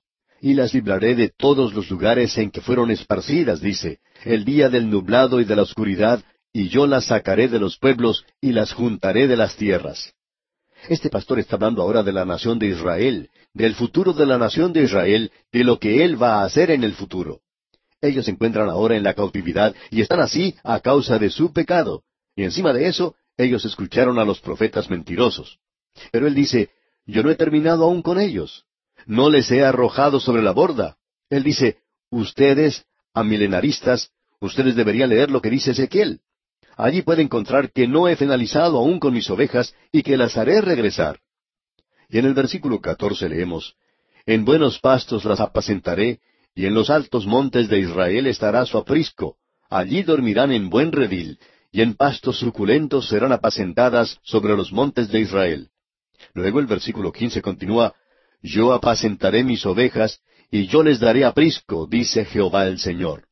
Y 0.41 0.55
las 0.55 0.73
libraré 0.73 1.15
de 1.15 1.29
todos 1.29 1.75
los 1.75 1.91
lugares 1.91 2.37
en 2.39 2.51
que 2.51 2.61
fueron 2.61 2.91
esparcidas, 2.91 3.61
dice, 3.61 4.01
el 4.25 4.45
día 4.45 4.69
del 4.69 4.89
nublado 4.89 5.41
y 5.41 5.45
de 5.45 5.57
la 5.57 5.63
oscuridad, 5.63 6.23
y 6.53 6.69
yo 6.69 6.87
las 6.87 7.07
sacaré 7.07 7.49
de 7.49 7.61
los 7.61 7.79
pueblos 7.79 8.25
y 8.41 8.53
las 8.53 8.73
juntaré 8.73 9.29
de 9.29 9.37
las 9.37 9.57
tierras. 9.57 10.15
Este 10.89 11.11
pastor 11.11 11.39
está 11.39 11.57
hablando 11.57 11.83
ahora 11.83 12.03
de 12.03 12.13
la 12.13 12.25
nación 12.25 12.59
de 12.59 12.69
Israel, 12.69 13.29
del 13.53 13.75
futuro 13.75 14.13
de 14.13 14.27
la 14.27 14.39
nación 14.39 14.73
de 14.73 14.85
Israel, 14.85 15.31
de 15.53 15.65
lo 15.65 15.79
que 15.79 16.05
él 16.05 16.21
va 16.21 16.41
a 16.41 16.45
hacer 16.45 16.71
en 16.71 16.85
el 16.85 16.95
futuro. 16.95 17.41
Ellos 18.01 18.25
se 18.25 18.31
encuentran 18.31 18.71
ahora 18.71 18.97
en 18.97 19.03
la 19.03 19.15
cautividad 19.15 19.75
y 19.91 20.01
están 20.01 20.21
así 20.21 20.55
a 20.63 20.81
causa 20.81 21.19
de 21.19 21.29
su 21.29 21.53
pecado. 21.53 22.03
Y 22.35 22.45
encima 22.45 22.73
de 22.73 22.87
eso, 22.87 23.15
ellos 23.37 23.65
escucharon 23.65 24.19
a 24.19 24.25
los 24.25 24.41
profetas 24.41 24.89
mentirosos. 24.89 25.59
Pero 26.11 26.27
él 26.27 26.35
dice, 26.35 26.71
yo 27.05 27.23
no 27.23 27.31
he 27.31 27.35
terminado 27.35 27.85
aún 27.85 28.01
con 28.01 28.19
ellos. 28.19 28.65
No 29.07 29.31
les 29.31 29.51
he 29.51 29.65
arrojado 29.65 30.21
sobre 30.21 30.43
la 30.43 30.53
borda. 30.53 30.97
Él 31.29 31.43
dice, 31.43 31.79
ustedes, 32.11 32.85
amilenaristas, 33.15 34.11
ustedes 34.41 34.77
deberían 34.77 35.11
leer 35.11 35.31
lo 35.31 35.41
que 35.41 35.51
dice 35.51 35.73
Ezequiel. 35.73 36.21
Allí 36.77 37.03
puede 37.03 37.23
encontrar 37.23 37.73
que 37.73 37.87
no 37.87 38.09
he 38.09 38.17
finalizado 38.17 38.79
aún 38.79 39.01
con 39.01 39.13
mis 39.13 39.29
ovejas 39.31 39.75
y 39.93 40.03
que 40.03 40.17
las 40.17 40.37
haré 40.37 40.61
regresar. 40.61 41.21
Y 42.09 42.19
en 42.19 42.27
el 42.27 42.35
versículo 42.35 42.81
catorce 42.81 43.29
leemos, 43.29 43.77
En 44.27 44.45
buenos 44.45 44.79
pastos 44.79 45.25
las 45.25 45.41
apacentaré, 45.41 46.21
y 46.55 46.67
en 46.67 46.75
los 46.75 46.91
altos 46.91 47.27
montes 47.27 47.69
de 47.69 47.79
Israel 47.79 48.27
estará 48.27 48.65
su 48.67 48.79
aprisco. 48.79 49.37
Allí 49.69 50.03
dormirán 50.03 50.53
en 50.53 50.69
buen 50.69 50.91
redil, 50.91 51.39
y 51.71 51.83
en 51.83 51.95
pastos 51.95 52.39
suculentos 52.39 53.09
serán 53.09 53.33
apacentadas 53.33 54.19
sobre 54.23 54.57
los 54.57 54.73
montes 54.73 55.11
de 55.11 55.21
Israel. 55.21 55.69
Luego 56.35 56.59
el 56.61 56.67
versículo 56.67 57.13
quince 57.13 57.41
continúa, 57.41 57.95
Yo 58.43 58.73
apacentaré 58.73 59.45
mis 59.45 59.65
ovejas, 59.67 60.21
y 60.51 60.67
yo 60.67 60.83
les 60.83 60.99
daré 60.99 61.25
aprisco, 61.25 61.87
dice 61.87 62.25
Jehová 62.25 62.67
el 62.67 62.79
Señor. 62.79 63.25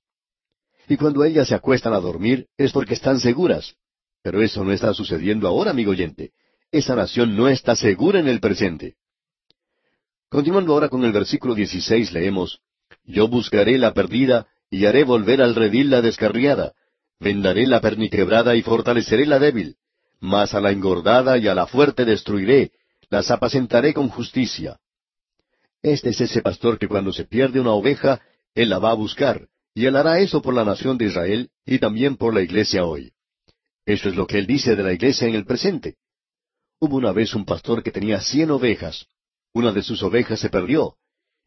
Y 0.88 0.96
cuando 0.96 1.24
ellas 1.24 1.48
se 1.48 1.54
acuestan 1.54 1.92
a 1.92 2.00
dormir 2.00 2.46
es 2.56 2.72
porque 2.72 2.94
están 2.94 3.20
seguras. 3.20 3.74
Pero 4.22 4.42
eso 4.42 4.64
no 4.64 4.72
está 4.72 4.94
sucediendo 4.94 5.46
ahora, 5.46 5.70
amigo 5.70 5.90
oyente. 5.90 6.32
Esa 6.70 6.94
nación 6.94 7.36
no 7.36 7.48
está 7.48 7.76
segura 7.76 8.20
en 8.20 8.28
el 8.28 8.40
presente. 8.40 8.96
Continuando 10.28 10.72
ahora 10.72 10.88
con 10.88 11.04
el 11.04 11.12
versículo 11.12 11.54
16 11.54 12.12
leemos, 12.12 12.60
Yo 13.04 13.28
buscaré 13.28 13.78
la 13.78 13.94
perdida 13.94 14.46
y 14.70 14.84
haré 14.84 15.04
volver 15.04 15.40
al 15.40 15.54
redil 15.54 15.90
la 15.90 16.02
descarriada. 16.02 16.72
Vendaré 17.20 17.66
la 17.66 17.80
perniquebrada 17.80 18.54
y 18.54 18.62
fortaleceré 18.62 19.26
la 19.26 19.38
débil. 19.38 19.76
Mas 20.20 20.54
a 20.54 20.60
la 20.60 20.70
engordada 20.70 21.38
y 21.38 21.48
a 21.48 21.54
la 21.54 21.66
fuerte 21.66 22.04
destruiré, 22.04 22.72
las 23.08 23.30
apacentaré 23.30 23.94
con 23.94 24.08
justicia. 24.08 24.78
Este 25.82 26.10
es 26.10 26.20
ese 26.20 26.42
pastor 26.42 26.78
que 26.78 26.88
cuando 26.88 27.12
se 27.12 27.24
pierde 27.24 27.60
una 27.60 27.72
oveja, 27.72 28.20
él 28.54 28.70
la 28.70 28.78
va 28.78 28.90
a 28.90 28.94
buscar, 28.94 29.48
y 29.74 29.86
él 29.86 29.96
hará 29.96 30.18
eso 30.18 30.42
por 30.42 30.54
la 30.54 30.64
nación 30.64 30.98
de 30.98 31.06
Israel 31.06 31.50
y 31.64 31.78
también 31.78 32.16
por 32.16 32.34
la 32.34 32.42
iglesia 32.42 32.84
hoy. 32.84 33.12
Eso 33.86 34.08
es 34.08 34.16
lo 34.16 34.26
que 34.26 34.38
él 34.38 34.46
dice 34.46 34.74
de 34.74 34.82
la 34.82 34.92
iglesia 34.92 35.28
en 35.28 35.34
el 35.34 35.46
presente. 35.46 35.96
Hubo 36.80 36.96
una 36.96 37.12
vez 37.12 37.34
un 37.34 37.44
pastor 37.44 37.82
que 37.82 37.90
tenía 37.90 38.20
cien 38.20 38.50
ovejas. 38.50 39.06
Una 39.52 39.72
de 39.72 39.82
sus 39.82 40.02
ovejas 40.02 40.40
se 40.40 40.50
perdió. 40.50 40.96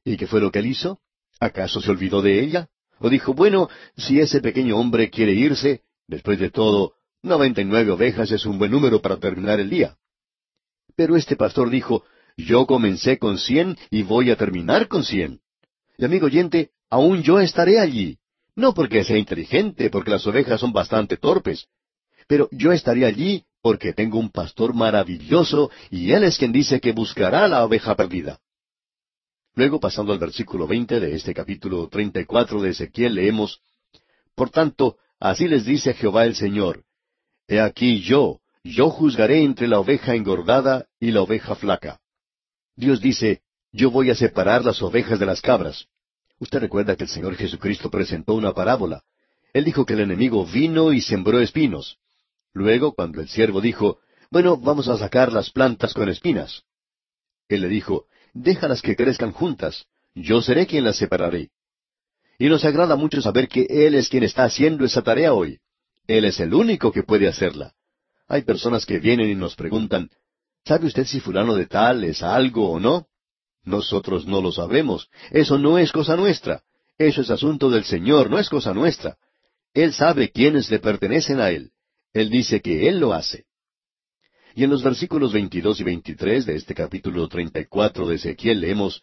¿Y 0.03 0.17
qué 0.17 0.27
fue 0.27 0.41
lo 0.41 0.51
que 0.51 0.59
él 0.59 0.67
hizo? 0.67 1.01
¿Acaso 1.39 1.81
se 1.81 1.91
olvidó 1.91 2.21
de 2.21 2.39
ella? 2.39 2.69
¿O 2.99 3.09
dijo, 3.09 3.33
bueno, 3.33 3.69
si 3.95 4.19
ese 4.19 4.41
pequeño 4.41 4.77
hombre 4.77 5.09
quiere 5.09 5.33
irse, 5.33 5.83
después 6.07 6.39
de 6.39 6.49
todo, 6.49 6.95
noventa 7.21 7.61
y 7.61 7.65
nueve 7.65 7.91
ovejas 7.91 8.31
es 8.31 8.45
un 8.45 8.57
buen 8.57 8.71
número 8.71 9.01
para 9.01 9.17
terminar 9.17 9.59
el 9.59 9.69
día? 9.69 9.97
Pero 10.95 11.15
este 11.15 11.35
pastor 11.35 11.69
dijo, 11.69 12.03
yo 12.37 12.65
comencé 12.65 13.17
con 13.17 13.37
cien 13.37 13.77
y 13.89 14.03
voy 14.03 14.31
a 14.31 14.35
terminar 14.35 14.87
con 14.87 15.03
cien. 15.03 15.39
Y 15.97 16.05
amigo 16.05 16.25
oyente, 16.27 16.71
aún 16.89 17.23
yo 17.23 17.39
estaré 17.39 17.79
allí. 17.79 18.17
No 18.55 18.73
porque 18.73 19.03
sea 19.03 19.17
inteligente, 19.17 19.89
porque 19.89 20.11
las 20.11 20.27
ovejas 20.27 20.59
son 20.59 20.73
bastante 20.73 21.17
torpes, 21.17 21.67
pero 22.27 22.49
yo 22.51 22.71
estaré 22.71 23.05
allí 23.05 23.45
porque 23.61 23.93
tengo 23.93 24.19
un 24.19 24.29
pastor 24.29 24.73
maravilloso 24.73 25.71
y 25.89 26.11
él 26.11 26.23
es 26.23 26.37
quien 26.37 26.51
dice 26.51 26.79
que 26.79 26.91
buscará 26.91 27.47
la 27.47 27.63
oveja 27.63 27.95
perdida. 27.95 28.39
Luego, 29.55 29.79
pasando 29.79 30.13
al 30.13 30.19
versículo 30.19 30.67
veinte 30.67 30.99
de 30.99 31.15
este 31.15 31.33
capítulo 31.33 31.87
treinta 31.87 32.19
y 32.19 32.25
cuatro 32.25 32.61
de 32.61 32.71
Ezequiel, 32.71 33.15
leemos 33.15 33.61
Por 34.35 34.49
tanto, 34.49 34.97
así 35.19 35.47
les 35.47 35.65
dice 35.65 35.93
Jehová 35.93 36.25
el 36.25 36.35
Señor 36.35 36.83
He 37.47 37.59
aquí 37.59 38.01
yo, 38.01 38.39
yo 38.63 38.89
juzgaré 38.89 39.43
entre 39.43 39.67
la 39.67 39.79
oveja 39.79 40.15
engordada 40.15 40.87
y 40.99 41.11
la 41.11 41.21
oveja 41.21 41.55
flaca. 41.55 42.00
Dios 42.75 43.01
dice, 43.01 43.41
yo 43.71 43.91
voy 43.91 44.09
a 44.09 44.15
separar 44.15 44.65
las 44.65 44.81
ovejas 44.81 45.19
de 45.19 45.25
las 45.25 45.41
cabras. 45.41 45.87
Usted 46.39 46.59
recuerda 46.59 46.95
que 46.95 47.03
el 47.03 47.09
Señor 47.09 47.35
Jesucristo 47.35 47.89
presentó 47.89 48.33
una 48.33 48.53
parábola. 48.53 49.03
Él 49.53 49.65
dijo 49.65 49.85
que 49.85 49.93
el 49.93 50.01
enemigo 50.01 50.45
vino 50.45 50.91
y 50.93 51.01
sembró 51.01 51.39
espinos. 51.39 51.97
Luego, 52.53 52.93
cuando 52.93 53.21
el 53.21 53.29
siervo 53.29 53.61
dijo, 53.61 53.99
Bueno, 54.29 54.57
vamos 54.57 54.87
a 54.87 54.97
sacar 54.97 55.31
las 55.31 55.51
plantas 55.51 55.93
con 55.93 56.09
espinas. 56.09 56.63
Él 57.47 57.61
le 57.61 57.67
dijo, 57.67 58.05
Déjalas 58.33 58.81
que 58.81 58.95
crezcan 58.95 59.31
juntas, 59.31 59.85
yo 60.15 60.41
seré 60.41 60.67
quien 60.67 60.83
las 60.83 60.97
separaré. 60.97 61.49
Y 62.39 62.47
nos 62.47 62.65
agrada 62.65 62.95
mucho 62.95 63.21
saber 63.21 63.47
que 63.47 63.67
Él 63.69 63.93
es 63.95 64.09
quien 64.09 64.23
está 64.23 64.43
haciendo 64.45 64.83
esa 64.85 65.01
tarea 65.01 65.33
hoy. 65.33 65.59
Él 66.07 66.25
es 66.25 66.39
el 66.39 66.53
único 66.53 66.91
que 66.91 67.03
puede 67.03 67.27
hacerla. 67.27 67.73
Hay 68.27 68.43
personas 68.43 68.85
que 68.85 68.99
vienen 68.99 69.29
y 69.29 69.35
nos 69.35 69.55
preguntan, 69.55 70.09
¿sabe 70.65 70.87
usted 70.87 71.05
si 71.05 71.19
fulano 71.19 71.55
de 71.55 71.65
tal 71.65 72.03
es 72.03 72.23
algo 72.23 72.69
o 72.69 72.79
no? 72.79 73.07
Nosotros 73.63 74.25
no 74.25 74.41
lo 74.41 74.51
sabemos. 74.51 75.09
Eso 75.31 75.57
no 75.57 75.77
es 75.77 75.91
cosa 75.91 76.15
nuestra. 76.15 76.63
Eso 76.97 77.21
es 77.21 77.29
asunto 77.29 77.69
del 77.69 77.83
Señor, 77.83 78.29
no 78.29 78.39
es 78.39 78.49
cosa 78.49 78.73
nuestra. 78.73 79.17
Él 79.73 79.93
sabe 79.93 80.31
quiénes 80.31 80.69
le 80.69 80.79
pertenecen 80.79 81.39
a 81.39 81.51
Él. 81.51 81.71
Él 82.13 82.29
dice 82.29 82.61
que 82.61 82.87
Él 82.87 82.99
lo 82.99 83.13
hace. 83.13 83.45
Y 84.53 84.63
en 84.65 84.69
los 84.69 84.83
versículos 84.83 85.31
22 85.31 85.79
y 85.79 85.83
23 85.83 86.45
de 86.45 86.55
este 86.55 86.75
capítulo 86.75 87.27
34 87.27 88.07
de 88.07 88.15
Ezequiel 88.15 88.59
leemos, 88.59 89.01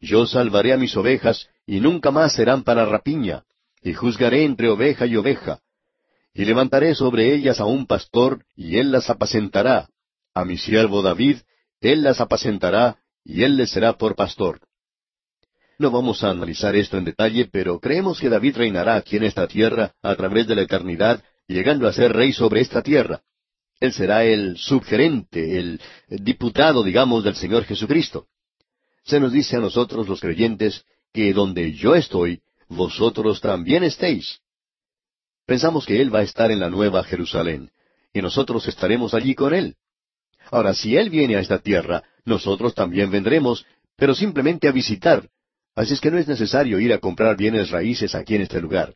Yo 0.00 0.26
salvaré 0.26 0.72
a 0.72 0.76
mis 0.76 0.96
ovejas, 0.96 1.48
y 1.66 1.80
nunca 1.80 2.10
más 2.10 2.34
serán 2.34 2.62
para 2.62 2.84
rapiña, 2.84 3.44
y 3.82 3.94
juzgaré 3.94 4.44
entre 4.44 4.68
oveja 4.68 5.06
y 5.06 5.16
oveja. 5.16 5.60
Y 6.34 6.44
levantaré 6.44 6.94
sobre 6.94 7.34
ellas 7.34 7.60
a 7.60 7.64
un 7.64 7.86
pastor, 7.86 8.44
y 8.54 8.78
él 8.78 8.92
las 8.92 9.08
apacentará. 9.08 9.88
A 10.34 10.44
mi 10.44 10.56
siervo 10.56 11.02
David, 11.02 11.38
él 11.80 12.02
las 12.02 12.20
apacentará, 12.20 12.98
y 13.24 13.42
él 13.42 13.56
les 13.56 13.70
será 13.70 13.98
por 13.98 14.16
pastor. 14.16 14.60
No 15.78 15.90
vamos 15.90 16.22
a 16.22 16.30
analizar 16.30 16.76
esto 16.76 16.96
en 16.96 17.04
detalle, 17.04 17.48
pero 17.50 17.80
creemos 17.80 18.20
que 18.20 18.28
David 18.28 18.56
reinará 18.56 18.96
aquí 18.96 19.16
en 19.16 19.24
esta 19.24 19.46
tierra 19.46 19.94
a 20.02 20.14
través 20.14 20.46
de 20.46 20.54
la 20.54 20.62
eternidad 20.62 21.22
llegando 21.48 21.88
a 21.88 21.92
ser 21.92 22.12
rey 22.12 22.32
sobre 22.32 22.60
esta 22.60 22.82
tierra. 22.82 23.22
Él 23.80 23.92
será 23.92 24.24
el 24.24 24.56
subgerente, 24.58 25.58
el 25.58 25.80
diputado, 26.08 26.84
digamos, 26.84 27.24
del 27.24 27.34
Señor 27.34 27.64
Jesucristo. 27.64 28.28
Se 29.04 29.18
nos 29.18 29.32
dice 29.32 29.56
a 29.56 29.60
nosotros 29.60 30.08
los 30.08 30.20
creyentes 30.20 30.84
que 31.12 31.32
donde 31.32 31.72
yo 31.72 31.94
estoy, 31.94 32.40
vosotros 32.68 33.40
también 33.40 33.82
estéis. 33.82 34.38
Pensamos 35.46 35.84
que 35.84 36.00
Él 36.00 36.14
va 36.14 36.20
a 36.20 36.22
estar 36.22 36.50
en 36.52 36.60
la 36.60 36.70
nueva 36.70 37.02
Jerusalén, 37.02 37.70
y 38.12 38.22
nosotros 38.22 38.66
estaremos 38.68 39.14
allí 39.14 39.34
con 39.34 39.52
Él. 39.52 39.76
Ahora, 40.50 40.74
si 40.74 40.96
Él 40.96 41.10
viene 41.10 41.36
a 41.36 41.40
esta 41.40 41.58
tierra, 41.58 42.02
nosotros 42.24 42.74
también 42.74 43.10
vendremos, 43.10 43.66
pero 43.96 44.14
simplemente 44.14 44.68
a 44.68 44.72
visitar. 44.72 45.28
Así 45.74 45.94
es 45.94 46.00
que 46.00 46.10
no 46.10 46.18
es 46.18 46.28
necesario 46.28 46.78
ir 46.80 46.92
a 46.92 46.98
comprar 46.98 47.36
bienes 47.36 47.70
raíces 47.70 48.14
aquí 48.14 48.34
en 48.34 48.42
este 48.42 48.60
lugar 48.60 48.94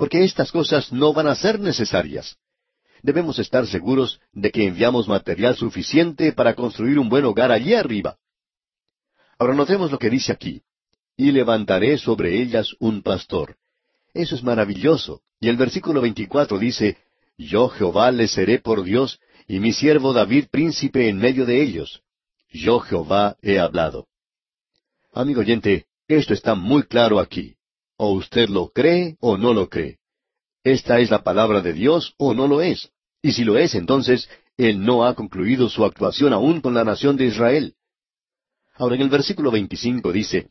porque 0.00 0.24
estas 0.24 0.50
cosas 0.50 0.90
no 0.94 1.12
van 1.12 1.26
a 1.26 1.34
ser 1.34 1.60
necesarias. 1.60 2.38
Debemos 3.02 3.38
estar 3.38 3.66
seguros 3.66 4.18
de 4.32 4.50
que 4.50 4.66
enviamos 4.66 5.06
material 5.06 5.56
suficiente 5.56 6.32
para 6.32 6.54
construir 6.54 6.98
un 6.98 7.10
buen 7.10 7.26
hogar 7.26 7.52
allí 7.52 7.74
arriba. 7.74 8.16
Ahora 9.38 9.52
notemos 9.52 9.92
lo 9.92 9.98
que 9.98 10.08
dice 10.08 10.32
aquí. 10.32 10.62
Y 11.18 11.32
levantaré 11.32 11.98
sobre 11.98 12.40
ellas 12.40 12.74
un 12.78 13.02
pastor. 13.02 13.56
Eso 14.14 14.34
es 14.34 14.42
maravilloso. 14.42 15.20
Y 15.38 15.50
el 15.50 15.58
versículo 15.58 16.00
24 16.00 16.58
dice, 16.58 16.96
Yo 17.36 17.68
Jehová 17.68 18.10
les 18.10 18.30
seré 18.30 18.58
por 18.58 18.82
Dios, 18.82 19.20
y 19.50 19.58
mi 19.58 19.72
siervo 19.72 20.12
David 20.12 20.44
príncipe 20.48 21.08
en 21.08 21.18
medio 21.18 21.44
de 21.44 21.60
ellos. 21.60 22.02
Yo 22.52 22.78
Jehová 22.78 23.36
he 23.42 23.58
hablado. 23.58 24.06
Amigo 25.12 25.40
oyente, 25.40 25.86
esto 26.06 26.34
está 26.34 26.54
muy 26.54 26.84
claro 26.84 27.18
aquí. 27.18 27.56
O 27.96 28.12
usted 28.12 28.48
lo 28.48 28.68
cree 28.68 29.16
o 29.18 29.36
no 29.36 29.52
lo 29.52 29.68
cree. 29.68 29.98
Esta 30.62 31.00
es 31.00 31.10
la 31.10 31.24
palabra 31.24 31.62
de 31.62 31.72
Dios 31.72 32.14
o 32.16 32.32
no 32.32 32.46
lo 32.46 32.62
es. 32.62 32.92
Y 33.22 33.32
si 33.32 33.42
lo 33.42 33.58
es, 33.58 33.74
entonces, 33.74 34.30
Él 34.56 34.84
no 34.84 35.04
ha 35.04 35.16
concluido 35.16 35.68
su 35.68 35.84
actuación 35.84 36.32
aún 36.32 36.60
con 36.60 36.72
la 36.72 36.84
nación 36.84 37.16
de 37.16 37.24
Israel. 37.24 37.74
Ahora 38.76 38.94
en 38.94 39.02
el 39.02 39.08
versículo 39.08 39.50
25 39.50 40.12
dice, 40.12 40.50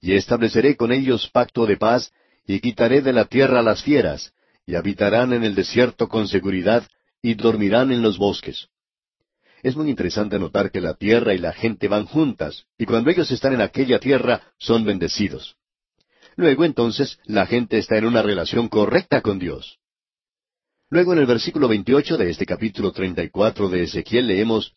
Y 0.00 0.12
estableceré 0.12 0.76
con 0.76 0.92
ellos 0.92 1.28
pacto 1.30 1.66
de 1.66 1.76
paz, 1.76 2.12
y 2.46 2.60
quitaré 2.60 3.02
de 3.02 3.12
la 3.12 3.24
tierra 3.24 3.60
las 3.60 3.82
fieras, 3.82 4.32
y 4.66 4.76
habitarán 4.76 5.32
en 5.32 5.42
el 5.42 5.56
desierto 5.56 6.06
con 6.08 6.28
seguridad, 6.28 6.86
y 7.22 7.34
dormirán 7.34 7.92
en 7.92 8.02
los 8.02 8.18
bosques. 8.18 8.68
Es 9.62 9.76
muy 9.76 9.90
interesante 9.90 10.38
notar 10.38 10.70
que 10.70 10.80
la 10.80 10.94
tierra 10.94 11.34
y 11.34 11.38
la 11.38 11.52
gente 11.52 11.88
van 11.88 12.06
juntas, 12.06 12.64
y 12.78 12.86
cuando 12.86 13.10
ellos 13.10 13.30
están 13.30 13.52
en 13.52 13.60
aquella 13.60 13.98
tierra 13.98 14.42
son 14.58 14.84
bendecidos. 14.84 15.56
Luego 16.36 16.64
entonces 16.64 17.18
la 17.24 17.46
gente 17.46 17.78
está 17.78 17.98
en 17.98 18.06
una 18.06 18.22
relación 18.22 18.68
correcta 18.68 19.20
con 19.20 19.38
Dios. 19.38 19.78
Luego 20.88 21.12
en 21.12 21.18
el 21.18 21.26
versículo 21.26 21.68
28 21.68 22.16
de 22.16 22.30
este 22.30 22.46
capítulo 22.46 22.92
34 22.92 23.68
de 23.68 23.82
Ezequiel 23.82 24.26
leemos, 24.26 24.74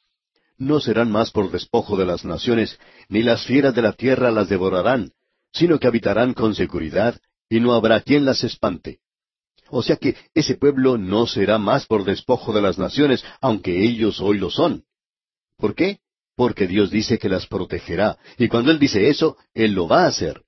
No 0.58 0.80
serán 0.80 1.12
más 1.12 1.32
por 1.32 1.50
despojo 1.50 1.98
de 1.98 2.06
las 2.06 2.26
naciones, 2.26 2.78
ni 3.08 3.24
las 3.24 3.46
fieras 3.46 3.74
de 3.74 3.82
la 3.82 3.94
tierra 3.94 4.32
las 4.32 4.50
devorarán, 4.50 5.12
sino 5.54 5.80
que 5.80 5.88
habitarán 5.88 6.34
con 6.34 6.54
seguridad, 6.54 7.20
y 7.50 7.60
no 7.60 7.74
habrá 7.74 8.02
quien 8.02 8.26
las 8.26 8.44
espante. 8.44 9.00
O 9.76 9.82
sea 9.82 9.96
que 9.96 10.16
ese 10.36 10.54
pueblo 10.54 11.00
no 11.00 11.26
será 11.26 11.58
más 11.58 11.88
por 11.88 12.04
despojo 12.04 12.54
de 12.54 12.62
las 12.62 12.78
naciones, 12.78 13.26
aunque 13.42 13.84
ellos 13.84 14.22
hoy 14.22 14.38
lo 14.38 14.52
son. 14.52 14.84
¿Por 15.58 15.74
qué? 15.74 15.98
Porque 16.36 16.68
Dios 16.68 16.92
dice 16.92 17.18
que 17.18 17.28
las 17.28 17.48
protegerá, 17.48 18.20
y 18.38 18.50
cuando 18.50 18.70
Él 18.70 18.78
dice 18.78 19.10
eso, 19.10 19.36
Él 19.56 19.72
lo 19.72 19.88
va 19.88 20.04
a 20.04 20.10
hacer. 20.10 20.44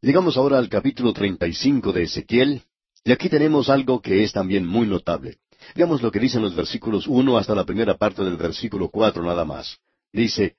Llegamos 0.00 0.36
ahora 0.36 0.58
al 0.58 0.68
capítulo 0.68 1.12
35 1.12 1.92
de 1.92 2.02
Ezequiel, 2.02 2.62
y 3.04 3.12
aquí 3.12 3.28
tenemos 3.28 3.68
algo 3.68 4.02
que 4.02 4.24
es 4.24 4.32
también 4.32 4.66
muy 4.66 4.88
notable. 4.88 5.38
Veamos 5.76 6.02
lo 6.02 6.10
que 6.10 6.18
dicen 6.18 6.42
los 6.42 6.56
versículos 6.56 7.06
uno 7.06 7.38
hasta 7.38 7.54
la 7.54 7.64
primera 7.64 7.96
parte 7.96 8.24
del 8.24 8.36
versículo 8.36 8.88
cuatro 8.88 9.22
nada 9.22 9.44
más. 9.44 9.78
Dice, 10.12 10.56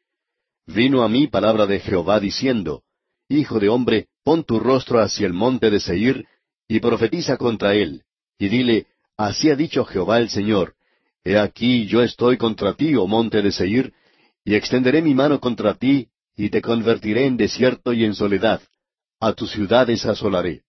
Vino 0.65 1.03
a 1.03 1.09
mí 1.09 1.27
palabra 1.27 1.65
de 1.65 1.81
Jehová 1.81 2.21
diciendo, 2.21 2.83
Hijo 3.27 3.59
de 3.59 3.67
hombre, 3.67 4.07
pon 4.23 4.45
tu 4.45 4.59
rostro 4.59 5.01
hacia 5.01 5.27
el 5.27 5.33
monte 5.33 5.69
de 5.69 5.81
Seir, 5.81 6.25
y 6.67 6.79
profetiza 6.79 7.37
contra 7.37 7.73
él, 7.73 8.03
y 8.37 8.49
dile, 8.49 8.87
Así 9.17 9.49
ha 9.49 9.55
dicho 9.55 9.85
Jehová 9.85 10.19
el 10.19 10.29
Señor, 10.29 10.75
He 11.23 11.39
aquí 11.39 11.87
yo 11.87 12.03
estoy 12.03 12.37
contra 12.37 12.73
ti, 12.75 12.95
oh 12.95 13.07
monte 13.07 13.41
de 13.41 13.51
Seir, 13.51 13.93
y 14.43 14.53
extenderé 14.53 15.01
mi 15.01 15.15
mano 15.15 15.39
contra 15.39 15.73
ti, 15.73 16.09
y 16.37 16.49
te 16.49 16.61
convertiré 16.61 17.25
en 17.25 17.35
desierto 17.35 17.93
y 17.93 18.05
en 18.05 18.13
soledad. 18.13 18.61
A 19.19 19.33
tus 19.33 19.51
ciudades 19.51 20.05
asolaré. 20.05 20.63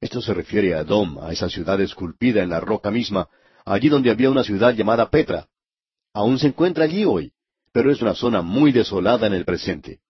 Esto 0.00 0.20
se 0.20 0.34
refiere 0.34 0.74
a 0.74 0.80
Edom, 0.80 1.18
a 1.18 1.32
esa 1.32 1.48
ciudad 1.48 1.80
esculpida 1.80 2.42
en 2.42 2.50
la 2.50 2.58
roca 2.58 2.90
misma, 2.90 3.28
allí 3.64 3.88
donde 3.88 4.10
había 4.10 4.30
una 4.30 4.42
ciudad 4.42 4.74
llamada 4.74 5.08
Petra. 5.08 5.46
Aún 6.12 6.38
se 6.38 6.48
encuentra 6.48 6.84
allí 6.84 7.04
hoy, 7.04 7.32
pero 7.72 7.92
es 7.92 8.02
una 8.02 8.14
zona 8.14 8.42
muy 8.42 8.72
desolada 8.72 9.26
en 9.26 9.34
el 9.34 9.44
presente. 9.44 10.00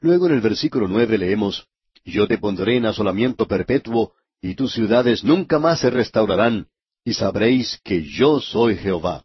Luego 0.00 0.26
en 0.26 0.34
el 0.34 0.40
versículo 0.40 0.86
nueve 0.86 1.18
leemos, 1.18 1.66
Yo 2.06 2.28
te 2.28 2.38
pondré 2.38 2.76
en 2.76 2.86
asolamiento 2.86 3.48
perpetuo, 3.48 4.12
y 4.40 4.54
tus 4.54 4.72
ciudades 4.72 5.24
nunca 5.24 5.58
más 5.58 5.80
se 5.80 5.90
restaurarán, 5.90 6.68
y 7.04 7.14
sabréis 7.14 7.80
que 7.82 8.04
yo 8.04 8.38
soy 8.40 8.76
Jehová. 8.76 9.24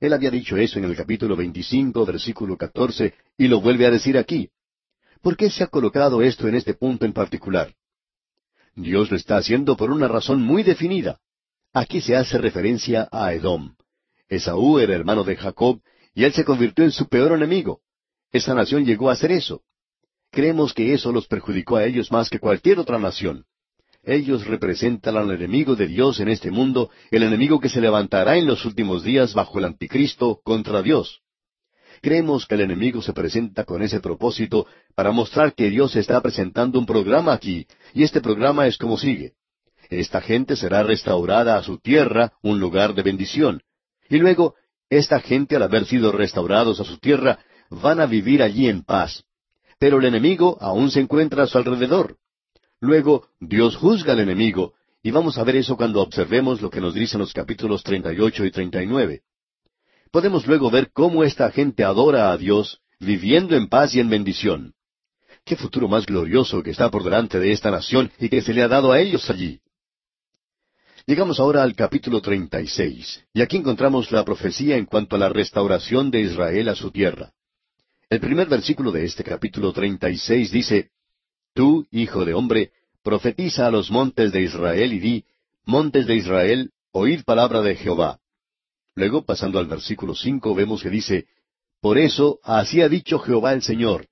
Él 0.00 0.12
había 0.12 0.32
dicho 0.32 0.56
eso 0.56 0.80
en 0.80 0.86
el 0.86 0.96
capítulo 0.96 1.36
25, 1.36 2.04
versículo 2.04 2.56
14, 2.56 3.14
y 3.38 3.46
lo 3.46 3.60
vuelve 3.60 3.86
a 3.86 3.92
decir 3.92 4.18
aquí. 4.18 4.50
¿Por 5.22 5.36
qué 5.36 5.48
se 5.48 5.62
ha 5.62 5.68
colocado 5.68 6.20
esto 6.20 6.48
en 6.48 6.56
este 6.56 6.74
punto 6.74 7.06
en 7.06 7.12
particular? 7.12 7.72
Dios 8.74 9.12
lo 9.12 9.16
está 9.16 9.36
haciendo 9.36 9.76
por 9.76 9.92
una 9.92 10.08
razón 10.08 10.42
muy 10.42 10.64
definida. 10.64 11.20
Aquí 11.72 12.00
se 12.00 12.16
hace 12.16 12.38
referencia 12.38 13.08
a 13.12 13.32
Edom. 13.32 13.76
Esaú 14.28 14.80
era 14.80 14.94
hermano 14.94 15.22
de 15.22 15.36
Jacob, 15.36 15.80
y 16.12 16.24
él 16.24 16.32
se 16.32 16.44
convirtió 16.44 16.84
en 16.84 16.90
su 16.90 17.06
peor 17.06 17.32
enemigo. 17.32 17.82
Esa 18.32 18.52
nación 18.52 18.84
llegó 18.84 19.10
a 19.10 19.12
hacer 19.12 19.30
eso. 19.30 19.62
Creemos 20.34 20.74
que 20.74 20.92
eso 20.92 21.12
los 21.12 21.28
perjudicó 21.28 21.76
a 21.76 21.84
ellos 21.84 22.10
más 22.10 22.28
que 22.28 22.40
cualquier 22.40 22.80
otra 22.80 22.98
nación. 22.98 23.44
Ellos 24.02 24.44
representan 24.44 25.16
al 25.16 25.30
enemigo 25.30 25.76
de 25.76 25.86
Dios 25.86 26.18
en 26.18 26.28
este 26.28 26.50
mundo, 26.50 26.90
el 27.12 27.22
enemigo 27.22 27.60
que 27.60 27.68
se 27.68 27.80
levantará 27.80 28.36
en 28.36 28.48
los 28.48 28.64
últimos 28.64 29.04
días 29.04 29.32
bajo 29.32 29.60
el 29.60 29.66
anticristo 29.66 30.40
contra 30.42 30.82
Dios. 30.82 31.20
Creemos 32.02 32.46
que 32.46 32.56
el 32.56 32.62
enemigo 32.62 33.00
se 33.00 33.12
presenta 33.12 33.62
con 33.62 33.80
ese 33.80 34.00
propósito 34.00 34.66
para 34.96 35.12
mostrar 35.12 35.54
que 35.54 35.70
Dios 35.70 35.94
está 35.94 36.20
presentando 36.20 36.80
un 36.80 36.86
programa 36.86 37.32
aquí, 37.32 37.68
y 37.94 38.02
este 38.02 38.20
programa 38.20 38.66
es 38.66 38.76
como 38.76 38.98
sigue. 38.98 39.34
Esta 39.88 40.20
gente 40.20 40.56
será 40.56 40.82
restaurada 40.82 41.56
a 41.56 41.62
su 41.62 41.78
tierra, 41.78 42.32
un 42.42 42.58
lugar 42.58 42.94
de 42.94 43.02
bendición. 43.02 43.62
Y 44.10 44.18
luego, 44.18 44.56
esta 44.90 45.20
gente 45.20 45.54
al 45.54 45.62
haber 45.62 45.86
sido 45.86 46.10
restaurados 46.10 46.80
a 46.80 46.84
su 46.84 46.98
tierra, 46.98 47.38
van 47.70 48.00
a 48.00 48.06
vivir 48.06 48.42
allí 48.42 48.68
en 48.68 48.82
paz. 48.82 49.24
Pero 49.78 49.98
el 49.98 50.04
enemigo 50.04 50.58
aún 50.60 50.90
se 50.90 51.00
encuentra 51.00 51.44
a 51.44 51.46
su 51.46 51.58
alrededor. 51.58 52.16
Luego, 52.80 53.28
Dios 53.40 53.76
juzga 53.76 54.12
al 54.12 54.20
enemigo, 54.20 54.74
y 55.02 55.10
vamos 55.10 55.36
a 55.36 55.44
ver 55.44 55.56
eso 55.56 55.76
cuando 55.76 56.00
observemos 56.00 56.62
lo 56.62 56.70
que 56.70 56.80
nos 56.80 56.94
dicen 56.94 57.20
los 57.20 57.32
capítulos 57.32 57.82
38 57.82 58.44
y 58.46 58.50
39. 58.50 59.20
Podemos 60.10 60.46
luego 60.46 60.70
ver 60.70 60.90
cómo 60.92 61.24
esta 61.24 61.50
gente 61.50 61.84
adora 61.84 62.32
a 62.32 62.38
Dios, 62.38 62.80
viviendo 63.00 63.54
en 63.54 63.68
paz 63.68 63.94
y 63.94 64.00
en 64.00 64.08
bendición. 64.08 64.74
Qué 65.44 65.56
futuro 65.56 65.88
más 65.88 66.06
glorioso 66.06 66.62
que 66.62 66.70
está 66.70 66.90
por 66.90 67.04
delante 67.04 67.38
de 67.38 67.52
esta 67.52 67.70
nación 67.70 68.10
y 68.18 68.30
que 68.30 68.40
se 68.40 68.54
le 68.54 68.62
ha 68.62 68.68
dado 68.68 68.92
a 68.92 69.00
ellos 69.00 69.28
allí. 69.28 69.60
Llegamos 71.06 71.38
ahora 71.38 71.62
al 71.62 71.74
capítulo 71.74 72.22
36, 72.22 73.24
y 73.34 73.42
aquí 73.42 73.58
encontramos 73.58 74.10
la 74.10 74.24
profecía 74.24 74.78
en 74.78 74.86
cuanto 74.86 75.16
a 75.16 75.18
la 75.18 75.28
restauración 75.28 76.10
de 76.10 76.22
Israel 76.22 76.70
a 76.70 76.74
su 76.74 76.90
tierra. 76.90 77.33
El 78.14 78.20
primer 78.20 78.48
versículo 78.48 78.92
de 78.92 79.04
este 79.04 79.24
capítulo 79.24 79.72
36 79.72 80.52
dice, 80.52 80.90
Tú, 81.52 81.84
hijo 81.90 82.24
de 82.24 82.32
hombre, 82.32 82.70
profetiza 83.02 83.66
a 83.66 83.72
los 83.72 83.90
montes 83.90 84.30
de 84.30 84.40
Israel 84.40 84.92
y 84.92 85.00
di, 85.00 85.24
Montes 85.64 86.06
de 86.06 86.14
Israel, 86.14 86.70
oíd 86.92 87.24
palabra 87.24 87.60
de 87.60 87.74
Jehová. 87.74 88.20
Luego, 88.94 89.24
pasando 89.24 89.58
al 89.58 89.66
versículo 89.66 90.14
cinco, 90.14 90.54
vemos 90.54 90.80
que 90.80 90.90
dice, 90.90 91.26
Por 91.80 91.98
eso, 91.98 92.38
así 92.44 92.82
ha 92.82 92.88
dicho 92.88 93.18
Jehová 93.18 93.52
el 93.52 93.62
Señor, 93.62 94.06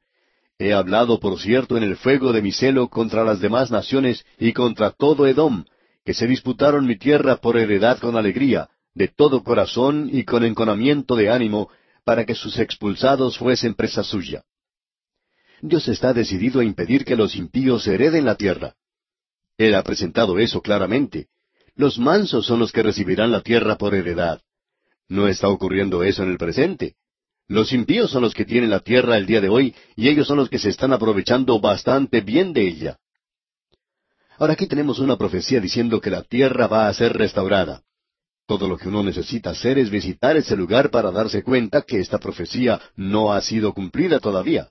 He 0.59 0.73
hablado, 0.73 1.21
por 1.21 1.39
cierto, 1.39 1.77
en 1.77 1.85
el 1.85 1.95
fuego 1.95 2.33
de 2.33 2.43
mi 2.43 2.51
celo 2.51 2.89
contra 2.89 3.23
las 3.23 3.39
demás 3.39 3.71
naciones 3.71 4.27
y 4.37 4.53
contra 4.53 4.91
todo 4.91 5.29
Edom, 5.29 5.65
que 6.05 6.13
se 6.13 6.27
disputaron 6.27 6.89
mi 6.89 6.97
tierra 6.97 7.37
por 7.37 7.57
heredad 7.57 8.01
con 8.01 8.17
alegría, 8.17 8.69
de 8.95 9.07
todo 9.07 9.45
corazón 9.45 10.11
y 10.13 10.25
con 10.25 10.43
enconamiento 10.45 11.15
de 11.15 11.31
ánimo, 11.31 11.71
para 12.05 12.25
que 12.25 12.35
sus 12.35 12.59
expulsados 12.59 13.39
fuesen 13.39 13.75
presa 13.75 14.03
suya. 14.03 14.43
Dios 15.61 15.87
está 15.89 16.13
decidido 16.13 16.61
a 16.61 16.65
impedir 16.65 17.05
que 17.05 17.17
los 17.17 17.37
impíos 17.37 17.87
hereden 17.87 18.25
la 18.25 18.35
tierra. 18.35 18.75
Él 19.57 19.75
ha 19.75 19.83
presentado 19.83 20.39
eso 20.39 20.61
claramente. 20.61 21.29
Los 21.75 21.99
mansos 21.99 22.47
son 22.47 22.59
los 22.59 22.73
que 22.73 22.83
recibirán 22.83 23.31
la 23.31 23.43
tierra 23.43 23.79
por 23.79 23.95
heredad. 23.95 24.41
No 25.09 25.29
está 25.29 25.49
ocurriendo 25.49 26.03
eso 26.03 26.23
en 26.23 26.31
el 26.31 26.39
presente. 26.39 26.97
Los 27.49 27.73
impíos 27.73 28.11
son 28.11 28.23
los 28.23 28.35
que 28.35 28.45
tienen 28.45 28.71
la 28.71 28.81
tierra 28.81 29.17
el 29.17 29.27
día 29.27 29.41
de 29.41 29.49
hoy 29.49 29.75
y 29.95 30.09
ellos 30.09 30.27
son 30.27 30.39
los 30.39 30.49
que 30.49 30.59
se 30.59 30.71
están 30.71 30.93
aprovechando 30.93 31.61
bastante 31.61 32.21
bien 32.21 32.53
de 32.53 32.67
ella. 32.67 32.99
Ahora 34.39 34.55
aquí 34.55 34.67
tenemos 34.67 34.99
una 34.99 35.17
profecía 35.17 35.61
diciendo 35.61 36.01
que 36.01 36.11
la 36.11 36.23
tierra 36.23 36.67
va 36.67 36.89
a 36.89 36.95
ser 36.95 37.13
restaurada. 37.13 37.83
Todo 38.47 38.69
lo 38.69 38.77
que 38.77 38.89
uno 38.89 39.03
necesita 39.03 39.51
hacer 39.51 39.79
es 39.79 39.91
visitar 39.91 40.37
ese 40.37 40.57
lugar 40.57 40.91
para 40.91 41.11
darse 41.11 41.43
cuenta 41.43 41.83
que 41.83 42.01
esta 42.01 42.19
profecía 42.19 42.81
no 42.97 43.33
ha 43.33 43.41
sido 43.41 43.73
cumplida 43.73 44.19
todavía. 44.19 44.69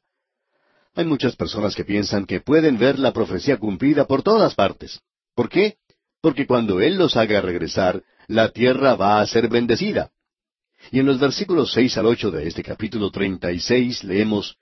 Hay 0.94 1.06
muchas 1.06 1.36
personas 1.36 1.74
que 1.74 1.86
piensan 1.86 2.26
que 2.26 2.42
pueden 2.42 2.78
ver 2.78 3.00
la 3.00 3.14
profecía 3.14 3.58
cumplida 3.58 4.06
por 4.06 4.24
todas 4.24 4.56
partes. 4.56 5.00
¿Por 5.36 5.48
qué? 5.48 5.76
Porque 6.22 6.46
cuando 6.46 6.82
Él 6.82 6.98
los 6.98 7.16
haga 7.16 7.40
regresar, 7.42 8.04
la 8.28 8.50
tierra 8.50 8.96
va 8.96 9.22
a 9.22 9.28
ser 9.28 9.48
bendecida. 9.48 10.12
Y 10.92 11.00
en 11.00 11.06
los 11.06 11.20
versículos 11.20 11.72
seis 11.72 11.98
al 11.98 12.08
ocho 12.08 12.30
de 12.30 12.48
este 12.48 12.64
capítulo 12.64 13.10
treinta 13.10 13.52
y 13.52 13.60
seis 13.60 14.04
leemos 14.04 14.58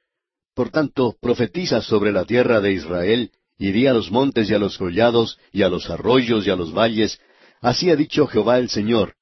Por 0.53 0.69
tanto, 0.69 1.15
profetiza 1.19 1.81
sobre 1.81 2.11
la 2.11 2.25
tierra 2.25 2.59
de 2.61 2.73
Israel, 2.73 3.31
y 3.57 3.71
di 3.71 3.87
a 3.87 3.93
los 3.93 4.11
montes 4.11 4.49
y 4.49 4.53
a 4.53 4.59
los 4.59 4.77
collados, 4.77 5.37
y 5.51 5.63
a 5.63 5.69
los 5.69 5.89
arroyos 5.89 6.45
y 6.45 6.49
a 6.49 6.55
los 6.55 6.73
valles, 6.73 7.19
así 7.61 7.89
ha 7.89 7.95
dicho 7.95 8.27
Jehová 8.27 8.57
el 8.57 8.69
Señor. 8.69 9.15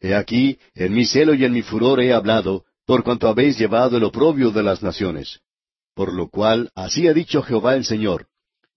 He 0.00 0.14
aquí, 0.14 0.58
en 0.74 0.94
mi 0.94 1.06
celo 1.06 1.34
y 1.34 1.44
en 1.44 1.52
mi 1.52 1.62
furor 1.62 2.00
he 2.00 2.12
hablado, 2.12 2.64
por 2.84 3.02
cuanto 3.02 3.28
habéis 3.28 3.58
llevado 3.58 3.96
el 3.96 4.04
oprobio 4.04 4.50
de 4.50 4.62
las 4.62 4.82
naciones. 4.82 5.40
Por 5.94 6.12
lo 6.12 6.28
cual, 6.28 6.70
así 6.74 7.08
ha 7.08 7.14
dicho 7.14 7.42
Jehová 7.42 7.74
el 7.74 7.84
Señor, 7.84 8.26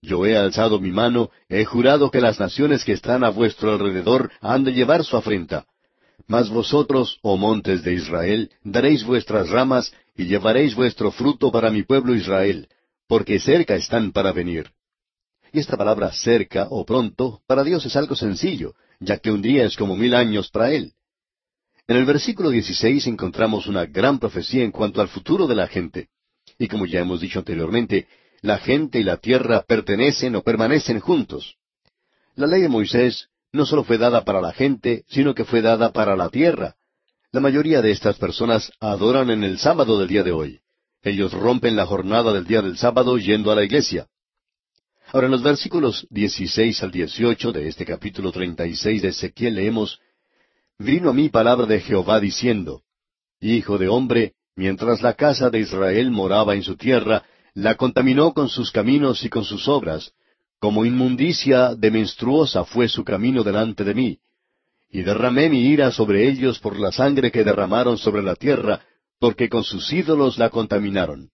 yo 0.01 0.25
he 0.25 0.37
alzado 0.37 0.79
mi 0.79 0.91
mano, 0.91 1.29
he 1.49 1.65
jurado 1.65 2.09
que 2.09 2.21
las 2.21 2.39
naciones 2.39 2.85
que 2.85 2.93
están 2.93 3.23
a 3.23 3.29
vuestro 3.29 3.73
alrededor 3.73 4.31
han 4.39 4.63
de 4.63 4.73
llevar 4.73 5.03
su 5.03 5.17
afrenta. 5.17 5.65
Mas 6.27 6.49
vosotros, 6.49 7.19
oh 7.21 7.37
montes 7.37 7.83
de 7.83 7.93
Israel, 7.93 8.51
daréis 8.63 9.03
vuestras 9.03 9.49
ramas 9.49 9.91
y 10.15 10.25
llevaréis 10.25 10.75
vuestro 10.75 11.11
fruto 11.11 11.51
para 11.51 11.69
mi 11.69 11.83
pueblo 11.83 12.15
Israel, 12.15 12.67
porque 13.07 13.39
cerca 13.39 13.75
están 13.75 14.11
para 14.11 14.31
venir. 14.31 14.71
Y 15.51 15.59
esta 15.59 15.75
palabra 15.75 16.11
cerca 16.11 16.67
o 16.69 16.85
pronto 16.85 17.41
para 17.47 17.63
Dios 17.63 17.85
es 17.85 17.95
algo 17.95 18.15
sencillo, 18.15 18.75
ya 18.99 19.17
que 19.17 19.31
un 19.31 19.41
día 19.41 19.65
es 19.65 19.75
como 19.75 19.95
mil 19.95 20.13
años 20.13 20.49
para 20.49 20.71
Él. 20.71 20.93
En 21.87 21.97
el 21.97 22.05
versículo 22.05 22.49
16 22.49 23.07
encontramos 23.07 23.67
una 23.67 23.85
gran 23.85 24.19
profecía 24.19 24.63
en 24.63 24.71
cuanto 24.71 25.01
al 25.01 25.07
futuro 25.07 25.47
de 25.47 25.55
la 25.55 25.67
gente. 25.67 26.09
Y 26.57 26.67
como 26.67 26.85
ya 26.85 26.99
hemos 26.99 27.21
dicho 27.21 27.39
anteriormente, 27.39 28.07
la 28.41 28.57
gente 28.59 28.99
y 28.99 29.03
la 29.03 29.17
tierra 29.17 29.63
pertenecen 29.67 30.35
o 30.35 30.43
permanecen 30.43 30.99
juntos. 30.99 31.55
La 32.35 32.47
ley 32.47 32.61
de 32.61 32.69
Moisés 32.69 33.29
no 33.51 33.65
solo 33.65 33.83
fue 33.83 33.97
dada 33.97 34.23
para 34.23 34.41
la 34.41 34.53
gente, 34.53 35.03
sino 35.07 35.33
que 35.33 35.45
fue 35.45 35.61
dada 35.61 35.91
para 35.91 36.15
la 36.15 36.29
tierra. 36.29 36.75
La 37.31 37.39
mayoría 37.39 37.81
de 37.81 37.91
estas 37.91 38.17
personas 38.17 38.71
adoran 38.79 39.29
en 39.29 39.43
el 39.43 39.57
sábado 39.59 39.99
del 39.99 40.07
día 40.07 40.23
de 40.23 40.31
hoy. 40.31 40.59
Ellos 41.01 41.33
rompen 41.33 41.75
la 41.75 41.85
jornada 41.85 42.33
del 42.33 42.45
día 42.45 42.61
del 42.61 42.77
sábado 42.77 43.17
yendo 43.17 43.51
a 43.51 43.55
la 43.55 43.63
iglesia. 43.63 44.07
Ahora 45.11 45.25
en 45.25 45.31
los 45.31 45.43
versículos 45.43 46.05
16 46.11 46.83
al 46.83 46.91
18 46.91 47.51
de 47.51 47.67
este 47.67 47.85
capítulo 47.85 48.31
36 48.31 49.01
de 49.01 49.07
Ezequiel 49.07 49.55
leemos, 49.55 49.99
Vino 50.77 51.09
a 51.09 51.13
mí 51.13 51.29
palabra 51.29 51.65
de 51.65 51.81
Jehová 51.81 52.19
diciendo, 52.19 52.83
Hijo 53.41 53.77
de 53.77 53.87
hombre, 53.87 54.33
Mientras 54.59 55.01
la 55.01 55.13
casa 55.13 55.49
de 55.49 55.61
Israel 55.61 56.11
moraba 56.11 56.53
en 56.53 56.63
su 56.63 56.75
tierra, 56.75 57.23
la 57.53 57.75
contaminó 57.75 58.33
con 58.33 58.49
sus 58.49 58.71
caminos 58.71 59.23
y 59.23 59.29
con 59.29 59.45
sus 59.45 59.69
obras, 59.69 60.11
como 60.59 60.83
inmundicia 60.83 61.75
de 61.75 61.89
menstruosa 61.89 62.65
fue 62.65 62.89
su 62.89 63.05
camino 63.05 63.41
delante 63.41 63.85
de 63.85 63.93
mí. 63.93 64.19
Y 64.91 65.01
derramé 65.03 65.49
mi 65.49 65.61
ira 65.61 65.91
sobre 65.91 66.27
ellos 66.27 66.59
por 66.59 66.77
la 66.77 66.91
sangre 66.91 67.31
que 67.31 67.45
derramaron 67.45 67.97
sobre 67.97 68.21
la 68.21 68.35
tierra, 68.35 68.81
porque 69.17 69.47
con 69.47 69.63
sus 69.63 69.93
ídolos 69.93 70.37
la 70.37 70.49
contaminaron. 70.49 71.29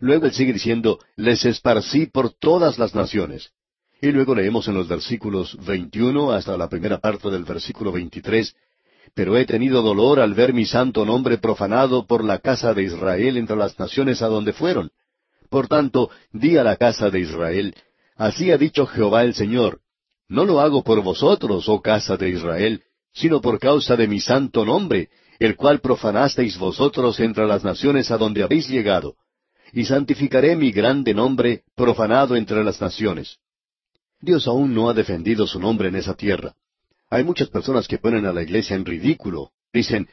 Luego 0.00 0.26
él 0.26 0.32
sigue 0.32 0.52
diciendo, 0.52 0.98
les 1.16 1.44
esparcí 1.44 2.06
por 2.06 2.32
todas 2.32 2.78
las 2.78 2.94
naciones. 2.94 3.50
Y 4.00 4.10
luego 4.12 4.34
leemos 4.34 4.66
en 4.66 4.74
los 4.74 4.88
versículos 4.88 5.56
21 5.66 6.32
hasta 6.32 6.56
la 6.56 6.68
primera 6.68 6.98
parte 6.98 7.28
del 7.30 7.44
versículo 7.44 7.92
23, 7.92 8.54
pero 9.14 9.36
he 9.36 9.44
tenido 9.44 9.82
dolor 9.82 10.20
al 10.20 10.32
ver 10.32 10.54
mi 10.54 10.64
santo 10.64 11.04
nombre 11.04 11.36
profanado 11.36 12.06
por 12.06 12.24
la 12.24 12.38
casa 12.38 12.72
de 12.72 12.84
Israel 12.84 13.36
entre 13.36 13.56
las 13.56 13.78
naciones 13.78 14.22
a 14.22 14.28
donde 14.28 14.54
fueron, 14.54 14.90
Por 15.50 15.68
tanto, 15.68 16.10
di 16.32 16.56
a 16.56 16.64
la 16.64 16.76
casa 16.76 17.10
de 17.10 17.20
Israel, 17.20 17.74
Así 18.16 18.50
ha 18.52 18.56
dicho 18.56 18.86
Jehová 18.86 19.24
el 19.24 19.34
Señor, 19.34 19.80
No 20.28 20.46
lo 20.46 20.60
hago 20.60 20.82
por 20.82 21.02
vosotros, 21.02 21.68
oh 21.68 21.82
casa 21.82 22.16
de 22.16 22.30
Israel, 22.30 22.82
sino 23.12 23.42
por 23.42 23.58
causa 23.58 23.96
de 23.96 24.06
mi 24.06 24.20
santo 24.20 24.64
nombre, 24.64 25.10
el 25.38 25.56
cual 25.56 25.80
profanasteis 25.80 26.56
vosotros 26.56 27.20
entre 27.20 27.46
las 27.46 27.64
naciones 27.64 28.10
a 28.10 28.16
donde 28.16 28.42
habéis 28.42 28.68
llegado. 28.68 29.16
Y 29.72 29.84
santificaré 29.84 30.56
mi 30.56 30.72
grande 30.72 31.14
nombre, 31.14 31.62
profanado 31.74 32.36
entre 32.36 32.64
las 32.64 32.80
naciones. 32.80 33.38
Dios 34.20 34.46
aún 34.46 34.74
no 34.74 34.90
ha 34.90 34.94
defendido 34.94 35.46
su 35.46 35.58
nombre 35.58 35.88
en 35.88 35.96
esa 35.96 36.14
tierra. 36.14 36.54
Hay 37.08 37.24
muchas 37.24 37.48
personas 37.48 37.88
que 37.88 37.98
ponen 37.98 38.26
a 38.26 38.32
la 38.32 38.42
iglesia 38.42 38.76
en 38.76 38.84
ridículo. 38.84 39.50
Dicen, 39.72 40.08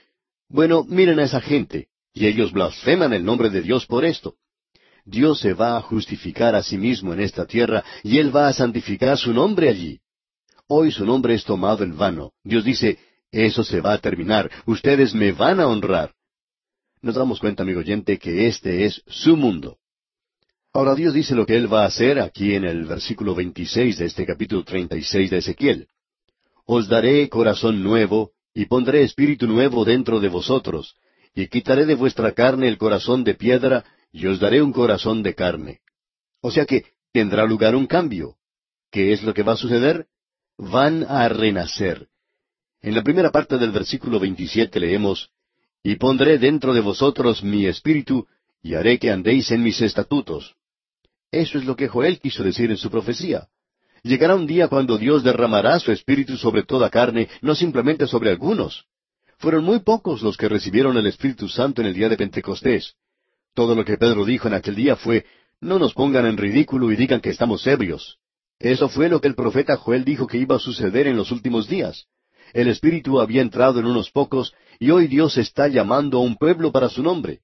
bueno, 0.49 0.84
miren 0.84 1.20
a 1.20 1.24
esa 1.24 1.41
gente, 1.41 1.88
y 2.14 2.26
ellos 2.26 2.51
blasfeman 2.51 3.14
el 3.14 3.26
nombre 3.26 3.49
de 3.49 3.62
Dios 3.62 3.86
por 3.86 4.05
esto. 4.05 4.36
Dios 5.05 5.39
se 5.39 5.53
va 5.53 5.78
a 5.78 5.82
justificar 5.82 6.55
a 6.55 6.64
sí 6.64 6.78
mismo 6.78 7.14
en 7.14 7.20
esta 7.20 7.45
tierra, 7.45 7.84
y 8.03 8.18
Él 8.18 8.36
va 8.36 8.47
a 8.47 8.53
santificar 8.53 9.18
su 9.18 9.34
nombre 9.34 9.70
allí. 9.70 9.99
Hoy 10.68 10.91
su 10.91 11.05
nombre 11.05 11.34
es 11.34 11.45
tomado 11.45 11.84
en 11.84 11.97
vano. 11.97 12.34
Dios 12.43 12.64
dice, 12.64 12.97
eso 13.32 13.64
se 13.64 13.82
va 13.82 13.93
a 13.93 13.97
terminar, 13.99 14.49
ustedes 14.66 15.14
me 15.14 15.32
van 15.32 15.60
a 15.60 15.68
honrar. 15.68 16.14
Nos 17.08 17.16
damos 17.16 17.39
cuenta, 17.39 17.64
amigo 17.64 17.80
oyente, 17.80 18.20
que 18.20 18.47
este 18.47 18.84
es 18.84 19.01
su 19.08 19.38
mundo. 19.38 19.78
Ahora 20.74 20.93
Dios 20.93 21.14
dice 21.14 21.36
lo 21.36 21.45
que 21.45 21.55
Él 21.55 21.74
va 21.74 21.84
a 21.84 21.88
hacer 21.88 22.20
aquí 22.20 22.53
en 22.53 22.66
el 22.66 22.84
versículo 22.84 23.34
26 23.34 23.97
de 23.97 24.05
este 24.08 24.26
capítulo 24.26 24.66
36 24.66 25.30
de 25.30 25.38
Ezequiel. 25.38 25.88
Os 26.66 26.89
daré 26.89 27.30
corazón 27.30 27.82
nuevo, 27.82 28.34
y 28.53 28.66
pondré 28.66 29.03
espíritu 29.03 29.47
nuevo 29.47 29.86
dentro 29.86 30.20
de 30.20 30.28
vosotros, 30.28 30.97
y 31.34 31.47
quitaré 31.47 31.86
de 31.86 31.95
vuestra 31.95 32.34
carne 32.34 32.68
el 32.68 32.78
corazón 32.78 33.24
de 33.24 33.36
piedra, 33.36 33.86
y 34.12 34.26
os 34.26 34.41
daré 34.41 34.62
un 34.62 34.74
corazón 34.74 35.24
de 35.24 35.34
carne. 35.34 35.80
O 36.41 36.51
sea 36.51 36.66
que 36.66 36.88
tendrá 37.14 37.45
lugar 37.45 37.74
un 37.74 37.88
cambio. 37.88 38.36
¿Qué 38.91 39.14
es 39.14 39.24
lo 39.24 39.34
que 39.34 39.43
va 39.43 39.53
a 39.53 39.55
suceder? 39.55 40.08
Van 40.58 41.05
a 41.08 41.30
renacer. 41.30 42.10
En 42.82 42.95
la 42.95 43.01
primera 43.01 43.32
parte 43.32 43.58
del 43.58 43.72
versículo 43.72 44.20
27 44.20 44.78
leemos, 44.82 45.32
Y 45.88 45.96
pondré 45.96 46.38
dentro 46.38 46.74
de 46.74 46.82
vosotros 46.82 47.42
mi 47.46 47.66
espíritu, 47.66 48.28
y 48.62 48.74
haré 48.74 49.00
que 49.00 49.10
andéis 49.10 49.52
en 49.52 49.64
mis 49.64 49.80
estatutos. 49.80 50.58
Eso 51.32 51.58
es 51.58 51.64
lo 51.64 51.78
que 51.78 51.88
Joel 51.88 52.20
quiso 52.20 52.44
decir 52.44 52.70
en 52.72 52.76
su 52.76 52.90
profecía. 52.90 53.48
Llegará 54.04 54.36
un 54.36 54.46
día 54.46 54.68
cuando 54.68 54.98
Dios 54.98 55.24
derramará 55.24 55.80
su 55.80 55.94
espíritu 55.94 56.36
sobre 56.36 56.64
toda 56.64 56.90
carne, 56.90 57.30
no 57.42 57.56
simplemente 57.56 58.06
sobre 58.06 58.32
algunos. 58.32 58.84
Fueron 59.38 59.64
muy 59.64 59.80
pocos 59.80 60.22
los 60.24 60.36
que 60.36 60.50
recibieron 60.50 60.98
el 60.98 61.08
Espíritu 61.08 61.48
Santo 61.48 61.80
en 61.80 61.88
el 61.88 61.94
día 61.94 62.10
de 62.10 62.18
Pentecostés. 62.18 62.96
Todo 63.54 63.74
lo 63.74 63.86
que 63.86 63.98
Pedro 63.98 64.26
dijo 64.26 64.50
en 64.50 64.56
aquel 64.56 64.76
día 64.76 64.98
fue, 64.98 65.26
no 65.62 65.80
nos 65.80 65.94
pongan 65.94 66.26
en 66.26 66.36
ridículo 66.36 66.92
y 66.92 66.98
digan 66.98 67.22
que 67.22 67.30
estamos 67.30 67.66
ebrios. 67.66 68.18
Eso 68.60 68.90
fue 68.90 69.08
lo 69.08 69.22
que 69.22 69.30
el 69.30 69.36
profeta 69.36 69.78
Joel 69.78 70.04
dijo 70.04 70.28
que 70.28 70.38
iba 70.38 70.58
a 70.58 70.60
suceder 70.60 71.08
en 71.08 71.16
los 71.16 71.32
últimos 71.32 71.70
días. 71.70 72.08
El 72.54 72.68
Espíritu 72.68 73.22
había 73.22 73.42
entrado 73.42 73.80
en 73.80 73.86
unos 73.86 74.12
pocos 74.12 74.54
y 74.80 74.90
hoy 74.92 75.08
Dios 75.08 75.38
está 75.38 75.68
llamando 75.68 76.18
a 76.18 76.22
un 76.22 76.36
pueblo 76.36 76.72
para 76.72 76.90
su 76.90 77.04
nombre. 77.04 77.42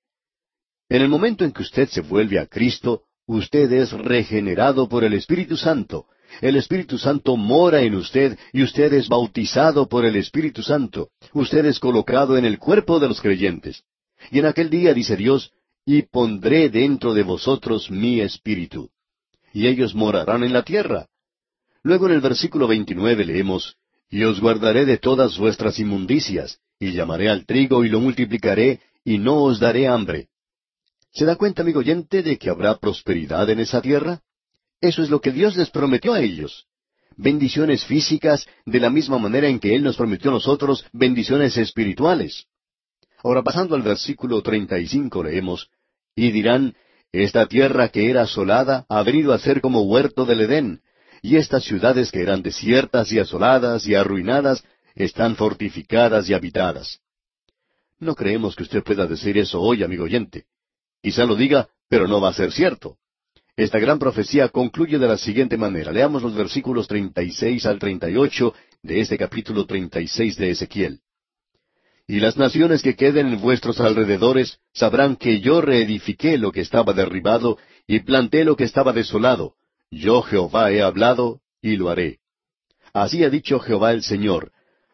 En 0.90 1.02
el 1.02 1.10
momento 1.10 1.44
en 1.44 1.52
que 1.52 1.62
usted 1.62 1.90
se 1.90 2.02
vuelve 2.02 2.40
a 2.40 2.46
Cristo, 2.46 3.04
usted 3.26 3.72
es 3.72 3.92
regenerado 3.92 4.88
por 4.88 5.04
el 5.04 5.14
Espíritu 5.14 5.58
Santo. 5.58 6.06
El 6.42 6.56
Espíritu 6.56 6.98
Santo 6.98 7.38
mora 7.38 7.82
en 7.82 7.96
usted 7.96 8.38
y 8.52 8.64
usted 8.64 8.94
es 8.94 9.08
bautizado 9.08 9.88
por 9.88 10.06
el 10.06 10.16
Espíritu 10.16 10.62
Santo. 10.62 11.10
Usted 11.34 11.66
es 11.66 11.80
colocado 11.80 12.38
en 12.38 12.46
el 12.46 12.60
cuerpo 12.60 13.00
de 13.00 13.08
los 13.08 13.22
creyentes. 13.22 13.84
Y 14.32 14.40
en 14.40 14.46
aquel 14.46 14.70
día, 14.70 14.94
dice 14.94 15.16
Dios, 15.16 15.52
y 15.86 16.04
pondré 16.04 16.70
dentro 16.70 17.14
de 17.14 17.24
vosotros 17.24 17.92
mi 17.92 18.22
espíritu. 18.22 18.90
Y 19.54 19.68
ellos 19.68 19.94
morarán 19.94 20.44
en 20.44 20.54
la 20.54 20.64
tierra. 20.64 21.08
Luego 21.84 22.08
en 22.08 22.14
el 22.14 22.22
versículo 22.22 22.68
29 22.68 23.26
leemos, 23.26 23.76
Y 24.10 24.24
os 24.24 24.40
guardaré 24.40 24.86
de 24.86 24.98
todas 24.98 25.38
vuestras 25.38 25.80
inmundicias, 25.80 26.60
y 26.84 26.92
llamaré 26.92 27.30
al 27.30 27.46
trigo 27.46 27.86
y 27.86 27.90
lo 27.90 28.00
multiplicaré, 28.00 28.82
y 29.06 29.18
no 29.18 29.44
os 29.44 29.60
daré 29.60 29.88
hambre. 29.88 30.28
¿Se 31.14 31.26
da 31.26 31.36
cuenta, 31.36 31.62
amigo 31.62 31.80
oyente, 31.80 32.24
de 32.24 32.38
que 32.38 32.50
habrá 32.50 32.78
prosperidad 32.78 33.50
en 33.50 33.60
esa 33.60 33.82
tierra? 33.82 34.22
Eso 34.82 35.02
es 35.02 35.10
lo 35.10 35.22
que 35.22 35.32
Dios 35.32 35.56
les 35.56 35.70
prometió 35.70 36.14
a 36.14 36.22
ellos. 36.22 36.66
Bendiciones 37.16 37.86
físicas 37.86 38.46
de 38.66 38.80
la 38.80 38.90
misma 38.90 39.18
manera 39.18 39.48
en 39.48 39.60
que 39.60 39.76
Él 39.76 39.84
nos 39.84 39.96
prometió 39.96 40.32
a 40.32 40.34
nosotros 40.34 40.86
bendiciones 40.92 41.56
espirituales. 41.58 42.48
Ahora 43.24 43.44
pasando 43.44 43.76
al 43.76 43.84
versículo 43.84 44.42
35 44.42 45.24
leemos, 45.24 45.70
Y 46.16 46.32
dirán, 46.32 46.76
Esta 47.12 47.46
tierra 47.46 47.90
que 47.90 48.10
era 48.10 48.24
asolada 48.24 48.86
ha 48.90 49.04
venido 49.04 49.32
a 49.32 49.40
ser 49.40 49.62
como 49.62 49.84
huerto 49.84 50.26
del 50.26 50.42
Edén, 50.42 50.82
y 51.22 51.38
estas 51.38 51.64
ciudades 51.64 52.12
que 52.12 52.22
eran 52.22 52.42
desiertas 52.42 53.12
y 53.14 53.20
asoladas 53.20 53.88
y 53.88 53.96
arruinadas 53.96 54.66
están 54.96 55.36
fortificadas 55.36 56.30
y 56.30 56.34
habitadas. 56.34 57.00
No 58.00 58.16
creemos 58.16 58.56
que 58.56 58.64
usted 58.64 58.84
pueda 58.84 59.08
decir 59.08 59.38
eso 59.38 59.62
hoy, 59.62 59.84
amigo 59.84 60.04
oyente. 60.04 60.46
Quizá 61.02 61.26
lo 61.26 61.36
diga, 61.36 61.70
pero 61.90 62.08
no 62.08 62.20
va 62.22 62.30
a 62.30 62.34
ser 62.34 62.52
cierto. 62.52 62.98
Esta 63.56 63.78
gran 63.78 64.00
profecía 64.00 64.50
concluye 64.50 64.98
de 64.98 65.08
la 65.08 65.18
siguiente 65.18 65.58
manera. 65.58 65.92
Leamos 65.92 66.24
los 66.24 66.34
versículos 66.34 66.88
36 66.88 67.66
al 67.66 67.78
38 67.78 68.54
de 68.82 69.00
este 69.00 69.18
capítulo 69.18 69.66
36 69.66 70.38
de 70.38 70.50
Ezequiel. 70.52 71.00
Y 72.08 72.20
las 72.20 72.36
naciones 72.36 72.82
que 72.82 72.96
queden 72.96 73.28
en 73.28 73.42
vuestros 73.42 73.80
alrededores 73.80 74.60
sabrán 74.74 75.16
que 75.16 75.40
yo 75.40 75.62
reedifiqué 75.62 76.38
lo 76.38 76.52
que 76.52 76.62
estaba 76.62 76.94
derribado 76.94 77.58
y 77.88 78.00
planté 78.00 78.44
lo 78.44 78.56
que 78.56 78.64
estaba 78.64 78.92
desolado. 78.92 79.54
Yo 79.92 80.22
Jehová 80.24 80.72
he 80.72 80.82
hablado 80.82 81.42
y 81.62 81.76
lo 81.78 81.90
haré. 81.90 82.20
Así 82.94 83.24
ha 83.24 83.30
dicho 83.30 83.60
Jehová 83.60 83.92
el 83.92 84.04
Señor. 84.04 84.53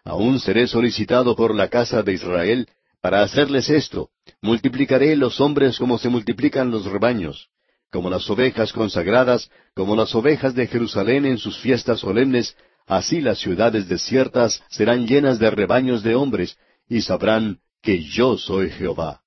Aún 0.10 0.39
seré 0.39 0.66
solicitado 0.66 1.36
por 1.36 1.53
la 1.53 1.68
casa 1.68 2.01
de 2.01 2.14
Israel 2.14 2.68
para 2.99 3.22
hacerles 3.22 3.70
esto. 3.70 4.10
Multiplicaré 4.41 5.16
los 5.16 5.39
hombres 5.39 5.78
como 5.78 5.99
se 5.99 6.10
multiplican 6.10 6.72
los 6.72 6.86
rebaños, 6.86 7.49
como 7.91 8.10
las 8.10 8.28
ovejas 8.28 8.74
consagradas, 8.74 9.51
como 9.76 9.95
las 9.95 10.16
ovejas 10.16 10.55
de 10.55 10.66
Jerusalén 10.66 11.28
en 11.28 11.38
sus 11.38 11.60
fiestas 11.60 11.99
solemnes, 11.99 12.57
así 12.88 13.22
las 13.22 13.38
ciudades 13.38 13.88
desiertas 13.88 14.64
serán 14.72 15.05
llenas 15.05 15.38
de 15.38 15.51
rebaños 15.51 16.01
de 16.01 16.16
hombres, 16.16 16.57
y 16.88 17.01
sabrán 17.01 17.60
que 17.84 18.01
yo 18.01 18.36
soy 18.36 18.72
Jehová. 18.72 19.22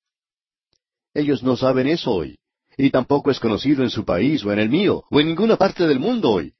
Ellos 1.14 1.44
no 1.44 1.56
saben 1.56 1.86
eso 1.86 2.10
hoy, 2.10 2.40
y 2.76 2.90
tampoco 2.90 3.30
es 3.30 3.38
conocido 3.38 3.84
en 3.84 3.90
su 3.90 4.04
país 4.04 4.44
o 4.44 4.52
en 4.52 4.58
el 4.58 4.68
mío, 4.68 5.04
o 5.12 5.20
en 5.20 5.28
ninguna 5.28 5.56
parte 5.56 5.86
del 5.86 6.00
mundo 6.00 6.30
hoy. 6.30 6.54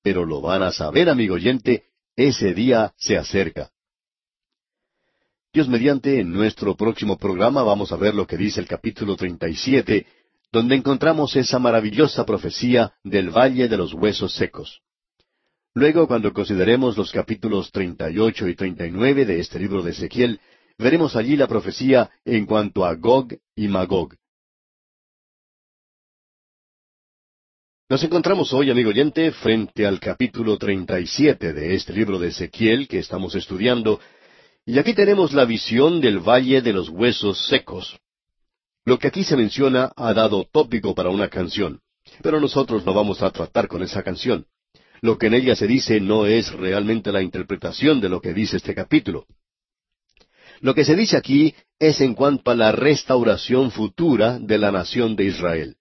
Pero 0.00 0.24
lo 0.24 0.40
van 0.40 0.62
a 0.62 0.70
saber, 0.70 1.08
amigo 1.08 1.34
oyente, 1.34 1.86
ese 2.16 2.54
día 2.54 2.92
se 2.96 3.16
acerca. 3.16 3.70
Dios 5.52 5.68
mediante, 5.68 6.20
en 6.20 6.32
nuestro 6.32 6.76
próximo 6.76 7.16
programa 7.16 7.62
vamos 7.62 7.92
a 7.92 7.96
ver 7.96 8.14
lo 8.14 8.26
que 8.26 8.36
dice 8.36 8.60
el 8.60 8.66
capítulo 8.66 9.16
37, 9.16 10.06
donde 10.50 10.74
encontramos 10.74 11.36
esa 11.36 11.58
maravillosa 11.58 12.24
profecía 12.24 12.94
del 13.04 13.30
Valle 13.30 13.68
de 13.68 13.76
los 13.76 13.92
Huesos 13.94 14.34
Secos. 14.34 14.80
Luego, 15.74 16.06
cuando 16.06 16.32
consideremos 16.32 16.96
los 16.96 17.10
capítulos 17.10 17.72
38 17.72 18.48
y 18.48 18.54
39 18.54 19.24
de 19.24 19.40
este 19.40 19.58
libro 19.58 19.82
de 19.82 19.90
Ezequiel, 19.90 20.40
veremos 20.78 21.16
allí 21.16 21.36
la 21.36 21.48
profecía 21.48 22.10
en 22.24 22.46
cuanto 22.46 22.84
a 22.84 22.94
Gog 22.94 23.36
y 23.56 23.68
Magog. 23.68 24.14
Nos 27.86 28.02
encontramos 28.02 28.50
hoy, 28.54 28.70
amigo 28.70 28.88
oyente, 28.88 29.30
frente 29.30 29.84
al 29.84 30.00
capítulo 30.00 30.56
37 30.56 31.52
de 31.52 31.74
este 31.74 31.92
libro 31.92 32.18
de 32.18 32.28
Ezequiel 32.28 32.88
que 32.88 32.98
estamos 32.98 33.34
estudiando, 33.34 34.00
y 34.64 34.78
aquí 34.78 34.94
tenemos 34.94 35.34
la 35.34 35.44
visión 35.44 36.00
del 36.00 36.18
Valle 36.18 36.62
de 36.62 36.72
los 36.72 36.88
Huesos 36.88 37.46
Secos. 37.46 38.00
Lo 38.86 38.98
que 38.98 39.08
aquí 39.08 39.22
se 39.22 39.36
menciona 39.36 39.92
ha 39.96 40.14
dado 40.14 40.48
tópico 40.50 40.94
para 40.94 41.10
una 41.10 41.28
canción, 41.28 41.82
pero 42.22 42.40
nosotros 42.40 42.86
no 42.86 42.94
vamos 42.94 43.20
a 43.20 43.30
tratar 43.30 43.68
con 43.68 43.82
esa 43.82 44.02
canción. 44.02 44.46
Lo 45.02 45.18
que 45.18 45.26
en 45.26 45.34
ella 45.34 45.54
se 45.54 45.66
dice 45.66 46.00
no 46.00 46.24
es 46.24 46.54
realmente 46.54 47.12
la 47.12 47.20
interpretación 47.20 48.00
de 48.00 48.08
lo 48.08 48.22
que 48.22 48.32
dice 48.32 48.56
este 48.56 48.74
capítulo. 48.74 49.26
Lo 50.60 50.74
que 50.74 50.86
se 50.86 50.96
dice 50.96 51.18
aquí 51.18 51.54
es 51.78 52.00
en 52.00 52.14
cuanto 52.14 52.50
a 52.50 52.54
la 52.54 52.72
restauración 52.72 53.70
futura 53.70 54.38
de 54.38 54.56
la 54.56 54.72
nación 54.72 55.16
de 55.16 55.24
Israel. 55.24 55.76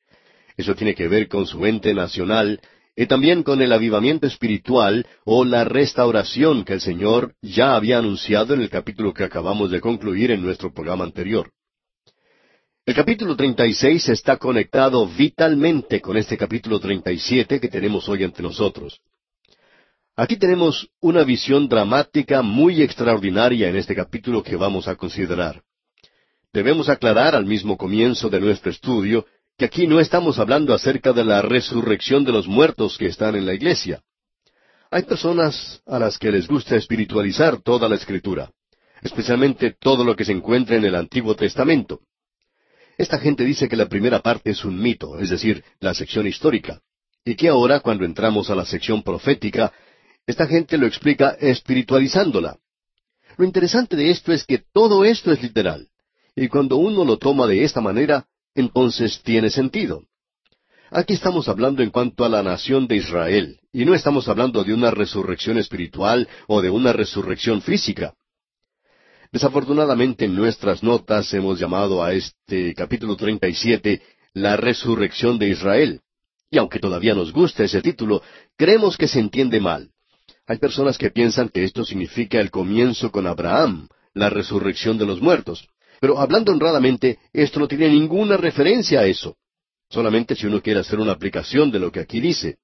Eso 0.57 0.75
tiene 0.75 0.95
que 0.95 1.07
ver 1.07 1.27
con 1.27 1.45
su 1.45 1.65
ente 1.65 1.93
nacional 1.93 2.61
y 2.95 3.07
también 3.07 3.43
con 3.43 3.61
el 3.61 3.73
avivamiento 3.73 4.27
espiritual 4.27 5.05
o 5.25 5.45
la 5.45 5.63
restauración 5.63 6.63
que 6.63 6.73
el 6.73 6.81
Señor 6.81 7.35
ya 7.41 7.75
había 7.75 7.97
anunciado 7.97 8.53
en 8.53 8.61
el 8.61 8.69
capítulo 8.69 9.13
que 9.13 9.23
acabamos 9.23 9.71
de 9.71 9.81
concluir 9.81 10.31
en 10.31 10.43
nuestro 10.43 10.71
programa 10.71 11.03
anterior. 11.03 11.51
El 12.85 12.93
capítulo 12.93 13.35
36 13.35 14.09
está 14.09 14.37
conectado 14.37 15.07
vitalmente 15.07 16.01
con 16.01 16.17
este 16.17 16.37
capítulo 16.37 16.79
37 16.79 17.59
que 17.59 17.69
tenemos 17.69 18.07
hoy 18.09 18.23
ante 18.25 18.43
nosotros. 18.43 18.99
Aquí 20.15 20.37
tenemos 20.37 20.89
una 20.99 21.23
visión 21.23 21.67
dramática 21.67 22.43
muy 22.43 22.83
extraordinaria 22.83 23.69
en 23.69 23.77
este 23.77 23.95
capítulo 23.95 24.43
que 24.43 24.55
vamos 24.55 24.87
a 24.87 24.95
considerar. 24.95 25.63
Debemos 26.51 26.87
aclarar 26.87 27.35
al 27.35 27.45
mismo 27.45 27.77
comienzo 27.77 28.29
de 28.29 28.39
nuestro 28.39 28.69
estudio 28.69 29.25
que 29.57 29.65
aquí 29.65 29.87
no 29.87 29.99
estamos 29.99 30.39
hablando 30.39 30.73
acerca 30.73 31.13
de 31.13 31.23
la 31.23 31.41
resurrección 31.41 32.23
de 32.23 32.31
los 32.31 32.47
muertos 32.47 32.97
que 32.97 33.07
están 33.07 33.35
en 33.35 33.45
la 33.45 33.53
iglesia. 33.53 34.01
Hay 34.89 35.03
personas 35.03 35.81
a 35.85 35.99
las 35.99 36.17
que 36.17 36.31
les 36.31 36.47
gusta 36.47 36.75
espiritualizar 36.75 37.61
toda 37.61 37.87
la 37.87 37.95
escritura, 37.95 38.51
especialmente 39.01 39.75
todo 39.79 40.03
lo 40.03 40.15
que 40.15 40.25
se 40.25 40.31
encuentra 40.31 40.75
en 40.75 40.85
el 40.85 40.95
Antiguo 40.95 41.35
Testamento. 41.35 42.01
Esta 42.97 43.17
gente 43.17 43.43
dice 43.43 43.67
que 43.67 43.75
la 43.75 43.89
primera 43.89 44.19
parte 44.19 44.51
es 44.51 44.63
un 44.65 44.79
mito, 44.79 45.19
es 45.19 45.29
decir, 45.29 45.63
la 45.79 45.93
sección 45.93 46.27
histórica, 46.27 46.81
y 47.25 47.35
que 47.35 47.49
ahora, 47.49 47.79
cuando 47.79 48.05
entramos 48.05 48.49
a 48.49 48.55
la 48.55 48.65
sección 48.65 49.01
profética, 49.01 49.73
esta 50.27 50.45
gente 50.45 50.77
lo 50.77 50.85
explica 50.85 51.31
espiritualizándola. 51.39 52.57
Lo 53.37 53.45
interesante 53.45 53.95
de 53.95 54.11
esto 54.11 54.31
es 54.31 54.45
que 54.45 54.63
todo 54.71 55.03
esto 55.05 55.31
es 55.31 55.41
literal, 55.41 55.87
y 56.35 56.47
cuando 56.47 56.77
uno 56.77 57.03
lo 57.03 57.17
toma 57.17 57.47
de 57.47 57.63
esta 57.63 57.81
manera, 57.81 58.27
entonces 58.55 59.21
tiene 59.23 59.49
sentido. 59.49 60.03
Aquí 60.91 61.13
estamos 61.13 61.47
hablando 61.47 61.81
en 61.81 61.89
cuanto 61.89 62.23
a 62.23 62.29
la 62.29 62.43
nación 62.43 62.87
de 62.87 62.97
Israel, 62.97 63.59
y 63.71 63.83
no 63.83 63.95
estamos 63.95 64.27
hablando 64.27 64.63
de 64.63 64.73
una 64.73 64.91
resurrección 64.91 65.57
espiritual 65.57 66.27
o 66.47 66.61
de 66.61 66.69
una 66.69 66.93
resurrección 66.93 67.61
física. 67.61 68.13
Desafortunadamente 69.31 70.25
en 70.25 70.35
nuestras 70.35 70.83
notas 70.83 71.33
hemos 71.33 71.59
llamado 71.59 72.03
a 72.03 72.13
este 72.13 72.75
capítulo 72.75 73.15
37 73.15 74.03
la 74.33 74.55
resurrección 74.55 75.39
de 75.39 75.49
Israel. 75.49 76.01
Y 76.51 76.59
aunque 76.59 76.77
todavía 76.77 77.15
nos 77.15 77.31
gusta 77.33 77.63
ese 77.63 77.81
título, 77.81 78.21
creemos 78.55 78.95
que 78.95 79.07
se 79.07 79.19
entiende 79.19 79.59
mal. 79.59 79.89
Hay 80.45 80.59
personas 80.59 80.99
que 80.99 81.09
piensan 81.09 81.49
que 81.49 81.63
esto 81.63 81.83
significa 81.83 82.39
el 82.39 82.51
comienzo 82.51 83.11
con 83.11 83.25
Abraham, 83.25 83.87
la 84.13 84.29
resurrección 84.29 84.99
de 84.99 85.07
los 85.07 85.19
muertos. 85.19 85.67
Pero 86.03 86.19
hablando 86.19 86.51
honradamente, 86.51 87.17
esto 87.31 87.61
no 87.61 87.67
tiene 87.69 87.87
ninguna 87.87 88.35
referencia 88.35 88.99
a 88.99 89.05
eso. 89.05 89.37
Solamente 89.89 90.35
si 90.35 90.45
uno 90.45 90.61
quiere 90.61 90.81
hacer 90.81 90.99
una 90.99 91.13
aplicación 91.13 91.71
de 91.71 91.79
lo 91.79 91.93
que 91.93 92.01
aquí 92.01 92.19
dice. 92.19 92.57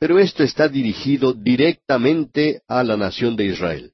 Pero 0.00 0.18
esto 0.18 0.42
está 0.42 0.66
dirigido 0.66 1.32
directamente 1.32 2.62
a 2.66 2.82
la 2.82 2.96
nación 2.96 3.36
de 3.36 3.44
Israel. 3.44 3.92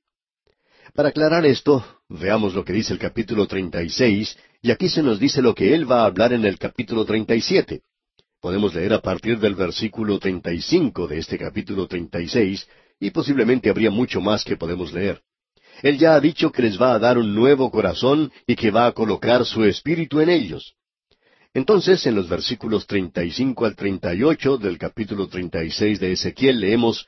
Para 0.95 1.11
aclarar 1.11 1.45
esto, 1.45 1.85
veamos 2.09 2.55
lo 2.55 2.65
que 2.65 2.73
dice 2.73 2.95
el 2.95 2.99
capítulo 2.99 3.47
36, 3.47 4.35
y 4.63 4.71
aquí 4.71 4.89
se 4.89 5.03
nos 5.03 5.21
dice 5.21 5.43
lo 5.43 5.55
que 5.55 5.75
él 5.75 5.85
va 5.85 6.05
a 6.05 6.07
hablar 6.07 6.33
en 6.33 6.47
el 6.47 6.59
capítulo 6.59 7.05
37. 7.05 7.83
Podemos 8.41 8.75
leer 8.75 8.95
a 8.95 9.03
partir 9.03 9.39
del 9.39 9.57
versículo 9.57 10.19
35 10.19 11.07
de 11.07 11.19
este 11.19 11.37
capítulo 11.37 11.87
36, 11.87 12.67
y 12.99 13.11
posiblemente 13.11 13.69
habría 13.69 13.91
mucho 13.91 14.23
más 14.23 14.43
que 14.43 14.57
podemos 14.57 14.91
leer. 14.95 15.21
Él 15.83 15.99
ya 15.99 16.15
ha 16.15 16.21
dicho 16.21 16.51
que 16.51 16.63
les 16.63 16.81
va 16.81 16.95
a 16.95 16.99
dar 16.99 17.19
un 17.19 17.35
nuevo 17.35 17.71
corazón 17.71 18.33
y 18.47 18.57
que 18.57 18.71
va 18.71 18.87
a 18.87 18.93
colocar 18.93 19.45
su 19.45 19.65
espíritu 19.65 20.21
en 20.21 20.31
ellos. 20.31 20.75
Entonces, 21.55 22.07
en 22.07 22.15
los 22.15 22.29
versículos 22.29 22.87
35 22.87 23.65
al 23.65 23.77
38 23.77 24.59
del 24.59 24.79
capítulo 24.79 25.29
36 25.29 26.01
de 26.01 26.13
Ezequiel 26.13 26.61
leemos, 26.61 27.07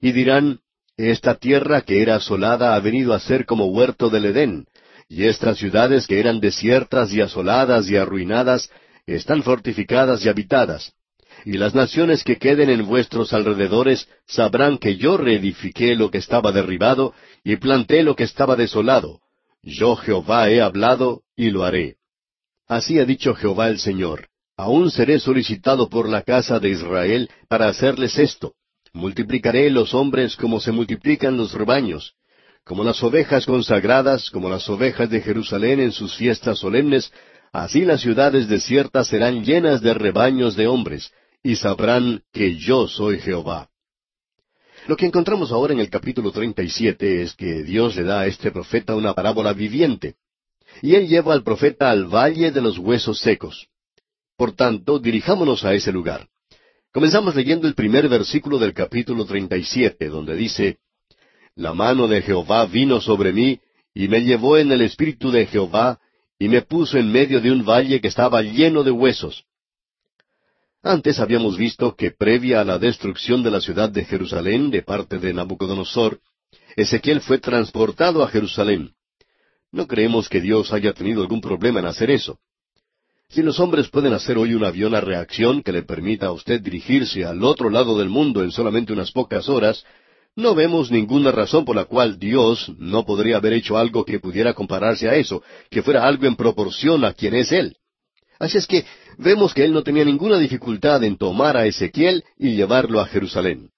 Y 0.00 0.12
dirán, 0.12 0.60
Esta 0.96 1.36
tierra 1.36 1.82
que 1.82 2.02
era 2.02 2.16
asolada 2.16 2.74
ha 2.74 2.80
venido 2.80 3.14
a 3.14 3.20
ser 3.20 3.46
como 3.46 3.66
huerto 3.66 4.10
del 4.10 4.26
Edén, 4.26 4.66
y 5.08 5.24
estas 5.24 5.58
ciudades 5.58 6.06
que 6.06 6.20
eran 6.20 6.40
desiertas 6.40 7.12
y 7.12 7.20
asoladas 7.20 7.88
y 7.88 7.96
arruinadas, 7.96 8.70
están 9.06 9.42
fortificadas 9.42 10.24
y 10.24 10.28
habitadas 10.28 10.92
y 11.44 11.52
las 11.52 11.74
naciones 11.74 12.24
que 12.24 12.36
queden 12.36 12.70
en 12.70 12.86
vuestros 12.86 13.32
alrededores 13.32 14.08
sabrán 14.26 14.78
que 14.78 14.96
yo 14.96 15.16
reedifiqué 15.16 15.94
lo 15.94 16.10
que 16.10 16.18
estaba 16.18 16.52
derribado 16.52 17.14
y 17.44 17.56
planté 17.56 18.02
lo 18.02 18.14
que 18.14 18.24
estaba 18.24 18.56
desolado. 18.56 19.20
Yo 19.62 19.96
Jehová 19.96 20.50
he 20.50 20.60
hablado 20.60 21.22
y 21.36 21.50
lo 21.50 21.64
haré. 21.64 21.96
Así 22.66 22.98
ha 22.98 23.04
dicho 23.04 23.34
Jehová 23.34 23.68
el 23.68 23.78
Señor. 23.78 24.28
Aún 24.56 24.90
seré 24.90 25.20
solicitado 25.20 25.88
por 25.88 26.08
la 26.08 26.22
casa 26.22 26.58
de 26.58 26.70
Israel 26.70 27.30
para 27.48 27.68
hacerles 27.68 28.18
esto. 28.18 28.54
Multiplicaré 28.92 29.70
los 29.70 29.94
hombres 29.94 30.36
como 30.36 30.60
se 30.60 30.72
multiplican 30.72 31.36
los 31.36 31.52
rebaños. 31.52 32.14
Como 32.64 32.84
las 32.84 33.02
ovejas 33.02 33.46
consagradas, 33.46 34.30
como 34.30 34.50
las 34.50 34.68
ovejas 34.68 35.08
de 35.08 35.20
Jerusalén 35.20 35.80
en 35.80 35.92
sus 35.92 36.14
fiestas 36.16 36.58
solemnes, 36.58 37.12
así 37.52 37.82
las 37.84 38.00
ciudades 38.00 38.48
desiertas 38.48 39.08
serán 39.08 39.44
llenas 39.44 39.80
de 39.80 39.94
rebaños 39.94 40.56
de 40.56 40.66
hombres, 40.66 41.10
y 41.42 41.56
sabrán 41.56 42.22
que 42.32 42.56
yo 42.56 42.88
soy 42.88 43.20
Jehová. 43.20 43.68
Lo 44.88 44.96
que 44.96 45.04
encontramos 45.04 45.52
ahora 45.52 45.74
en 45.74 45.80
el 45.80 45.90
capítulo 45.90 46.32
37 46.32 47.20
es 47.20 47.34
que 47.34 47.62
Dios 47.62 47.94
le 47.94 48.04
da 48.04 48.20
a 48.20 48.26
este 48.26 48.50
profeta 48.50 48.96
una 48.96 49.12
parábola 49.12 49.52
viviente, 49.52 50.14
y 50.80 50.94
él 50.94 51.06
lleva 51.06 51.34
al 51.34 51.42
profeta 51.42 51.90
al 51.90 52.06
valle 52.06 52.50
de 52.52 52.62
los 52.62 52.78
huesos 52.78 53.20
secos. 53.20 53.68
Por 54.38 54.52
tanto, 54.52 54.98
dirijámonos 54.98 55.62
a 55.62 55.74
ese 55.74 55.92
lugar. 55.92 56.26
Comenzamos 56.90 57.36
leyendo 57.36 57.68
el 57.68 57.74
primer 57.74 58.08
versículo 58.08 58.58
del 58.58 58.72
capítulo 58.72 59.26
37, 59.26 60.08
donde 60.08 60.34
dice, 60.36 60.78
La 61.54 61.74
mano 61.74 62.08
de 62.08 62.22
Jehová 62.22 62.64
vino 62.64 62.98
sobre 63.02 63.34
mí, 63.34 63.60
y 63.92 64.08
me 64.08 64.22
llevó 64.22 64.56
en 64.56 64.72
el 64.72 64.80
espíritu 64.80 65.30
de 65.30 65.44
Jehová, 65.44 66.00
y 66.38 66.48
me 66.48 66.62
puso 66.62 66.96
en 66.96 67.12
medio 67.12 67.42
de 67.42 67.52
un 67.52 67.62
valle 67.62 68.00
que 68.00 68.08
estaba 68.08 68.40
lleno 68.40 68.82
de 68.82 68.90
huesos. 68.90 69.44
Antes 70.88 71.20
habíamos 71.20 71.58
visto 71.58 71.94
que 71.94 72.12
previa 72.12 72.62
a 72.62 72.64
la 72.64 72.78
destrucción 72.78 73.42
de 73.42 73.50
la 73.50 73.60
ciudad 73.60 73.90
de 73.90 74.06
Jerusalén 74.06 74.70
de 74.70 74.80
parte 74.80 75.18
de 75.18 75.34
Nabucodonosor, 75.34 76.18
Ezequiel 76.76 77.20
fue 77.20 77.36
transportado 77.36 78.22
a 78.22 78.28
Jerusalén. 78.28 78.92
No 79.70 79.86
creemos 79.86 80.30
que 80.30 80.40
Dios 80.40 80.72
haya 80.72 80.94
tenido 80.94 81.20
algún 81.20 81.42
problema 81.42 81.80
en 81.80 81.84
hacer 81.84 82.10
eso. 82.10 82.38
Si 83.28 83.42
los 83.42 83.60
hombres 83.60 83.90
pueden 83.90 84.14
hacer 84.14 84.38
hoy 84.38 84.54
un 84.54 84.64
avión 84.64 84.94
a 84.94 85.02
reacción 85.02 85.62
que 85.62 85.72
le 85.72 85.82
permita 85.82 86.28
a 86.28 86.32
usted 86.32 86.58
dirigirse 86.62 87.22
al 87.22 87.44
otro 87.44 87.68
lado 87.68 87.98
del 87.98 88.08
mundo 88.08 88.42
en 88.42 88.50
solamente 88.50 88.94
unas 88.94 89.12
pocas 89.12 89.46
horas, 89.50 89.84
no 90.36 90.54
vemos 90.54 90.90
ninguna 90.90 91.32
razón 91.32 91.66
por 91.66 91.76
la 91.76 91.84
cual 91.84 92.18
Dios 92.18 92.72
no 92.78 93.04
podría 93.04 93.36
haber 93.36 93.52
hecho 93.52 93.76
algo 93.76 94.06
que 94.06 94.20
pudiera 94.20 94.54
compararse 94.54 95.06
a 95.06 95.16
eso, 95.16 95.42
que 95.68 95.82
fuera 95.82 96.06
algo 96.06 96.24
en 96.24 96.34
proporción 96.34 97.04
a 97.04 97.12
quien 97.12 97.34
es 97.34 97.52
Él. 97.52 97.76
Así 98.38 98.58
es 98.58 98.66
que 98.66 98.84
vemos 99.16 99.52
que 99.52 99.64
él 99.64 99.72
no 99.72 99.82
tenía 99.82 100.04
ninguna 100.04 100.38
dificultad 100.38 101.02
en 101.02 101.16
tomar 101.16 101.56
a 101.56 101.66
Ezequiel 101.66 102.24
y 102.38 102.54
llevarlo 102.54 103.00
a 103.00 103.06
Jerusalén. 103.06 103.70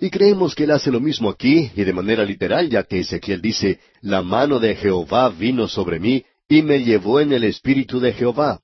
Y 0.00 0.10
creemos 0.10 0.54
que 0.54 0.64
él 0.64 0.70
hace 0.70 0.92
lo 0.92 1.00
mismo 1.00 1.28
aquí, 1.28 1.72
y 1.74 1.82
de 1.82 1.92
manera 1.92 2.24
literal, 2.24 2.68
ya 2.68 2.84
que 2.84 3.00
Ezequiel 3.00 3.42
dice, 3.42 3.80
La 4.00 4.22
mano 4.22 4.60
de 4.60 4.76
Jehová 4.76 5.28
vino 5.30 5.66
sobre 5.66 5.98
mí 5.98 6.24
y 6.48 6.62
me 6.62 6.84
llevó 6.84 7.18
en 7.18 7.32
el 7.32 7.42
espíritu 7.42 7.98
de 7.98 8.12
Jehová. 8.12 8.60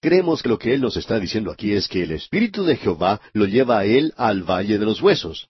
Creemos 0.00 0.42
que 0.42 0.48
lo 0.48 0.58
que 0.58 0.72
él 0.72 0.80
nos 0.80 0.96
está 0.96 1.18
diciendo 1.18 1.50
aquí 1.50 1.72
es 1.72 1.88
que 1.88 2.04
el 2.04 2.12
espíritu 2.12 2.64
de 2.64 2.76
Jehová 2.76 3.20
lo 3.32 3.46
lleva 3.46 3.80
a 3.80 3.84
él 3.84 4.12
al 4.16 4.44
valle 4.44 4.78
de 4.78 4.84
los 4.84 5.02
huesos. 5.02 5.48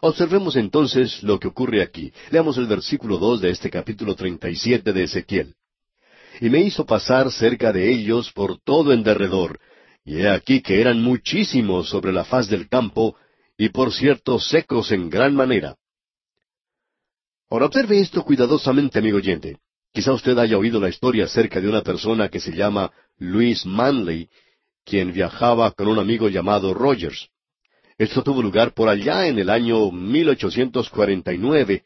Observemos 0.00 0.56
entonces 0.56 1.22
lo 1.22 1.38
que 1.38 1.48
ocurre 1.48 1.82
aquí. 1.82 2.10
Leamos 2.30 2.56
el 2.56 2.66
versículo 2.66 3.18
dos 3.18 3.42
de 3.42 3.50
este 3.50 3.68
capítulo 3.68 4.14
treinta 4.14 4.48
y 4.48 4.56
siete 4.56 4.94
de 4.94 5.02
Ezequiel 5.04 5.54
y 6.40 6.48
me 6.48 6.60
hizo 6.60 6.86
pasar 6.86 7.30
cerca 7.30 7.72
de 7.72 7.92
ellos 7.92 8.32
por 8.32 8.58
todo 8.60 8.92
en 8.92 9.02
derredor, 9.02 9.60
y 10.04 10.16
he 10.16 10.28
aquí 10.28 10.62
que 10.62 10.80
eran 10.80 11.02
muchísimos 11.02 11.90
sobre 11.90 12.12
la 12.12 12.24
faz 12.24 12.48
del 12.48 12.68
campo, 12.68 13.16
y 13.58 13.68
por 13.68 13.92
cierto 13.92 14.38
secos 14.38 14.90
en 14.90 15.10
gran 15.10 15.34
manera. 15.34 15.76
Ahora 17.50 17.66
observe 17.66 18.00
esto 18.00 18.24
cuidadosamente, 18.24 18.98
amigo 18.98 19.18
oyente. 19.18 19.58
Quizá 19.92 20.12
usted 20.12 20.38
haya 20.38 20.56
oído 20.56 20.80
la 20.80 20.88
historia 20.88 21.24
acerca 21.24 21.60
de 21.60 21.68
una 21.68 21.82
persona 21.82 22.28
que 22.28 22.40
se 22.40 22.52
llama 22.52 22.90
Louis 23.18 23.66
Manley, 23.66 24.30
quien 24.84 25.12
viajaba 25.12 25.72
con 25.72 25.88
un 25.88 25.98
amigo 25.98 26.28
llamado 26.28 26.72
Rogers. 26.72 27.28
Esto 27.98 28.22
tuvo 28.22 28.40
lugar 28.40 28.72
por 28.72 28.88
allá 28.88 29.26
en 29.26 29.38
el 29.38 29.50
año 29.50 29.90
1849, 29.90 31.84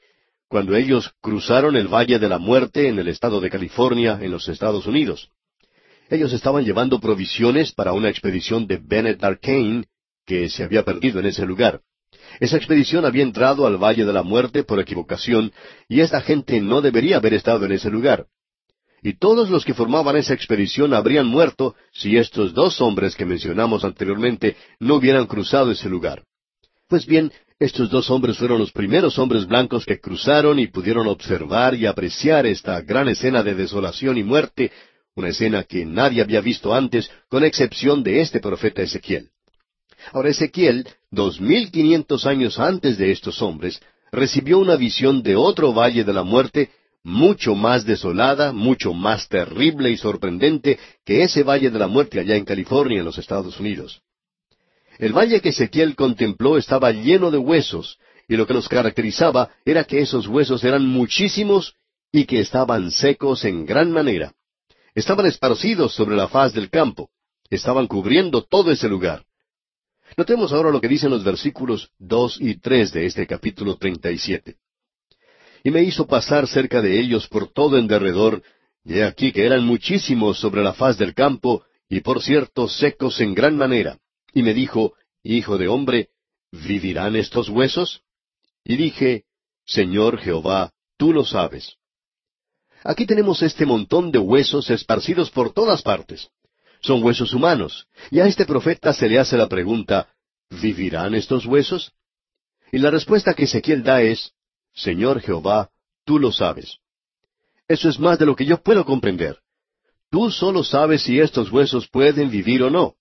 cuando 0.55 0.77
ellos 0.77 1.11
cruzaron 1.21 1.75
el 1.75 1.89
Valle 1.89 2.21
de 2.21 2.29
la 2.29 2.39
Muerte 2.39 2.87
en 2.87 2.97
el 3.01 3.09
estado 3.09 3.41
de 3.41 3.51
California, 3.51 4.21
en 4.23 4.31
los 4.31 4.49
Estados 4.49 4.87
Unidos. 4.87 5.29
Ellos 6.09 6.33
estaban 6.33 6.65
llevando 6.65 7.01
provisiones 7.01 7.73
para 7.73 7.93
una 7.93 8.09
expedición 8.09 8.69
de 8.69 8.77
Bennett 8.81 9.25
Arcane 9.25 9.87
que 10.25 10.49
se 10.49 10.63
había 10.63 10.85
perdido 10.85 11.19
en 11.19 11.27
ese 11.27 11.45
lugar. 11.45 11.81
Esa 12.39 12.57
expedición 12.57 13.05
había 13.05 13.25
entrado 13.25 13.67
al 13.67 13.79
Valle 13.79 14.05
de 14.05 14.13
la 14.13 14.23
Muerte 14.23 14.63
por 14.63 14.79
equivocación, 14.79 15.51
y 15.89 16.03
esta 16.03 16.21
gente 16.21 16.61
no 16.61 16.81
debería 16.81 17.17
haber 17.17 17.35
estado 17.35 17.67
en 17.67 17.73
ese 17.73 17.91
lugar. 17.91 18.27
Y 19.03 19.15
todos 19.19 19.51
los 19.51 19.65
que 19.65 19.75
formaban 19.75 20.17
esa 20.17 20.35
expedición 20.35 20.95
habrían 20.95 21.27
muerto 21.27 21.75
si 21.91 22.17
estos 22.17 22.55
dos 22.55 22.81
hombres 22.81 23.17
que 23.17 23.27
mencionamos 23.27 23.83
anteriormente 23.83 24.57
no 24.79 24.95
hubieran 24.95 25.27
cruzado 25.27 25.73
ese 25.73 25.89
lugar. 25.89 26.23
Pues 26.87 27.07
bien, 27.07 27.33
estos 27.59 27.89
dos 27.89 28.11
hombres 28.11 28.37
fueron 28.37 28.59
los 28.59 28.73
primeros 28.73 29.19
hombres 29.19 29.47
blancos 29.47 29.87
que 29.87 30.01
cruzaron 30.01 30.59
y 30.59 30.67
pudieron 30.67 31.07
observar 31.07 31.75
y 31.75 31.87
apreciar 31.87 32.47
esta 32.47 32.81
gran 32.81 33.09
escena 33.09 33.43
de 33.43 33.55
desolación 33.55 34.19
y 34.19 34.25
muerte, 34.25 34.73
una 35.15 35.29
escena 35.29 35.63
que 35.63 35.87
nadie 35.87 36.21
había 36.21 36.41
visto 36.41 36.75
antes, 36.75 37.11
con 37.29 37.45
excepción 37.45 38.03
de 38.03 38.21
este 38.21 38.41
profeta 38.41 38.83
Ezequiel. 38.83 39.31
Ahora 40.13 40.31
Ezequiel, 40.31 40.87
dos 41.11 41.41
mil 41.41 41.71
quinientos 41.71 42.27
años 42.27 42.59
antes 42.59 42.99
de 42.99 43.13
estos 43.13 43.41
hombres, 43.41 43.81
recibió 44.11 44.59
una 44.59 44.77
visión 44.77 45.23
de 45.23 45.37
otro 45.37 45.73
valle 45.73 46.03
de 46.03 46.13
la 46.13 46.25
muerte, 46.25 46.71
mucho 47.05 47.55
más 47.55 47.85
desolada, 47.85 48.53
mucho 48.53 48.93
más 48.93 49.29
terrible 49.29 49.91
y 49.91 49.97
sorprendente 49.97 50.79
que 51.05 51.23
ese 51.23 51.45
valle 51.45 51.71
de 51.71 51.79
la 51.79 51.87
muerte 51.87 52.19
allá 52.19 52.35
en 52.35 52.45
California, 52.45 52.99
en 52.99 53.05
los 53.05 53.19
Estados 53.19 53.61
Unidos. 53.61 54.03
El 54.99 55.13
valle 55.13 55.41
que 55.41 55.49
Ezequiel 55.51 55.97
contempló 55.97 56.57
estaba 56.57 56.93
lleno 56.93 57.31
de 57.31 57.39
huesos, 57.39 57.99
y 58.29 58.37
lo 58.37 58.47
que 58.47 58.55
los 58.55 58.69
caracterizaba 58.69 59.51
era 59.65 59.85
que 59.85 60.01
esos 60.01 60.27
huesos 60.27 60.65
eran 60.65 60.87
muchísimos 60.87 61.75
y 62.13 62.25
que 62.27 62.41
estaban 62.41 62.91
secos 62.91 63.45
en 63.45 63.67
gran 63.67 63.91
manera. 63.91 64.33
Estaban 64.95 65.27
esparcidos 65.27 65.95
sobre 65.95 66.17
la 66.17 66.29
faz 66.29 66.53
del 66.53 66.71
campo, 66.71 67.11
estaban 67.51 67.87
cubriendo 67.87 68.43
todo 68.43 68.71
ese 68.71 68.89
lugar. 68.89 69.25
Notemos 70.17 70.53
ahora 70.53 70.71
lo 70.71 70.81
que 70.81 70.89
dicen 70.89 71.11
los 71.11 71.25
versículos 71.25 71.91
dos 71.99 72.39
y 72.41 72.61
tres 72.61 72.93
de 72.93 73.07
este 73.07 73.27
capítulo 73.27 73.77
treinta 73.77 74.11
y 74.11 74.19
siete. 74.19 74.57
Y 75.65 75.71
me 75.71 75.83
hizo 75.83 76.07
pasar 76.07 76.47
cerca 76.47 76.81
de 76.83 77.01
ellos 77.01 77.27
por 77.27 77.51
todo 77.53 77.79
en 77.79 77.89
derredor, 77.89 78.43
y 78.85 78.99
he 78.99 79.05
aquí 79.05 79.33
que 79.33 79.45
eran 79.45 79.65
muchísimos 79.65 80.39
sobre 80.39 80.63
la 80.63 80.75
faz 80.75 80.99
del 80.99 81.15
campo, 81.15 81.65
y 81.89 82.01
por 82.01 82.23
cierto 82.23 82.69
secos 82.69 83.21
en 83.21 83.35
gran 83.35 83.57
manera. 83.57 83.99
Y 84.35 84.43
me 84.43 84.53
dijo, 84.53 84.95
Hijo 85.23 85.57
de 85.57 85.69
hombre, 85.69 86.11
¿vivirán 86.51 87.17
estos 87.17 87.49
huesos? 87.49 88.03
Y 88.63 88.77
dije, 88.77 89.25
Señor 89.65 90.19
Jehová, 90.19 90.73
tú 90.99 91.13
lo 91.13 91.25
sabes. 91.25 91.77
Aquí 92.83 93.07
tenemos 93.07 93.43
este 93.43 93.65
montón 93.65 94.13
de 94.13 94.19
huesos 94.19 94.69
esparcidos 94.69 95.31
por 95.31 95.55
todas 95.55 95.81
partes. 95.81 96.29
Son 96.81 97.03
huesos 97.03 97.33
humanos. 97.33 97.87
Y 98.11 98.21
a 98.21 98.27
este 98.27 98.45
profeta 98.45 98.93
se 98.93 99.09
le 99.09 99.19
hace 99.19 99.39
la 99.39 99.49
pregunta, 99.49 100.09
¿vivirán 100.51 101.15
estos 101.15 101.47
huesos? 101.47 101.93
Y 102.71 102.79
la 102.79 102.91
respuesta 102.91 103.33
que 103.33 103.45
Ezequiel 103.45 103.83
da 103.83 104.03
es, 104.03 104.33
Señor 104.75 105.21
Jehová, 105.23 105.71
tú 106.05 106.19
lo 106.19 106.33
sabes. 106.33 106.79
Eso 107.67 107.89
es 107.89 107.99
más 107.99 108.19
de 108.19 108.27
lo 108.27 108.37
que 108.37 108.45
yo 108.45 108.63
puedo 108.63 108.85
comprender. 108.85 109.39
Tú 110.11 110.31
solo 110.31 110.63
sabes 110.63 111.03
si 111.03 111.19
estos 111.19 111.51
huesos 111.51 111.89
pueden 111.89 112.31
vivir 112.31 112.63
o 112.63 112.69
no. 112.69 112.97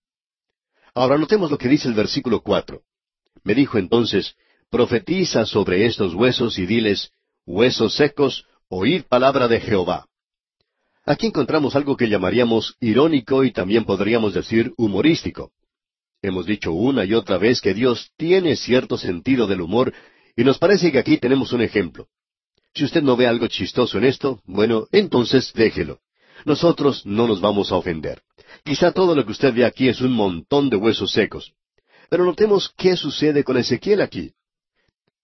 Ahora 0.96 1.18
notemos 1.18 1.50
lo 1.50 1.58
que 1.58 1.68
dice 1.68 1.88
el 1.88 1.96
versículo 1.96 2.42
cuatro. 2.42 2.82
Me 3.44 3.56
dijo 3.56 3.78
entonces, 3.78 4.36
profetiza 4.70 5.46
sobre 5.46 5.86
estos 5.86 6.14
huesos 6.14 6.60
y 6.60 6.66
diles, 6.66 7.12
huesos 7.46 7.96
secos, 7.96 8.46
oíd 8.70 9.04
palabra 9.04 9.48
de 9.48 9.60
Jehová. 9.60 10.08
Aquí 11.06 11.28
encontramos 11.28 11.76
algo 11.76 11.98
que 11.98 12.08
llamaríamos 12.08 12.76
irónico 12.80 13.44
y 13.44 13.52
también 13.52 13.86
podríamos 13.86 14.34
decir 14.34 14.74
humorístico. 14.78 15.52
Hemos 16.22 16.46
dicho 16.46 16.72
una 16.72 17.04
y 17.04 17.14
otra 17.14 17.38
vez 17.38 17.60
que 17.60 17.74
Dios 17.74 18.12
tiene 18.16 18.56
cierto 18.56 18.98
sentido 18.98 19.46
del 19.48 19.62
humor 19.62 19.94
y 20.38 20.44
nos 20.44 20.58
parece 20.58 20.92
que 20.92 21.00
aquí 21.00 21.18
tenemos 21.18 21.52
un 21.52 21.62
ejemplo. 21.62 22.08
Si 22.74 22.86
usted 22.86 23.04
no 23.04 23.18
ve 23.18 23.28
algo 23.28 23.48
chistoso 23.48 23.98
en 23.98 24.06
esto, 24.06 24.42
bueno, 24.46 24.88
entonces 24.92 25.52
déjelo. 25.54 26.00
Nosotros 26.46 27.06
no 27.06 27.28
nos 27.28 27.42
vamos 27.42 27.72
a 27.72 27.76
ofender. 27.76 28.22
Quizá 28.64 28.92
todo 28.92 29.14
lo 29.14 29.26
que 29.26 29.32
usted 29.32 29.54
ve 29.54 29.66
aquí 29.66 29.90
es 29.90 30.00
un 30.00 30.14
montón 30.14 30.70
de 30.70 30.78
huesos 30.78 31.12
secos. 31.12 31.54
Pero 32.10 32.26
notemos 32.26 32.74
qué 32.78 32.96
sucede 32.96 33.44
con 33.44 33.58
Ezequiel 33.58 34.02
aquí. 34.02 34.32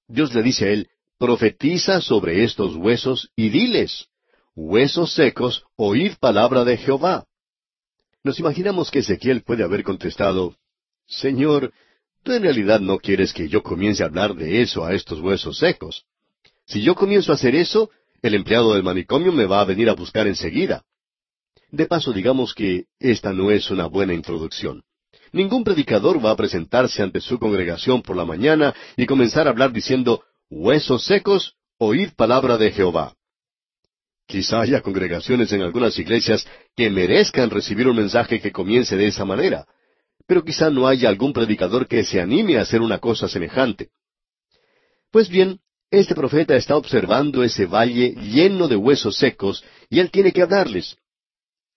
Dios 0.07 0.33
le 0.33 0.43
dice 0.43 0.65
a 0.65 0.71
él, 0.71 0.89
profetiza 1.17 2.01
sobre 2.01 2.43
estos 2.43 2.75
huesos 2.75 3.29
y 3.35 3.49
diles, 3.49 4.07
huesos 4.55 5.13
secos, 5.13 5.63
oíd 5.75 6.13
palabra 6.19 6.65
de 6.65 6.77
Jehová. 6.77 7.25
Nos 8.23 8.39
imaginamos 8.39 8.91
que 8.91 8.99
Ezequiel 8.99 9.43
puede 9.43 9.63
haber 9.63 9.83
contestado, 9.83 10.55
Señor, 11.07 11.71
tú 12.23 12.33
en 12.33 12.43
realidad 12.43 12.81
no 12.81 12.97
quieres 12.97 13.31
que 13.33 13.47
yo 13.47 13.63
comience 13.63 14.03
a 14.03 14.07
hablar 14.07 14.35
de 14.35 14.61
eso 14.61 14.83
a 14.83 14.93
estos 14.93 15.21
huesos 15.21 15.57
secos. 15.57 16.03
Si 16.65 16.81
yo 16.81 16.95
comienzo 16.95 17.31
a 17.31 17.35
hacer 17.35 17.55
eso, 17.55 17.89
el 18.21 18.33
empleado 18.33 18.73
del 18.73 18.83
manicomio 18.83 19.31
me 19.31 19.45
va 19.45 19.61
a 19.61 19.65
venir 19.65 19.89
a 19.89 19.93
buscar 19.93 20.27
enseguida. 20.27 20.83
De 21.71 21.85
paso, 21.85 22.11
digamos 22.13 22.53
que 22.53 22.85
esta 22.99 23.31
no 23.31 23.51
es 23.51 23.69
una 23.69 23.85
buena 23.85 24.13
introducción. 24.13 24.83
Ningún 25.31 25.63
predicador 25.63 26.23
va 26.23 26.31
a 26.31 26.35
presentarse 26.35 27.03
ante 27.03 27.21
su 27.21 27.37
congregación 27.37 28.01
por 28.01 28.15
la 28.15 28.25
mañana 28.25 28.73
y 28.97 29.05
comenzar 29.05 29.45
a 29.47 29.51
hablar 29.51 29.71
diciendo, 29.71 30.23
huesos 30.49 31.05
secos, 31.05 31.55
oíd 31.77 32.09
palabra 32.15 32.57
de 32.57 32.71
Jehová. 32.71 33.13
Quizá 34.25 34.61
haya 34.61 34.81
congregaciones 34.81 35.51
en 35.51 35.61
algunas 35.61 35.97
iglesias 35.99 36.47
que 36.75 36.89
merezcan 36.89 37.49
recibir 37.49 37.87
un 37.87 37.97
mensaje 37.97 38.39
que 38.39 38.51
comience 38.51 38.95
de 38.95 39.07
esa 39.07 39.25
manera, 39.25 39.65
pero 40.25 40.43
quizá 40.43 40.69
no 40.69 40.87
haya 40.87 41.09
algún 41.09 41.33
predicador 41.33 41.87
que 41.87 42.03
se 42.03 42.19
anime 42.21 42.57
a 42.57 42.61
hacer 42.61 42.81
una 42.81 42.99
cosa 42.99 43.27
semejante. 43.27 43.89
Pues 45.11 45.29
bien, 45.29 45.59
este 45.91 46.13
profeta 46.13 46.55
está 46.55 46.75
observando 46.77 47.43
ese 47.43 47.65
valle 47.65 48.13
lleno 48.15 48.67
de 48.67 48.75
huesos 48.75 49.17
secos 49.17 49.63
y 49.89 49.99
él 49.99 50.11
tiene 50.11 50.31
que 50.31 50.43
hablarles. 50.43 50.97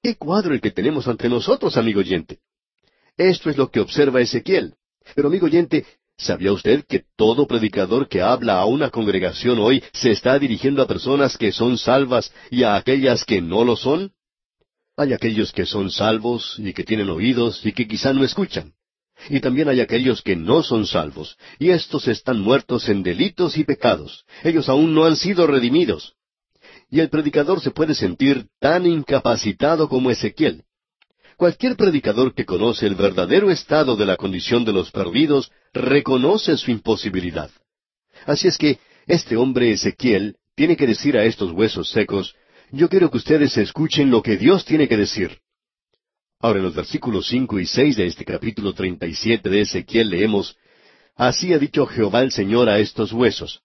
¿Qué 0.03 0.17
cuadro 0.17 0.53
el 0.53 0.61
que 0.61 0.73
tenemos 0.73 1.07
ante 1.07 1.29
nosotros, 1.29 1.77
amigo 1.77 2.01
oyente? 2.01 2.41
Esto 3.17 3.51
es 3.51 3.57
lo 3.57 3.71
que 3.71 3.79
observa 3.79 4.21
Ezequiel. 4.21 4.75
Pero, 5.15 5.29
amigo 5.29 5.47
oyente, 5.47 5.87
¿sabía 6.17 6.53
usted 6.53 6.85
que 6.87 7.05
todo 7.17 7.47
predicador 7.47 8.09
que 8.09 8.21
habla 8.21 8.59
a 8.59 8.67
una 8.67 8.91
congregación 8.91 9.61
hoy 9.61 9.81
se 9.93 10.11
está 10.11 10.37
dirigiendo 10.41 10.83
a 10.83 10.89
personas 10.89 11.39
que 11.39 11.53
son 11.53 11.79
salvas 11.79 12.33
y 12.51 12.65
a 12.65 12.75
aquellas 12.75 13.25
que 13.25 13.41
no 13.41 13.65
lo 13.65 13.77
son? 13.77 14.11
Hay 14.97 15.13
aquellos 15.13 15.53
que 15.53 15.67
son 15.67 15.89
salvos 15.93 16.57
y 16.59 16.73
que 16.73 16.83
tienen 16.83 17.09
oídos 17.09 17.65
y 17.65 17.73
que 17.73 17.87
quizá 17.87 18.13
no 18.13 18.25
escuchan. 18.25 18.75
Y 19.31 19.39
también 19.39 19.69
hay 19.69 19.81
aquellos 19.81 20.21
que 20.21 20.35
no 20.35 20.65
son 20.65 20.85
salvos, 20.85 21.37
y 21.61 21.71
estos 21.71 22.09
están 22.09 22.41
muertos 22.41 22.89
en 22.89 23.05
delitos 23.05 23.57
y 23.57 23.63
pecados. 23.63 24.25
Ellos 24.43 24.69
aún 24.69 24.95
no 24.95 25.05
han 25.05 25.15
sido 25.15 25.47
redimidos. 25.47 26.17
Y 26.93 27.01
el 27.01 27.09
predicador 27.09 27.63
se 27.63 27.71
puede 27.71 27.95
sentir 27.95 28.49
tan 28.61 28.85
incapacitado 28.85 29.89
como 29.89 30.11
Ezequiel. 30.11 30.65
Cualquier 31.39 31.75
predicador 31.75 32.35
que 32.35 32.45
conoce 32.45 32.87
el 32.87 32.97
verdadero 32.97 33.51
estado 33.51 33.97
de 33.97 34.05
la 34.05 34.19
condición 34.19 34.67
de 34.67 34.75
los 34.75 34.91
perdidos 34.91 35.51
reconoce 35.73 36.55
su 36.59 36.71
imposibilidad. 36.71 37.51
Así 38.27 38.47
es 38.47 38.59
que 38.59 38.79
este 39.07 39.39
hombre 39.39 39.73
Ezequiel 39.73 40.37
tiene 40.55 40.77
que 40.77 40.87
decir 40.87 41.17
a 41.17 41.25
estos 41.25 41.53
huesos 41.53 41.89
secos, 41.89 42.35
yo 42.71 42.91
quiero 42.91 43.11
que 43.11 43.17
ustedes 43.17 43.57
escuchen 43.57 44.11
lo 44.11 44.23
que 44.23 44.37
Dios 44.37 44.67
tiene 44.67 44.87
que 44.87 44.99
decir. 44.99 45.39
Ahora 46.41 46.59
en 46.59 46.67
los 46.67 46.75
versículos 46.75 47.27
cinco 47.27 47.59
y 47.59 47.65
seis 47.65 47.97
de 47.97 48.07
este 48.07 48.27
capítulo 48.27 48.75
treinta 48.75 49.07
y 49.07 49.15
siete 49.15 49.49
de 49.49 49.63
Ezequiel 49.63 50.11
leemos, 50.11 50.59
Así 51.17 51.55
ha 51.55 51.59
dicho 51.59 51.87
Jehová 51.87 52.21
el 52.21 52.33
Señor 52.33 52.69
a 52.69 52.79
estos 52.79 53.13
huesos. 53.13 53.63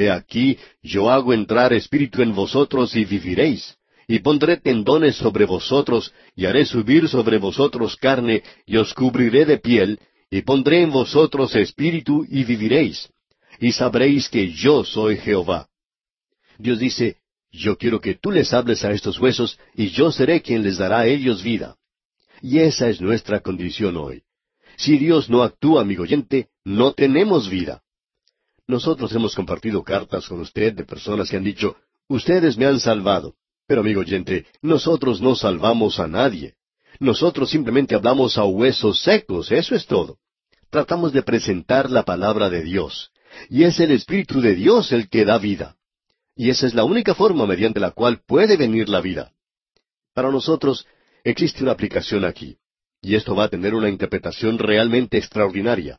He 0.00 0.10
aquí, 0.10 0.56
yo 0.82 1.10
hago 1.10 1.34
entrar 1.34 1.74
espíritu 1.74 2.22
en 2.22 2.34
vosotros 2.34 2.96
y 2.96 3.04
viviréis 3.04 3.76
y 4.10 4.18
pondré 4.18 4.56
tendones 4.56 5.14
sobre 5.14 5.44
vosotros, 5.44 6.12
y 6.34 6.44
haré 6.44 6.66
subir 6.66 7.08
sobre 7.08 7.38
vosotros 7.38 7.94
carne, 7.94 8.42
y 8.66 8.76
os 8.76 8.92
cubriré 8.92 9.44
de 9.44 9.58
piel, 9.58 10.00
y 10.28 10.42
pondré 10.42 10.82
en 10.82 10.90
vosotros 10.90 11.54
espíritu, 11.54 12.26
y 12.28 12.42
viviréis, 12.42 13.08
y 13.60 13.70
sabréis 13.70 14.28
que 14.28 14.50
yo 14.50 14.82
soy 14.82 15.16
Jehová. 15.16 15.68
Dios 16.58 16.80
dice, 16.80 17.18
yo 17.52 17.78
quiero 17.78 18.00
que 18.00 18.16
tú 18.16 18.32
les 18.32 18.52
hables 18.52 18.84
a 18.84 18.90
estos 18.90 19.20
huesos, 19.20 19.60
y 19.76 19.90
yo 19.90 20.10
seré 20.10 20.42
quien 20.42 20.64
les 20.64 20.78
dará 20.78 21.00
a 21.00 21.06
ellos 21.06 21.44
vida. 21.44 21.76
Y 22.42 22.58
esa 22.58 22.88
es 22.88 23.00
nuestra 23.00 23.38
condición 23.38 23.96
hoy. 23.96 24.24
Si 24.76 24.98
Dios 24.98 25.30
no 25.30 25.44
actúa, 25.44 25.82
amigo 25.82 26.02
oyente, 26.02 26.48
no 26.64 26.94
tenemos 26.94 27.48
vida. 27.48 27.80
Nosotros 28.70 29.12
hemos 29.16 29.34
compartido 29.34 29.82
cartas 29.82 30.28
con 30.28 30.38
usted 30.42 30.72
de 30.72 30.84
personas 30.84 31.28
que 31.28 31.36
han 31.36 31.42
dicho, 31.42 31.74
ustedes 32.06 32.56
me 32.56 32.66
han 32.66 32.78
salvado. 32.78 33.34
Pero 33.66 33.80
amigo 33.80 34.00
oyente, 34.00 34.46
nosotros 34.62 35.20
no 35.20 35.34
salvamos 35.34 35.98
a 35.98 36.06
nadie. 36.06 36.54
Nosotros 37.00 37.50
simplemente 37.50 37.96
hablamos 37.96 38.38
a 38.38 38.44
huesos 38.44 39.02
secos, 39.02 39.50
eso 39.50 39.74
es 39.74 39.86
todo. 39.86 40.18
Tratamos 40.70 41.12
de 41.12 41.24
presentar 41.24 41.90
la 41.90 42.04
palabra 42.04 42.48
de 42.48 42.62
Dios. 42.62 43.10
Y 43.48 43.64
es 43.64 43.80
el 43.80 43.90
Espíritu 43.90 44.40
de 44.40 44.54
Dios 44.54 44.92
el 44.92 45.08
que 45.08 45.24
da 45.24 45.38
vida. 45.38 45.76
Y 46.36 46.50
esa 46.50 46.68
es 46.68 46.74
la 46.74 46.84
única 46.84 47.16
forma 47.16 47.46
mediante 47.46 47.80
la 47.80 47.90
cual 47.90 48.22
puede 48.24 48.56
venir 48.56 48.88
la 48.88 49.00
vida. 49.00 49.32
Para 50.14 50.30
nosotros 50.30 50.86
existe 51.24 51.64
una 51.64 51.72
aplicación 51.72 52.24
aquí. 52.24 52.56
Y 53.02 53.16
esto 53.16 53.34
va 53.34 53.44
a 53.44 53.48
tener 53.48 53.74
una 53.74 53.88
interpretación 53.88 54.58
realmente 54.58 55.18
extraordinaria. 55.18 55.98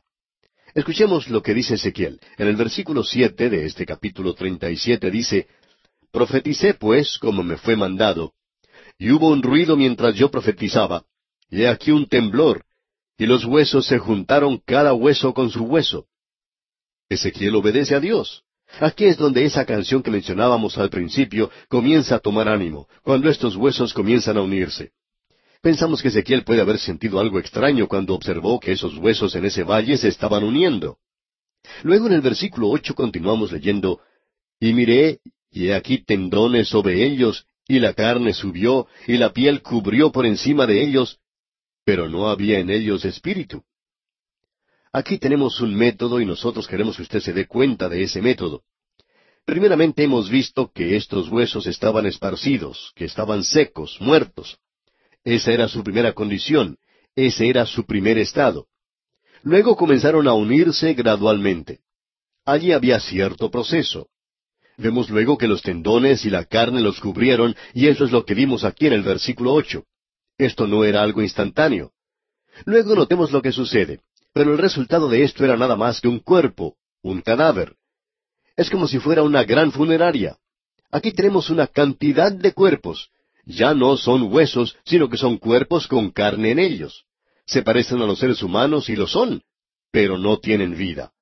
Escuchemos 0.74 1.28
lo 1.28 1.42
que 1.42 1.52
dice 1.52 1.74
Ezequiel. 1.74 2.18
En 2.38 2.48
el 2.48 2.56
versículo 2.56 3.04
siete 3.04 3.50
de 3.50 3.66
este 3.66 3.84
capítulo 3.84 4.34
treinta 4.34 4.70
y 4.70 4.76
siete 4.76 5.10
dice 5.10 5.46
Profeticé 6.10 6.74
pues 6.74 7.18
como 7.18 7.42
me 7.42 7.56
fue 7.56 7.76
mandado, 7.76 8.32
y 8.98 9.10
hubo 9.10 9.28
un 9.28 9.42
ruido 9.42 9.76
mientras 9.76 10.14
yo 10.14 10.30
profetizaba, 10.30 11.04
y 11.50 11.62
he 11.62 11.68
aquí 11.68 11.90
un 11.90 12.06
temblor, 12.06 12.64
y 13.18 13.26
los 13.26 13.44
huesos 13.44 13.86
se 13.86 13.98
juntaron 13.98 14.60
cada 14.64 14.94
hueso 14.94 15.34
con 15.34 15.50
su 15.50 15.64
hueso. 15.64 16.06
Ezequiel 17.08 17.54
obedece 17.56 17.94
a 17.94 18.00
Dios. 18.00 18.42
Aquí 18.80 19.04
es 19.04 19.18
donde 19.18 19.44
esa 19.44 19.66
canción 19.66 20.02
que 20.02 20.10
mencionábamos 20.10 20.78
al 20.78 20.88
principio 20.88 21.50
comienza 21.68 22.16
a 22.16 22.18
tomar 22.18 22.48
ánimo, 22.48 22.88
cuando 23.02 23.28
estos 23.28 23.56
huesos 23.56 23.92
comienzan 23.92 24.38
a 24.38 24.42
unirse. 24.42 24.92
Pensamos 25.62 26.02
que 26.02 26.08
Ezequiel 26.08 26.42
puede 26.42 26.60
haber 26.60 26.78
sentido 26.78 27.20
algo 27.20 27.38
extraño 27.38 27.86
cuando 27.86 28.14
observó 28.14 28.58
que 28.58 28.72
esos 28.72 28.96
huesos 28.98 29.36
en 29.36 29.44
ese 29.44 29.62
valle 29.62 29.96
se 29.96 30.08
estaban 30.08 30.42
uniendo. 30.42 30.98
Luego 31.84 32.08
en 32.08 32.14
el 32.14 32.20
versículo 32.20 32.68
ocho 32.68 32.96
continuamos 32.96 33.52
leyendo, 33.52 34.00
Y 34.58 34.72
miré, 34.74 35.20
y 35.52 35.68
he 35.68 35.74
aquí 35.74 35.98
tendones 36.04 36.68
sobre 36.68 37.04
ellos, 37.04 37.46
y 37.68 37.78
la 37.78 37.94
carne 37.94 38.34
subió, 38.34 38.88
y 39.06 39.18
la 39.18 39.32
piel 39.32 39.62
cubrió 39.62 40.10
por 40.10 40.26
encima 40.26 40.66
de 40.66 40.82
ellos, 40.82 41.20
pero 41.84 42.08
no 42.08 42.28
había 42.28 42.58
en 42.58 42.68
ellos 42.68 43.04
espíritu. 43.04 43.62
Aquí 44.92 45.18
tenemos 45.18 45.60
un 45.60 45.74
método 45.76 46.20
y 46.20 46.26
nosotros 46.26 46.66
queremos 46.66 46.96
que 46.96 47.02
usted 47.02 47.20
se 47.20 47.32
dé 47.32 47.46
cuenta 47.46 47.88
de 47.88 48.02
ese 48.02 48.20
método. 48.20 48.64
Primeramente 49.44 50.02
hemos 50.02 50.28
visto 50.28 50.72
que 50.72 50.96
estos 50.96 51.28
huesos 51.28 51.66
estaban 51.68 52.04
esparcidos, 52.06 52.92
que 52.96 53.04
estaban 53.04 53.44
secos, 53.44 53.96
muertos. 54.00 54.58
Esa 55.24 55.52
era 55.52 55.68
su 55.68 55.82
primera 55.84 56.12
condición, 56.12 56.78
ese 57.14 57.48
era 57.48 57.66
su 57.66 57.84
primer 57.84 58.18
estado. 58.18 58.66
Luego 59.42 59.76
comenzaron 59.76 60.26
a 60.28 60.34
unirse 60.34 60.94
gradualmente. 60.94 61.80
Allí 62.44 62.72
había 62.72 62.98
cierto 63.00 63.50
proceso. 63.50 64.08
Vemos 64.76 65.10
luego 65.10 65.38
que 65.38 65.46
los 65.46 65.62
tendones 65.62 66.24
y 66.24 66.30
la 66.30 66.44
carne 66.44 66.80
los 66.80 67.00
cubrieron, 67.00 67.54
y 67.74 67.88
eso 67.88 68.04
es 68.04 68.10
lo 68.10 68.24
que 68.24 68.34
vimos 68.34 68.64
aquí 68.64 68.86
en 68.86 68.94
el 68.94 69.02
versículo 69.02 69.52
ocho. 69.52 69.84
Esto 70.38 70.66
no 70.66 70.84
era 70.84 71.02
algo 71.02 71.22
instantáneo. 71.22 71.92
Luego 72.64 72.94
notemos 72.94 73.30
lo 73.30 73.42
que 73.42 73.52
sucede. 73.52 74.00
Pero 74.32 74.52
el 74.52 74.58
resultado 74.58 75.08
de 75.08 75.24
esto 75.24 75.44
era 75.44 75.56
nada 75.56 75.76
más 75.76 76.00
que 76.00 76.08
un 76.08 76.18
cuerpo, 76.18 76.76
un 77.02 77.20
cadáver. 77.20 77.76
Es 78.56 78.70
como 78.70 78.88
si 78.88 78.98
fuera 78.98 79.22
una 79.22 79.44
gran 79.44 79.72
funeraria. 79.72 80.38
Aquí 80.90 81.12
tenemos 81.12 81.50
una 81.50 81.66
cantidad 81.66 82.32
de 82.32 82.52
cuerpos. 82.52 83.10
Ya 83.44 83.74
no 83.74 83.96
son 83.96 84.32
huesos, 84.32 84.76
sino 84.84 85.08
que 85.08 85.16
son 85.16 85.38
cuerpos 85.38 85.86
con 85.86 86.10
carne 86.10 86.52
en 86.52 86.58
ellos. 86.58 87.04
Se 87.46 87.62
parecen 87.62 88.00
a 88.00 88.06
los 88.06 88.18
seres 88.18 88.42
humanos 88.42 88.88
y 88.88 88.96
lo 88.96 89.06
son, 89.06 89.42
pero 89.90 90.16
no 90.16 90.38
tienen 90.38 90.76
vida. 90.76 91.12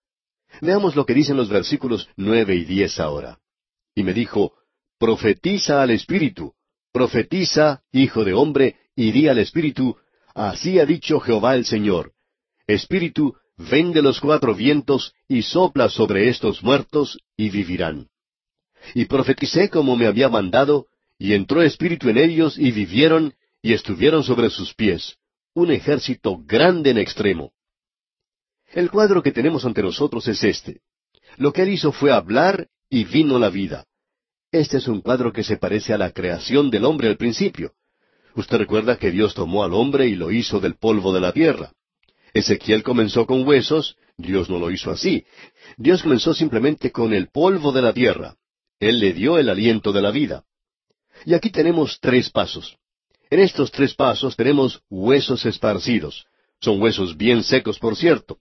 Veamos 0.61 0.97
lo 0.97 1.07
que 1.07 1.15
dicen 1.15 1.37
los 1.37 1.49
versículos 1.49 2.09
nueve 2.17 2.55
y 2.57 2.65
diez 2.65 3.01
ahora. 3.01 3.39
Y 3.95 4.03
me 4.03 4.13
dijo, 4.13 4.53
Profetiza 4.99 5.83
al 5.83 5.91
Espíritu, 5.91 6.53
profetiza, 6.93 7.83
hijo 7.93 8.25
de 8.25 8.35
hombre, 8.35 8.77
y 8.95 9.13
di 9.13 9.29
al 9.29 9.39
Espíritu, 9.39 9.97
Así 10.35 10.79
ha 10.79 10.87
dicho 10.87 11.21
Jehová 11.21 11.55
el 11.55 11.65
Señor. 11.65 12.13
Espíritu, 12.67 13.35
ven 13.57 13.93
de 13.93 14.03
los 14.03 14.21
cuatro 14.21 14.55
vientos 14.55 15.15
y 15.29 15.43
sopla 15.43 15.89
sobre 15.89 16.29
estos 16.29 16.63
muertos 16.63 17.19
y 17.37 17.51
vivirán. 17.51 18.09
Y 18.95 19.07
profeticé 19.07 19.69
como 19.69 19.97
me 19.97 20.07
había 20.07 20.29
mandado, 20.29 20.87
y 21.21 21.35
entró 21.35 21.61
espíritu 21.61 22.09
en 22.09 22.17
ellos 22.17 22.59
y 22.59 22.73
vivieron 22.73 23.35
y 23.61 23.75
estuvieron 23.75 24.25
sobre 24.25 24.49
sus 24.49 24.75
pies, 24.75 25.19
un 25.53 25.71
ejército 25.71 26.43
grande 26.47 26.91
en 26.91 26.99
extremo. 26.99 27.53
El 28.73 28.91
cuadro 28.91 29.23
que 29.23 29.31
tenemos 29.31 29.67
ante 29.67 29.83
nosotros 29.83 30.27
es 30.29 30.43
este. 30.43 30.81
Lo 31.37 31.53
que 31.53 31.63
él 31.63 31.69
hizo 31.69 31.93
fue 31.93 32.11
hablar 32.11 32.69
y 32.89 33.05
vino 33.05 33.39
la 33.39 33.51
vida. 33.51 33.85
Este 34.51 34.79
es 34.79 34.89
un 34.89 35.03
cuadro 35.03 35.31
que 35.31 35.45
se 35.45 35.59
parece 35.59 35.93
a 35.93 35.99
la 35.99 36.11
creación 36.11 36.71
del 36.71 36.87
hombre 36.87 37.09
al 37.09 37.19
principio. 37.19 37.75
Usted 38.35 38.57
recuerda 38.57 38.97
que 38.97 39.11
Dios 39.11 39.35
tomó 39.35 39.63
al 39.63 39.75
hombre 39.75 40.07
y 40.09 40.15
lo 40.15 40.31
hizo 40.31 40.59
del 40.59 40.77
polvo 40.77 41.13
de 41.13 41.21
la 41.21 41.33
tierra. 41.33 41.73
Ezequiel 42.33 42.83
comenzó 42.83 43.27
con 43.27 43.47
huesos, 43.47 43.97
Dios 44.17 44.49
no 44.49 44.59
lo 44.59 44.71
hizo 44.71 44.91
así. 44.91 45.27
Dios 45.77 46.03
comenzó 46.03 46.33
simplemente 46.33 46.91
con 46.91 47.13
el 47.13 47.29
polvo 47.29 47.73
de 47.73 47.83
la 47.83 47.93
tierra. 47.93 48.37
Él 48.79 49.01
le 49.01 49.13
dio 49.13 49.37
el 49.37 49.51
aliento 49.51 49.93
de 49.93 50.01
la 50.01 50.13
vida. 50.13 50.45
Y 51.25 51.35
aquí 51.35 51.51
tenemos 51.51 51.99
tres 52.01 52.31
pasos. 52.31 52.77
En 53.31 53.41
estos 53.41 53.71
tres 53.71 53.95
pasos 53.95 54.37
tenemos 54.37 54.83
huesos 54.89 55.45
esparcidos. 55.47 56.27
Son 56.61 56.81
huesos 56.81 57.17
bien 57.17 57.43
secos, 57.43 57.79
por 57.79 57.97
cierto. 57.97 58.39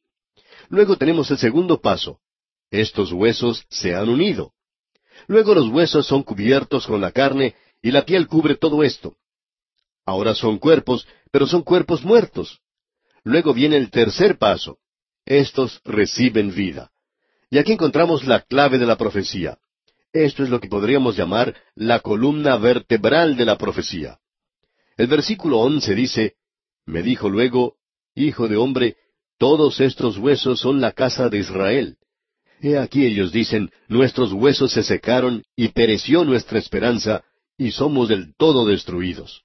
Luego 0.70 0.98
tenemos 0.98 1.30
el 1.32 1.38
segundo 1.38 1.80
paso. 1.80 2.20
Estos 2.72 3.12
huesos 3.12 3.66
se 3.70 3.96
han 3.96 4.10
unido. 4.10 4.54
Luego 5.28 5.54
los 5.54 5.68
huesos 5.70 6.08
son 6.08 6.24
cubiertos 6.24 6.88
con 6.88 7.02
la 7.02 7.12
carne 7.12 7.56
y 7.82 7.92
la 7.92 8.06
piel 8.06 8.28
cubre 8.28 8.56
todo 8.56 8.84
esto. 8.84 9.16
Ahora 10.06 10.34
son 10.34 10.58
cuerpos, 10.58 11.08
pero 11.32 11.48
son 11.48 11.62
cuerpos 11.62 12.04
muertos. 12.04 12.60
Luego 13.24 13.54
viene 13.54 13.78
el 13.78 13.92
tercer 13.92 14.38
paso. 14.38 14.80
Estos 15.26 15.82
reciben 15.86 16.54
vida. 16.54 16.92
Y 17.50 17.58
aquí 17.58 17.74
encontramos 17.74 18.26
la 18.26 18.42
clave 18.42 18.78
de 18.78 18.86
la 18.86 18.98
profecía. 18.98 19.60
Esto 20.12 20.43
es 20.43 20.49
lo 20.49 20.60
que 20.60 20.68
podríamos 20.68 21.16
llamar 21.16 21.55
la 21.76 21.99
columna 21.99 22.57
vertebral 22.57 23.38
de 23.38 23.45
la 23.45 23.57
profecía. 23.57 24.20
El 24.97 25.07
versículo 25.07 25.60
once 25.60 25.93
dice, 25.93 26.36
Me 26.86 27.03
dijo 27.03 27.30
luego, 27.30 27.76
Hijo 28.16 28.47
de 28.47 28.57
hombre, 28.57 28.97
todos 29.38 29.80
estos 29.80 30.18
huesos 30.18 30.60
son 30.60 30.82
la 30.82 30.91
casa 30.91 31.30
de 31.30 31.38
Israel. 31.38 31.97
He 32.62 32.78
aquí 32.78 33.05
ellos 33.05 33.32
dicen, 33.32 33.72
Nuestros 33.88 34.34
huesos 34.34 34.72
se 34.74 34.84
secaron 34.84 35.43
y 35.55 35.70
pereció 35.70 36.26
nuestra 36.26 36.60
esperanza, 36.60 37.24
y 37.57 37.72
somos 37.72 38.10
del 38.10 38.36
todo 38.36 38.66
destruidos. 38.66 39.43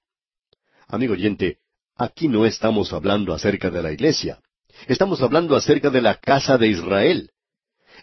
Amigo 0.87 1.13
oyente, 1.13 1.59
Aquí 1.97 2.27
no 2.27 2.45
estamos 2.45 2.91
hablando 2.91 3.33
acerca 3.33 3.69
de 3.69 3.81
la 3.81 3.93
iglesia. 3.93 4.39
Estamos 4.87 5.21
hablando 5.21 5.55
acerca 5.55 5.89
de 5.89 6.01
la 6.01 6.15
casa 6.15 6.57
de 6.57 6.67
Israel. 6.67 7.31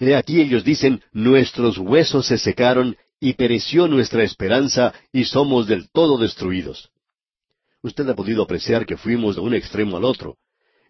He 0.00 0.14
aquí 0.14 0.40
ellos 0.40 0.64
dicen, 0.64 1.02
nuestros 1.12 1.78
huesos 1.78 2.26
se 2.26 2.38
secaron 2.38 2.96
y 3.20 3.34
pereció 3.34 3.86
nuestra 3.88 4.24
esperanza 4.24 4.92
y 5.12 5.24
somos 5.24 5.66
del 5.66 5.90
todo 5.90 6.18
destruidos. 6.18 6.90
Usted 7.82 8.08
ha 8.08 8.14
podido 8.14 8.42
apreciar 8.42 8.86
que 8.86 8.96
fuimos 8.96 9.36
de 9.36 9.42
un 9.42 9.54
extremo 9.54 9.96
al 9.96 10.04
otro. 10.04 10.36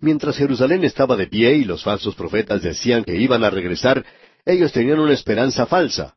Mientras 0.00 0.36
Jerusalén 0.36 0.84
estaba 0.84 1.16
de 1.16 1.26
pie 1.26 1.56
y 1.56 1.64
los 1.64 1.82
falsos 1.82 2.14
profetas 2.14 2.62
decían 2.62 3.04
que 3.04 3.16
iban 3.16 3.44
a 3.44 3.50
regresar, 3.50 4.04
ellos 4.44 4.72
tenían 4.72 4.98
una 4.98 5.12
esperanza 5.12 5.66
falsa. 5.66 6.16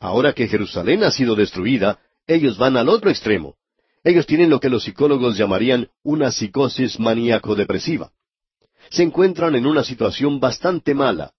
Ahora 0.00 0.32
que 0.32 0.48
Jerusalén 0.48 1.04
ha 1.04 1.10
sido 1.10 1.34
destruida, 1.34 2.00
ellos 2.26 2.58
van 2.58 2.76
al 2.76 2.88
otro 2.88 3.10
extremo. 3.10 3.56
Ellos 4.02 4.26
tienen 4.26 4.50
lo 4.50 4.60
que 4.60 4.68
los 4.68 4.84
psicólogos 4.84 5.38
llamarían 5.38 5.88
una 6.02 6.30
psicosis 6.30 6.98
maníaco-depresiva. 7.00 8.12
Se 8.90 9.02
encuentran 9.02 9.54
en 9.54 9.66
una 9.66 9.82
situación 9.82 10.40
bastante 10.40 10.94
mala. 10.94 11.32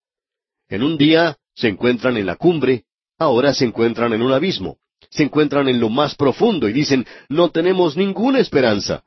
En 0.69 0.83
un 0.83 0.97
día 0.97 1.37
se 1.53 1.67
encuentran 1.67 2.17
en 2.17 2.25
la 2.25 2.35
cumbre, 2.35 2.85
ahora 3.17 3.53
se 3.53 3.65
encuentran 3.65 4.13
en 4.13 4.21
un 4.21 4.31
abismo. 4.31 4.77
Se 5.09 5.23
encuentran 5.23 5.67
en 5.67 5.79
lo 5.79 5.89
más 5.89 6.15
profundo 6.15 6.67
y 6.67 6.73
dicen, 6.73 7.05
no 7.29 7.51
tenemos 7.51 7.95
ninguna 7.95 8.39
esperanza. 8.39 9.03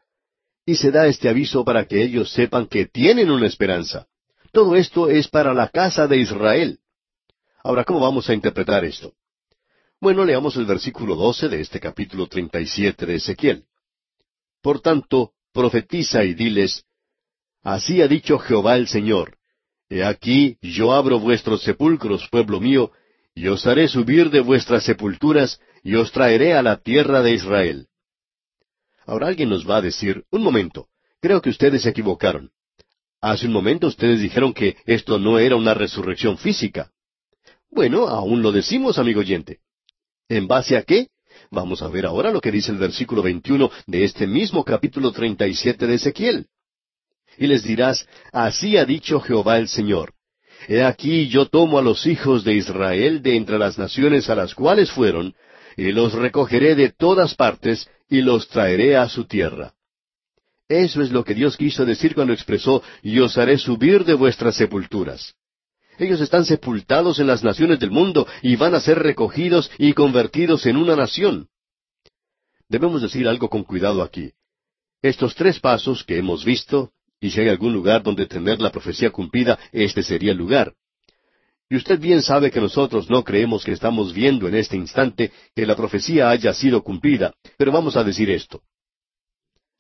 Y 0.65 0.77
se 0.77 0.91
da 0.91 1.07
este 1.07 1.29
aviso 1.29 1.65
para 1.65 1.87
que 1.87 2.03
ellos 2.03 2.31
sepan 2.31 2.67
que 2.67 2.87
tienen 2.87 3.31
una 3.31 3.47
esperanza. 3.47 4.07
Todo 4.53 4.77
esto 4.77 5.09
es 5.09 5.29
para 5.29 5.53
la 5.53 5.69
casa 5.69 6.07
de 6.07 6.19
Israel. 6.19 6.79
Ahora, 7.63 7.85
¿cómo 7.85 8.01
vamos 8.01 8.29
a 8.31 8.35
interpretar 8.35 8.85
esto? 8.85 9.13
Bueno, 10.01 10.25
leamos 10.25 10.57
el 10.57 10.67
versículo 10.67 11.17
doce 11.17 11.49
de 11.49 11.61
este 11.61 11.81
capítulo 11.81 12.29
treinta 12.29 12.61
y 12.61 12.67
siete 12.67 13.05
de 13.05 13.17
Ezequiel. 13.17 13.65
Por 14.63 14.81
tanto, 14.81 15.33
profetiza 15.53 16.23
y 16.25 16.35
diles, 16.35 16.85
Así 17.63 18.01
ha 18.01 18.09
dicho 18.09 18.39
Jehová 18.39 18.77
el 18.77 18.87
Señor, 18.87 19.38
He 19.91 20.05
aquí 20.05 20.59
yo 20.61 20.93
abro 20.93 21.19
vuestros 21.19 21.63
sepulcros, 21.63 22.29
pueblo 22.31 22.61
mío, 22.61 22.91
y 23.35 23.49
os 23.49 23.67
haré 23.67 23.89
subir 23.89 24.31
de 24.31 24.41
vuestras 24.41 24.85
sepulturas, 24.85 25.61
y 25.83 25.95
os 25.95 26.13
traeré 26.13 26.55
a 26.55 26.63
la 26.63 26.77
tierra 26.77 27.23
de 27.23 27.33
Israel. 27.33 27.87
Ahora 29.07 29.29
alguien 29.29 29.49
nos 29.49 29.69
va 29.69 29.79
a 29.79 29.83
decir, 29.83 30.25
un 30.31 30.43
momento, 30.43 30.89
creo 31.21 31.41
que 31.41 31.51
ustedes 31.51 31.83
se 31.83 31.91
equivocaron. 31.91 32.51
Hace 33.21 33.47
un 33.47 33.53
momento 33.53 33.87
ustedes 33.87 34.21
dijeron 34.21 34.53
que 34.53 34.77
esto 34.85 35.19
no 35.19 35.39
era 35.39 35.57
una 35.57 35.75
resurrección 35.75 36.37
física. 36.37 36.91
Bueno, 37.71 38.09
aún 38.09 38.43
lo 38.43 38.53
decimos, 38.53 38.99
amigo 38.99 39.21
oyente. 39.21 39.61
¿En 40.29 40.47
base 40.47 40.77
a 40.77 40.83
qué? 40.83 41.09
Vamos 41.51 41.81
a 41.81 41.89
ver 41.89 42.05
ahora 42.05 42.31
lo 42.31 42.41
que 42.41 42.53
dice 42.53 42.71
el 42.71 42.79
versículo 42.79 43.23
21 43.23 43.71
de 43.87 44.05
este 44.05 44.27
mismo 44.27 44.65
capítulo 44.65 45.13
37 45.13 45.87
de 45.87 45.95
Ezequiel. 45.95 46.47
Y 47.39 47.47
les 47.47 47.63
dirás, 47.63 48.07
así 48.33 48.77
ha 48.77 48.85
dicho 48.85 49.21
Jehová 49.21 49.59
el 49.59 49.69
Señor. 49.69 50.13
He 50.67 50.83
aquí 50.83 51.29
yo 51.29 51.47
tomo 51.47 51.79
a 51.79 51.83
los 51.83 52.07
hijos 52.07 52.43
de 52.45 52.55
Israel 52.55 53.23
de 53.23 53.37
entre 53.37 53.59
las 53.59 53.79
naciones 53.79 54.29
a 54.29 54.35
las 54.35 54.55
cuales 54.55 54.91
fueron, 54.91 55.35
y 55.77 55.93
los 55.93 56.13
recogeré 56.13 56.75
de 56.75 56.91
todas 56.91 57.37
partes, 57.37 57.89
y 58.11 58.23
los 58.23 58.49
traeré 58.49 58.97
a 58.97 59.09
su 59.09 59.25
tierra. 59.27 59.73
Eso 60.69 61.01
es 61.01 61.13
lo 61.13 61.25
que 61.25 61.35
Dios 61.35 61.57
quiso 61.57 61.87
decir 61.87 62.15
cuando 62.15 62.33
expresó, 62.33 62.83
y 63.03 63.21
os 63.21 63.39
haré 63.39 63.57
subir 63.57 64.05
de 64.05 64.15
vuestras 64.15 64.57
sepulturas. 64.57 65.35
Ellos 65.99 66.21
están 66.21 66.45
sepultados 66.45 67.19
en 67.19 67.27
las 67.27 67.43
naciones 67.43 67.79
del 67.81 67.91
mundo 67.91 68.27
y 68.43 68.57
van 68.57 68.75
a 68.75 68.81
ser 68.81 68.99
recogidos 68.99 69.71
y 69.79 69.93
convertidos 69.93 70.67
en 70.67 70.77
una 70.77 70.95
nación. 70.95 71.49
Debemos 72.69 73.03
decir 73.03 73.27
algo 73.27 73.49
con 73.49 73.65
cuidado 73.65 74.03
aquí. 74.03 74.33
Estos 75.03 75.35
tres 75.35 75.59
pasos 75.59 76.05
que 76.05 76.19
hemos 76.19 76.45
visto, 76.45 76.93
y 77.21 77.31
si 77.31 77.41
hay 77.41 77.49
algún 77.49 77.73
lugar 77.73 78.03
donde 78.03 78.27
tener 78.27 78.61
la 78.61 78.71
profecía 78.71 79.11
cumplida, 79.11 79.59
este 79.73 80.03
sería 80.03 80.33
el 80.33 80.39
lugar. 80.39 80.75
Y 81.71 81.77
usted 81.77 81.99
bien 82.01 82.23
sabe 82.23 82.51
que 82.51 82.61
nosotros 82.61 83.11
no 83.11 83.25
creemos 83.25 83.65
que 83.65 83.73
estamos 83.73 84.15
viendo 84.15 84.49
en 84.49 84.55
este 84.55 84.77
instante 84.77 85.33
que 85.55 85.67
la 85.67 85.77
profecía 85.77 86.31
haya 86.31 86.55
sido 86.55 86.83
cumplida, 86.83 87.35
pero 87.59 87.73
vamos 87.73 87.97
a 87.97 88.05
decir 88.05 88.31
esto. 88.31 88.63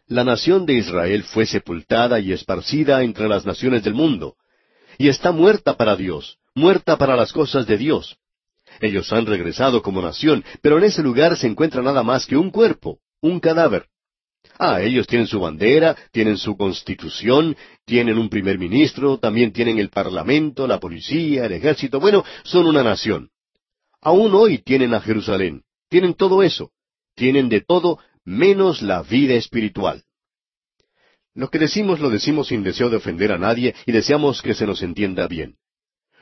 La 0.06 0.24
nación 0.24 0.66
de 0.66 0.74
Israel 0.74 1.22
fue 1.22 1.46
sepultada 1.46 2.20
y 2.20 2.32
esparcida 2.32 3.02
entre 3.02 3.28
las 3.28 3.46
naciones 3.46 3.84
del 3.84 3.94
mundo 3.94 4.36
y 4.98 5.08
está 5.08 5.32
muerta 5.32 5.76
para 5.76 5.96
Dios, 5.96 6.38
muerta 6.54 6.98
para 6.98 7.16
las 7.16 7.32
cosas 7.32 7.66
de 7.66 7.78
Dios. 7.78 8.16
Ellos 8.80 9.12
han 9.12 9.26
regresado 9.26 9.80
como 9.82 10.02
nación, 10.02 10.44
pero 10.60 10.78
en 10.78 10.84
ese 10.84 11.02
lugar 11.02 11.36
se 11.36 11.46
encuentra 11.46 11.82
nada 11.82 12.02
más 12.02 12.26
que 12.26 12.36
un 12.36 12.50
cuerpo, 12.50 12.98
un 13.20 13.40
cadáver. 13.40 13.86
Ah, 14.58 14.82
ellos 14.82 15.06
tienen 15.06 15.28
su 15.28 15.40
bandera, 15.40 15.96
tienen 16.10 16.36
su 16.36 16.56
constitución, 16.56 17.56
tienen 17.84 18.18
un 18.18 18.28
primer 18.28 18.58
ministro, 18.58 19.18
también 19.18 19.52
tienen 19.52 19.78
el 19.78 19.88
parlamento, 19.88 20.66
la 20.66 20.80
policía, 20.80 21.46
el 21.46 21.52
ejército. 21.52 22.00
Bueno, 22.00 22.24
son 22.42 22.66
una 22.66 22.82
nación. 22.82 23.30
Aún 24.00 24.34
hoy 24.34 24.58
tienen 24.58 24.94
a 24.94 25.00
Jerusalén. 25.00 25.62
Tienen 25.88 26.14
todo 26.14 26.42
eso. 26.42 26.72
Tienen 27.14 27.48
de 27.48 27.60
todo 27.60 27.98
menos 28.24 28.82
la 28.82 29.02
vida 29.02 29.34
espiritual. 29.34 30.02
Lo 31.34 31.50
que 31.50 31.58
decimos 31.58 32.00
lo 32.00 32.10
decimos 32.10 32.48
sin 32.48 32.64
deseo 32.64 32.90
de 32.90 32.96
ofender 32.96 33.30
a 33.32 33.38
nadie 33.38 33.74
y 33.86 33.92
deseamos 33.92 34.42
que 34.42 34.54
se 34.54 34.66
nos 34.66 34.82
entienda 34.82 35.28
bien. 35.28 35.56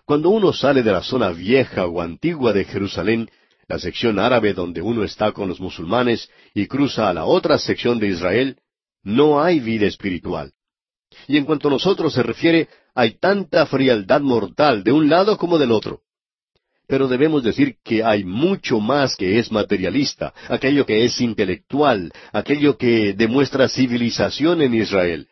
Cuando 0.05 0.29
uno 0.29 0.53
sale 0.53 0.83
de 0.83 0.93
la 0.93 1.03
zona 1.03 1.31
vieja 1.31 1.87
o 1.87 2.01
antigua 2.01 2.53
de 2.53 2.65
Jerusalén, 2.65 3.29
la 3.69 3.79
sección 3.79 4.19
árabe 4.19 4.55
donde 4.55 4.81
uno 4.81 5.03
está 5.03 5.33
con 5.33 5.49
los 5.49 5.61
musulmanes 5.61 6.31
y 6.55 6.67
cruza 6.67 7.09
a 7.09 7.15
la 7.15 7.25
otra 7.25 7.59
sección 7.59 7.99
de 7.99 8.09
Israel, 8.09 8.59
no 9.03 9.43
hay 9.43 9.61
vida 9.61 9.87
espiritual. 9.87 10.53
Y 11.29 11.37
en 11.37 11.45
cuanto 11.45 11.69
a 11.69 11.73
nosotros 11.73 12.13
se 12.13 12.23
refiere, 12.23 12.69
hay 12.95 13.19
tanta 13.19 13.67
frialdad 13.67 14.21
mortal 14.21 14.85
de 14.85 14.93
un 14.93 15.09
lado 15.09 15.37
como 15.37 15.59
del 15.59 15.73
otro. 15.73 16.01
Pero 16.89 17.09
debemos 17.09 17.43
decir 17.43 17.77
que 17.83 18.05
hay 18.05 18.25
mucho 18.25 18.79
más 18.79 19.17
que 19.17 19.39
es 19.39 19.51
materialista, 19.51 20.33
aquello 20.49 20.87
que 20.87 21.05
es 21.05 21.21
intelectual, 21.21 22.13
aquello 22.33 22.77
que 22.77 23.13
demuestra 23.13 23.69
civilización 23.69 24.63
en 24.63 24.75
Israel. 24.75 25.29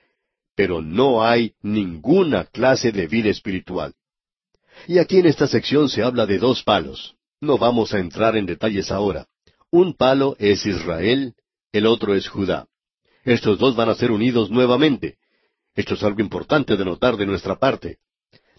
Pero 0.57 0.83
no 0.83 1.25
hay 1.25 1.53
ninguna 1.63 2.45
clase 2.45 2.91
de 2.91 3.07
vida 3.07 3.31
espiritual. 3.31 3.95
Y 4.89 4.99
aquí 4.99 5.19
en 5.19 5.27
esta 5.27 5.47
sección 5.47 5.89
se 5.89 6.03
habla 6.03 6.27
de 6.27 6.39
dos 6.39 6.65
palos. 6.65 7.15
No 7.45 7.59
vamos 7.59 7.93
a 7.93 7.99
entrar 7.99 8.39
en 8.39 8.47
detalles 8.47 8.91
ahora. 8.91 9.27
Un 9.71 9.93
palo 9.93 10.35
es 10.39 10.65
Israel, 10.65 11.35
el 11.73 11.85
otro 11.85 12.15
es 12.15 12.27
Judá. 12.27 12.67
Estos 13.23 13.59
dos 13.59 13.77
van 13.77 13.91
a 13.91 13.95
ser 13.95 14.13
unidos 14.13 14.51
nuevamente. 14.51 15.19
Esto 15.75 15.93
es 15.93 16.03
algo 16.05 16.23
importante 16.23 16.75
de 16.75 16.87
notar 16.87 17.19
de 17.19 17.27
nuestra 17.27 17.57
parte. 17.57 17.99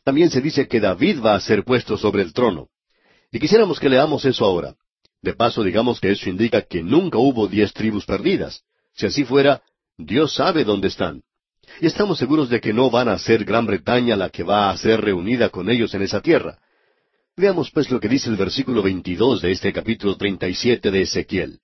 También 0.03 0.29
se 0.29 0.39
dice 0.39 0.67
que 0.67 0.79
David 0.79 1.19
va 1.25 1.33
a 1.33 1.39
ser 1.39 1.63
puesto 1.63 1.97
sobre 1.97 2.21
el 2.21 2.31
trono. 2.31 2.67
Y 3.31 3.39
quisiéramos 3.39 3.79
que 3.79 3.89
leamos 3.89 4.23
eso 4.23 4.45
ahora. 4.45 4.75
De 5.19 5.33
paso, 5.33 5.63
digamos 5.63 5.99
que 5.99 6.11
eso 6.11 6.29
indica 6.29 6.61
que 6.61 6.83
nunca 6.83 7.17
hubo 7.17 7.47
diez 7.47 7.73
tribus 7.73 8.05
perdidas. 8.05 8.61
Si 8.93 9.07
así 9.07 9.25
fuera, 9.25 9.63
Dios 9.97 10.35
sabe 10.35 10.63
dónde 10.63 10.89
están. 10.89 11.23
Y 11.81 11.87
estamos 11.87 12.19
seguros 12.19 12.49
de 12.49 12.61
que 12.61 12.71
no 12.71 12.91
van 12.91 13.09
a 13.09 13.17
ser 13.17 13.45
Gran 13.45 13.65
Bretaña 13.65 14.15
la 14.15 14.29
que 14.29 14.43
va 14.43 14.69
a 14.69 14.77
ser 14.77 15.01
reunida 15.01 15.49
con 15.49 15.71
ellos 15.71 15.91
en 15.95 16.03
esa 16.03 16.21
tierra. 16.21 16.59
Veamos 17.37 17.69
pues 17.71 17.91
lo 17.91 17.99
que 17.99 18.07
dice 18.07 18.29
el 18.29 18.37
versículo 18.37 18.81
22 18.81 19.41
de 19.41 19.51
este 19.51 19.73
capítulo 19.73 20.15
37 20.15 20.89
de 20.89 21.01
Ezequiel. 21.01 21.59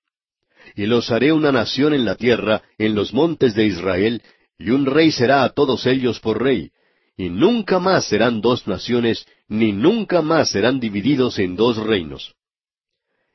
Y 0.75 0.85
los 0.85 1.09
haré 1.11 1.31
una 1.31 1.53
nación 1.53 1.93
en 1.93 2.03
la 2.03 2.15
tierra, 2.15 2.61
en 2.77 2.93
los 2.93 3.13
montes 3.13 3.55
de 3.55 3.67
Israel, 3.67 4.21
y 4.59 4.71
un 4.71 4.85
rey 4.85 5.11
será 5.11 5.45
a 5.45 5.49
todos 5.49 5.85
ellos 5.85 6.19
por 6.19 6.43
rey, 6.43 6.71
y 7.15 7.29
nunca 7.29 7.79
más 7.79 8.05
serán 8.05 8.41
dos 8.41 8.67
naciones, 8.67 9.25
ni 9.47 9.71
nunca 9.71 10.21
más 10.21 10.49
serán 10.49 10.81
divididos 10.81 11.39
en 11.39 11.55
dos 11.55 11.77
reinos. 11.77 12.35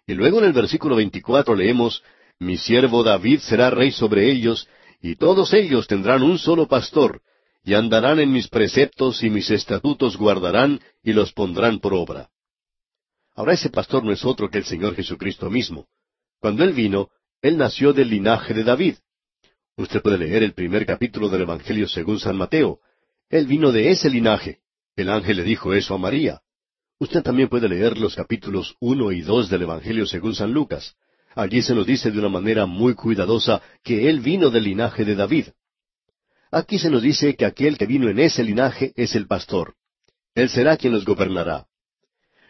Y 0.06 0.12
luego 0.12 0.38
en 0.40 0.44
el 0.44 0.52
versículo 0.52 0.96
24 0.96 1.54
leemos, 1.54 2.02
Mi 2.38 2.58
siervo 2.58 3.02
David 3.02 3.38
será 3.40 3.70
rey 3.70 3.92
sobre 3.92 4.30
ellos, 4.30 4.68
y 5.00 5.16
todos 5.16 5.54
ellos 5.54 5.86
tendrán 5.86 6.22
un 6.22 6.38
solo 6.38 6.68
pastor, 6.68 7.22
y 7.66 7.74
andarán 7.74 8.20
en 8.20 8.30
mis 8.30 8.46
preceptos 8.46 9.24
y 9.24 9.28
mis 9.28 9.50
estatutos 9.50 10.16
guardarán 10.16 10.80
y 11.02 11.12
los 11.12 11.32
pondrán 11.32 11.80
por 11.80 11.94
obra. 11.94 12.30
Ahora 13.34 13.54
ese 13.54 13.70
pastor 13.70 14.04
no 14.04 14.12
es 14.12 14.24
otro 14.24 14.48
que 14.48 14.58
el 14.58 14.64
Señor 14.64 14.94
Jesucristo 14.94 15.50
mismo. 15.50 15.88
Cuando 16.38 16.62
Él 16.62 16.72
vino, 16.72 17.10
Él 17.42 17.58
nació 17.58 17.92
del 17.92 18.08
linaje 18.08 18.54
de 18.54 18.62
David. 18.62 18.94
Usted 19.76 20.00
puede 20.00 20.16
leer 20.16 20.44
el 20.44 20.54
primer 20.54 20.86
capítulo 20.86 21.28
del 21.28 21.42
Evangelio 21.42 21.88
según 21.88 22.20
San 22.20 22.36
Mateo. 22.36 22.78
Él 23.30 23.48
vino 23.48 23.72
de 23.72 23.90
ese 23.90 24.10
linaje. 24.10 24.60
El 24.94 25.10
ángel 25.10 25.38
le 25.38 25.42
dijo 25.42 25.74
eso 25.74 25.92
a 25.94 25.98
María. 25.98 26.42
Usted 27.00 27.24
también 27.24 27.48
puede 27.48 27.68
leer 27.68 27.98
los 27.98 28.14
capítulos 28.14 28.76
uno 28.78 29.10
y 29.10 29.22
dos 29.22 29.50
del 29.50 29.62
Evangelio 29.62 30.06
según 30.06 30.36
San 30.36 30.52
Lucas. 30.52 30.94
Allí 31.34 31.62
se 31.62 31.74
nos 31.74 31.84
dice 31.84 32.12
de 32.12 32.18
una 32.20 32.28
manera 32.28 32.64
muy 32.64 32.94
cuidadosa 32.94 33.60
que 33.82 34.08
Él 34.08 34.20
vino 34.20 34.50
del 34.50 34.62
linaje 34.62 35.04
de 35.04 35.16
David. 35.16 35.46
Aquí 36.56 36.78
se 36.78 36.88
nos 36.88 37.02
dice 37.02 37.36
que 37.36 37.44
aquel 37.44 37.76
que 37.76 37.84
vino 37.84 38.08
en 38.08 38.18
ese 38.18 38.42
linaje 38.42 38.94
es 38.96 39.14
el 39.14 39.26
pastor. 39.26 39.74
Él 40.34 40.48
será 40.48 40.78
quien 40.78 40.94
los 40.94 41.04
gobernará. 41.04 41.66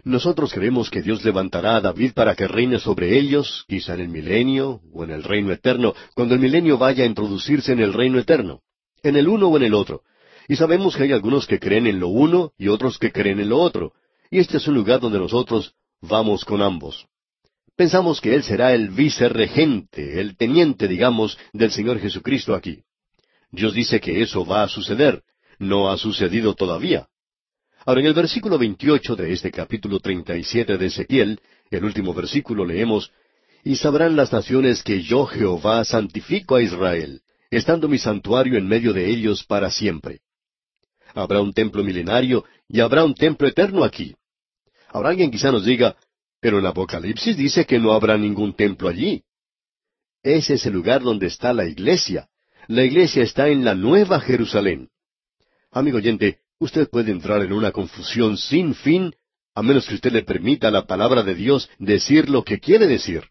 Nosotros 0.04 0.52
creemos 0.52 0.90
que 0.90 1.02
Dios 1.02 1.24
levantará 1.24 1.74
a 1.74 1.80
David 1.80 2.12
para 2.12 2.36
que 2.36 2.46
reine 2.46 2.78
sobre 2.78 3.18
ellos, 3.18 3.64
quizá 3.66 3.94
en 3.94 4.02
el 4.02 4.08
milenio 4.08 4.80
o 4.92 5.02
en 5.02 5.10
el 5.10 5.24
reino 5.24 5.50
eterno, 5.50 5.92
cuando 6.14 6.34
el 6.36 6.40
milenio 6.40 6.78
vaya 6.78 7.02
a 7.02 7.08
introducirse 7.08 7.72
en 7.72 7.80
el 7.80 7.92
reino 7.92 8.20
eterno, 8.20 8.60
en 9.02 9.16
el 9.16 9.26
uno 9.26 9.48
o 9.48 9.56
en 9.56 9.64
el 9.64 9.74
otro. 9.74 10.02
Y 10.46 10.54
sabemos 10.54 10.94
que 10.94 11.02
hay 11.02 11.10
algunos 11.10 11.48
que 11.48 11.58
creen 11.58 11.88
en 11.88 11.98
lo 11.98 12.06
uno 12.06 12.52
y 12.56 12.68
otros 12.68 13.00
que 13.00 13.10
creen 13.10 13.40
en 13.40 13.48
lo 13.48 13.58
otro. 13.58 13.92
Y 14.30 14.38
este 14.38 14.58
es 14.58 14.68
un 14.68 14.76
lugar 14.76 15.00
donde 15.00 15.18
nosotros 15.18 15.74
vamos 16.00 16.44
con 16.44 16.62
ambos. 16.62 17.08
Pensamos 17.74 18.20
que 18.20 18.36
Él 18.36 18.44
será 18.44 18.72
el 18.72 18.90
vicerregente, 18.90 20.20
el 20.20 20.36
teniente, 20.36 20.86
digamos, 20.86 21.36
del 21.52 21.72
Señor 21.72 21.98
Jesucristo 21.98 22.54
aquí. 22.54 22.84
Dios 23.56 23.72
dice 23.72 24.00
que 24.00 24.20
eso 24.20 24.44
va 24.44 24.64
a 24.64 24.68
suceder. 24.68 25.22
No 25.58 25.90
ha 25.90 25.96
sucedido 25.96 26.54
todavía. 26.54 27.08
Ahora, 27.86 28.02
en 28.02 28.06
el 28.08 28.12
versículo 28.12 28.58
28 28.58 29.16
de 29.16 29.32
este 29.32 29.50
capítulo 29.50 29.98
37 29.98 30.76
de 30.76 30.86
Ezequiel, 30.86 31.40
el 31.70 31.82
último 31.82 32.12
versículo 32.12 32.66
leemos, 32.66 33.10
Y 33.64 33.76
sabrán 33.76 34.14
las 34.14 34.30
naciones 34.30 34.82
que 34.82 35.02
yo 35.02 35.24
Jehová 35.24 35.82
santifico 35.84 36.56
a 36.56 36.62
Israel, 36.62 37.22
estando 37.50 37.88
mi 37.88 37.96
santuario 37.96 38.58
en 38.58 38.68
medio 38.68 38.92
de 38.92 39.08
ellos 39.08 39.42
para 39.44 39.70
siempre. 39.70 40.20
Habrá 41.14 41.40
un 41.40 41.54
templo 41.54 41.82
milenario 41.82 42.44
y 42.68 42.80
habrá 42.80 43.04
un 43.04 43.14
templo 43.14 43.48
eterno 43.48 43.84
aquí. 43.84 44.14
Ahora 44.88 45.08
alguien 45.08 45.30
quizá 45.30 45.50
nos 45.50 45.64
diga, 45.64 45.96
pero 46.40 46.58
el 46.58 46.66
Apocalipsis 46.66 47.34
dice 47.38 47.64
que 47.64 47.78
no 47.78 47.92
habrá 47.92 48.18
ningún 48.18 48.54
templo 48.54 48.90
allí. 48.90 49.22
Ese 50.22 50.54
es 50.54 50.66
el 50.66 50.74
lugar 50.74 51.02
donde 51.02 51.28
está 51.28 51.54
la 51.54 51.64
iglesia, 51.64 52.28
la 52.68 52.84
iglesia 52.84 53.22
está 53.22 53.48
en 53.48 53.64
la 53.64 53.74
Nueva 53.74 54.20
Jerusalén. 54.20 54.88
Amigo 55.70 55.98
oyente, 55.98 56.40
usted 56.58 56.88
puede 56.88 57.12
entrar 57.12 57.42
en 57.42 57.52
una 57.52 57.72
confusión 57.72 58.36
sin 58.36 58.74
fin 58.74 59.14
a 59.54 59.62
menos 59.62 59.86
que 59.86 59.94
usted 59.94 60.12
le 60.12 60.22
permita 60.22 60.68
a 60.68 60.70
la 60.70 60.86
palabra 60.86 61.22
de 61.22 61.34
Dios 61.34 61.70
decir 61.78 62.28
lo 62.28 62.44
que 62.44 62.60
quiere 62.60 62.86
decir. 62.86 63.24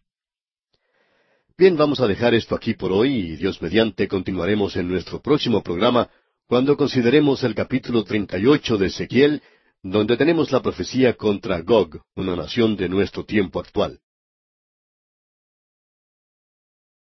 Bien, 1.57 1.77
vamos 1.77 1.99
a 1.99 2.07
dejar 2.07 2.33
esto 2.33 2.55
aquí 2.55 2.73
por 2.73 2.91
hoy 2.91 3.13
y 3.13 3.35
Dios 3.35 3.61
mediante 3.61 4.07
continuaremos 4.07 4.75
en 4.75 4.87
nuestro 4.89 5.21
próximo 5.21 5.61
programa 5.61 6.09
cuando 6.47 6.77
consideremos 6.77 7.43
el 7.43 7.55
capítulo 7.55 8.03
38 8.03 8.77
de 8.77 8.87
Ezequiel, 8.87 9.41
donde 9.83 10.17
tenemos 10.17 10.51
la 10.51 10.61
profecía 10.61 11.13
contra 11.13 11.61
Gog, 11.61 12.01
una 12.15 12.35
nación 12.35 12.75
de 12.75 12.89
nuestro 12.89 13.23
tiempo 13.23 13.59
actual. 13.59 13.99